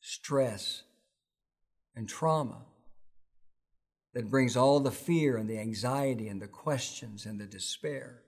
stress, 0.02 0.84
and 1.96 2.08
trauma 2.08 2.66
that 4.14 4.30
brings 4.30 4.58
all 4.58 4.80
the 4.80 4.92
fear 4.92 5.38
and 5.38 5.50
the 5.50 5.60
anxiety 5.60 6.28
and 6.28 6.42
the 6.42 6.48
questions 6.48 7.26
and 7.26 7.40
the 7.40 7.46
despair. 7.46 8.22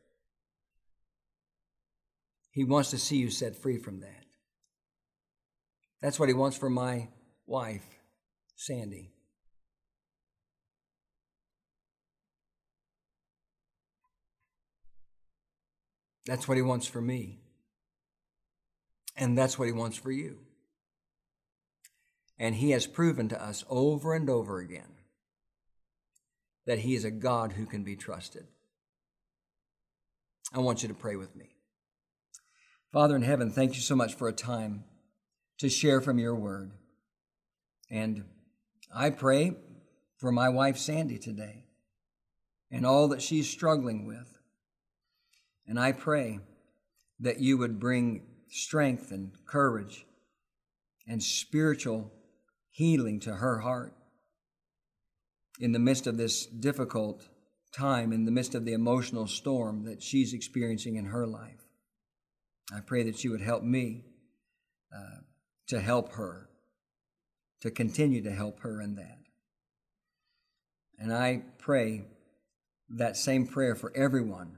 He 2.52 2.64
wants 2.64 2.92
to 2.92 2.98
see 2.98 3.18
you 3.18 3.30
set 3.30 3.56
free 3.56 3.78
from 3.78 4.02
that. 4.02 4.26
That's 6.02 6.20
what 6.20 6.30
he 6.30 6.36
wants 6.36 6.58
for 6.58 6.70
my 6.70 7.08
wife, 7.48 7.86
Sandy. 8.56 9.14
That's 16.26 16.48
what 16.48 16.58
he 16.58 16.62
wants 16.62 16.88
for 16.88 17.02
me. 17.02 17.43
And 19.16 19.38
that's 19.38 19.58
what 19.60 19.66
he 19.66 19.72
wants 19.72 19.98
for 19.98 20.12
you. 20.12 20.40
And 22.40 22.56
he 22.56 22.72
has 22.72 22.88
proven 22.88 23.30
to 23.30 23.42
us 23.42 23.64
over 23.70 24.14
and 24.14 24.30
over 24.30 24.60
again 24.60 24.94
that 26.66 26.80
he 26.80 26.96
is 26.96 27.06
a 27.06 27.12
God 27.12 27.54
who 27.54 27.66
can 27.66 27.84
be 27.84 27.96
trusted. 27.96 28.48
I 30.54 30.60
want 30.60 30.82
you 30.82 30.90
to 30.90 30.96
pray 30.96 31.16
with 31.16 31.36
me. 31.36 31.50
Father 32.92 33.16
in 33.16 33.24
heaven, 33.24 33.52
thank 33.52 33.76
you 33.76 33.82
so 33.82 33.96
much 33.96 34.16
for 34.16 34.28
a 34.28 34.34
time 34.34 34.84
to 35.58 35.70
share 35.70 36.00
from 36.00 36.20
your 36.20 36.36
word. 36.36 36.72
And 37.90 38.26
I 38.96 39.10
pray 39.10 39.54
for 40.18 40.32
my 40.32 40.50
wife 40.50 40.78
Sandy 40.78 41.18
today 41.18 41.66
and 42.72 42.86
all 42.86 43.08
that 43.10 43.22
she's 43.22 43.50
struggling 43.50 44.06
with. 44.06 44.38
And 45.68 45.80
I 45.80 45.92
pray 45.92 46.40
that 47.20 47.40
you 47.40 47.58
would 47.58 47.80
bring 47.80 48.24
strength 48.54 49.12
and 49.12 49.32
courage 49.48 50.06
and 51.08 51.22
spiritual 51.22 52.12
healing 52.70 53.20
to 53.20 53.34
her 53.36 53.60
heart 53.60 53.94
in 55.60 55.72
the 55.72 55.80
midst 55.80 56.08
of 56.08 56.18
this 56.18 56.46
difficult 56.46 57.28
time, 57.76 58.14
in 58.14 58.26
the 58.26 58.32
midst 58.32 58.56
of 58.56 58.66
the 58.66 58.74
emotional 58.74 59.28
storm 59.28 59.86
that 59.86 60.02
she's 60.02 60.34
experiencing 60.34 60.96
in 60.96 61.06
her 61.06 61.26
life. 61.26 61.68
I 62.74 62.80
pray 62.80 63.04
that 63.04 63.24
you 63.24 63.32
would 63.32 63.42
help 63.42 63.64
me 63.64 64.06
uh, 64.96 65.22
to 65.68 65.82
help 65.82 66.14
her, 66.14 66.50
to 67.62 67.72
continue 67.72 68.22
to 68.24 68.32
help 68.32 68.60
her 68.60 68.82
in 68.82 68.96
that. 68.96 69.18
And 71.00 71.12
I 71.12 71.42
pray 71.58 72.06
that 72.90 73.18
same 73.18 73.48
prayer 73.48 73.76
for 73.76 73.92
everyone 73.96 74.58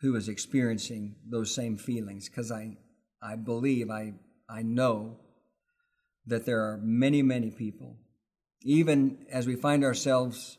who 0.00 0.16
is 0.16 0.28
experiencing 0.28 1.16
those 1.28 1.54
same 1.54 1.76
feelings, 1.76 2.28
because 2.28 2.50
I, 2.50 2.78
I 3.26 3.36
believe, 3.36 3.90
I, 3.90 4.14
I 4.48 4.62
know 4.62 5.18
that 6.26 6.46
there 6.46 6.60
are 6.60 6.78
many, 6.78 7.22
many 7.22 7.50
people 7.50 7.96
even 8.66 9.24
as 9.30 9.46
we 9.46 9.54
find 9.54 9.84
ourselves 9.84 10.58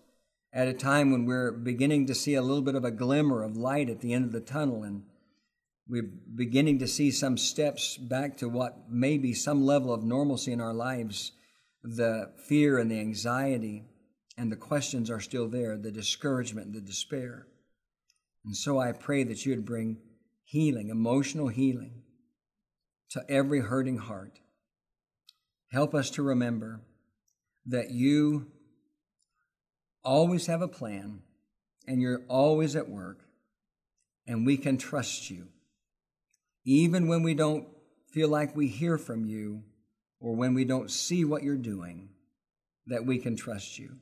at 0.53 0.67
a 0.67 0.73
time 0.73 1.11
when 1.11 1.25
we're 1.25 1.51
beginning 1.51 2.07
to 2.07 2.15
see 2.15 2.35
a 2.35 2.41
little 2.41 2.61
bit 2.61 2.73
of 2.73 2.85
a 2.85 2.91
glimmer 2.91 3.43
of 3.43 3.57
light 3.57 3.89
at 3.89 3.99
the 3.99 4.13
end 4.13 4.23
of 4.23 4.31
the 4.31 4.39
tunnel 4.39 4.83
and 4.83 5.03
we're 5.89 6.09
beginning 6.35 6.79
to 6.79 6.87
see 6.87 7.11
some 7.11 7.37
steps 7.37 7.97
back 7.97 8.37
to 8.37 8.47
what 8.47 8.89
may 8.89 9.17
be 9.17 9.33
some 9.33 9.61
level 9.61 9.93
of 9.93 10.03
normalcy 10.03 10.53
in 10.53 10.61
our 10.61 10.73
lives, 10.73 11.33
the 11.83 12.31
fear 12.47 12.77
and 12.77 12.89
the 12.89 12.99
anxiety 12.99 13.83
and 14.37 14.49
the 14.49 14.57
questions 14.57 15.09
are 15.09 15.19
still 15.19 15.49
there, 15.49 15.77
the 15.77 15.91
discouragement 15.91 16.73
the 16.73 16.79
despair. 16.79 17.47
And 18.45 18.55
so 18.55 18.79
I 18.79 18.93
pray 18.93 19.25
that 19.25 19.45
you 19.45 19.53
would 19.53 19.65
bring 19.65 19.97
healing, 20.45 20.89
emotional 20.89 21.49
healing 21.49 22.03
to 23.11 23.23
every 23.29 23.61
hurting 23.61 23.97
heart. 23.97 24.39
Help 25.71 25.93
us 25.93 26.09
to 26.11 26.23
remember 26.23 26.81
that 27.65 27.91
you 27.91 28.47
always 30.03 30.47
have 30.47 30.61
a 30.61 30.67
plan 30.67 31.21
and 31.87 32.01
you're 32.01 32.21
always 32.27 32.75
at 32.75 32.89
work 32.89 33.19
and 34.25 34.45
we 34.45 34.57
can 34.57 34.77
trust 34.77 35.29
you. 35.29 35.47
Even 36.65 37.07
when 37.07 37.23
we 37.23 37.33
don't 37.33 37.67
feel 38.11 38.29
like 38.29 38.55
we 38.55 38.67
hear 38.67 38.97
from 38.97 39.25
you 39.25 39.63
or 40.19 40.35
when 40.35 40.53
we 40.53 40.65
don't 40.65 40.91
see 40.91 41.23
what 41.23 41.43
you're 41.43 41.55
doing, 41.55 42.09
that 42.87 43.05
we 43.05 43.17
can 43.17 43.35
trust 43.35 43.77
you. 43.77 43.97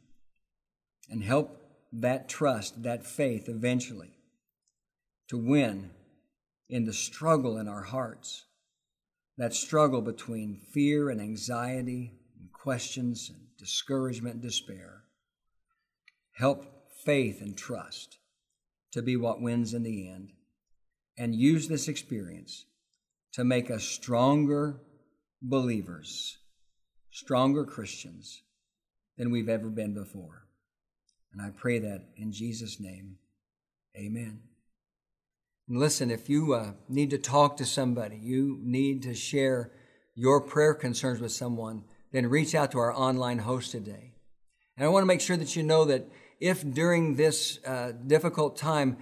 And 1.09 1.23
help 1.23 1.61
that 1.91 2.27
trust, 2.27 2.83
that 2.83 3.05
faith 3.05 3.47
eventually 3.49 4.17
to 5.29 5.37
win 5.37 5.91
in 6.69 6.85
the 6.85 6.93
struggle 6.93 7.57
in 7.57 7.67
our 7.67 7.83
hearts. 7.83 8.44
That 9.37 9.53
struggle 9.53 10.01
between 10.01 10.61
fear 10.73 11.09
and 11.09 11.19
anxiety 11.19 12.13
and 12.39 12.51
questions 12.53 13.29
and 13.33 13.45
discouragement, 13.57 14.35
and 14.35 14.43
despair. 14.43 15.03
Help 16.33 16.65
faith 17.03 17.41
and 17.41 17.57
trust 17.57 18.17
to 18.91 19.01
be 19.01 19.15
what 19.15 19.41
wins 19.41 19.73
in 19.73 19.83
the 19.83 20.09
end. 20.09 20.31
And 21.17 21.33
use 21.33 21.67
this 21.67 21.87
experience 21.87 22.65
to 23.33 23.43
make 23.43 23.71
us 23.71 23.83
stronger 23.83 24.81
believers, 25.41 26.37
stronger 27.11 27.65
Christians 27.65 28.41
than 29.17 29.31
we've 29.31 29.49
ever 29.49 29.69
been 29.69 29.93
before. 29.93 30.47
And 31.31 31.41
I 31.41 31.49
pray 31.49 31.79
that 31.79 32.09
in 32.17 32.31
Jesus' 32.31 32.79
name, 32.79 33.17
amen. 33.97 34.41
And 35.67 35.79
listen, 35.79 36.11
if 36.11 36.29
you 36.29 36.53
uh, 36.53 36.73
need 36.87 37.09
to 37.09 37.17
talk 37.17 37.57
to 37.57 37.65
somebody, 37.65 38.17
you 38.17 38.59
need 38.61 39.01
to 39.03 39.15
share 39.15 39.71
your 40.13 40.39
prayer 40.39 40.73
concerns 40.73 41.19
with 41.19 41.31
someone, 41.31 41.83
then 42.11 42.27
reach 42.27 42.53
out 42.53 42.71
to 42.71 42.79
our 42.79 42.93
online 42.93 43.39
host 43.39 43.71
today. 43.71 44.13
And 44.77 44.85
I 44.85 44.89
want 44.89 45.03
to 45.03 45.07
make 45.07 45.21
sure 45.21 45.37
that 45.37 45.55
you 45.55 45.63
know 45.63 45.85
that 45.85 46.07
if 46.39 46.63
during 46.73 47.15
this 47.15 47.59
uh, 47.65 47.93
difficult 48.05 48.57
time, 48.57 48.97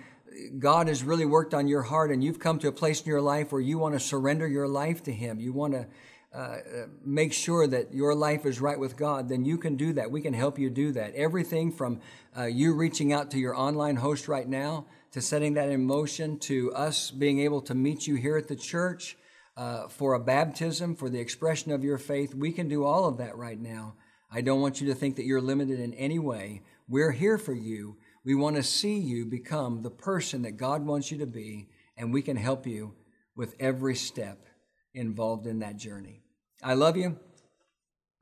God 0.58 0.88
has 0.88 1.04
really 1.04 1.26
worked 1.26 1.54
on 1.54 1.68
your 1.68 1.84
heart 1.84 2.12
and 2.12 2.24
you've 2.24 2.40
come 2.40 2.60
to 2.60 2.68
a 2.68 2.72
place 2.72 3.02
in 3.02 3.08
your 3.08 3.22
life 3.22 3.52
where 3.52 3.62
you 3.62 3.78
want 3.78 3.94
to 3.94 4.00
surrender 4.00 4.48
your 4.48 4.68
life 4.68 5.04
to 5.04 5.12
Him, 5.12 5.40
you 5.40 5.54
want 5.54 5.74
to 5.74 5.88
uh, 6.34 6.58
make 7.06 7.32
sure 7.34 7.68
that 7.68 7.94
your 7.94 8.16
life 8.16 8.46
is 8.46 8.60
right 8.60 8.80
with 8.80 8.98
God, 8.98 9.30
then 9.30 9.46
you 9.46 9.58
can 9.58 9.76
do 9.76 9.94
that. 9.94 10.10
We 10.10 10.22
can 10.22 10.34
help 10.34 10.58
you 10.58 10.70
do 10.70 10.92
that. 10.94 11.14
Everything 11.14 11.72
from 11.72 12.00
uh, 12.36 12.46
you 12.46 12.74
reaching 12.74 13.14
out 13.14 13.30
to 13.32 13.38
your 13.38 13.56
online 13.56 13.98
host 13.98 14.28
right 14.28 14.48
now, 14.48 14.88
to 15.14 15.22
setting 15.22 15.54
that 15.54 15.70
in 15.70 15.86
motion, 15.86 16.38
to 16.40 16.74
us 16.74 17.12
being 17.12 17.40
able 17.40 17.62
to 17.62 17.76
meet 17.76 18.08
you 18.08 18.16
here 18.16 18.36
at 18.36 18.48
the 18.48 18.56
church 18.56 19.16
uh, 19.56 19.88
for 19.88 20.14
a 20.14 20.20
baptism, 20.20 20.96
for 20.96 21.10
the 21.10 21.20
expression 21.20 21.72
of 21.72 21.84
your 21.84 21.98
faith. 21.98 22.34
We 22.34 22.52
can 22.52 22.68
do 22.68 22.84
all 22.84 23.06
of 23.06 23.18
that 23.18 23.38
right 23.38 23.60
now. 23.60 23.96
I 24.32 24.42
don't 24.42 24.62
want 24.62 24.82
you 24.82 24.88
to 24.88 24.96
think 24.96 25.16
that 25.16 25.26
you're 25.26 25.42
limited 25.42 25.80
in 25.80 25.94
any 25.94 26.18
way. 26.18 26.64
We're 26.88 27.12
here 27.12 27.38
for 27.38 27.54
you. 27.54 27.98
We 28.26 28.34
want 28.34 28.56
to 28.56 28.64
see 28.64 28.98
you 28.98 29.26
become 29.26 29.84
the 29.84 29.92
person 29.92 30.42
that 30.42 30.58
God 30.58 30.84
wants 30.86 31.12
you 31.12 31.20
to 31.20 31.28
be, 31.28 31.70
and 31.96 32.12
we 32.12 32.24
can 32.24 32.38
help 32.38 32.66
you 32.66 32.94
with 33.36 33.56
every 33.60 33.96
step 33.96 34.48
involved 34.96 35.46
in 35.46 35.60
that 35.60 35.78
journey. 35.78 36.24
I 36.64 36.74
love 36.74 36.98
you. 36.98 37.20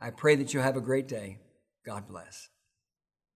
I 0.01 0.09
pray 0.09 0.35
that 0.35 0.53
you 0.53 0.59
have 0.59 0.75
a 0.75 0.81
great 0.81 1.07
day. 1.07 1.37
God 1.85 2.07
bless. 2.07 2.50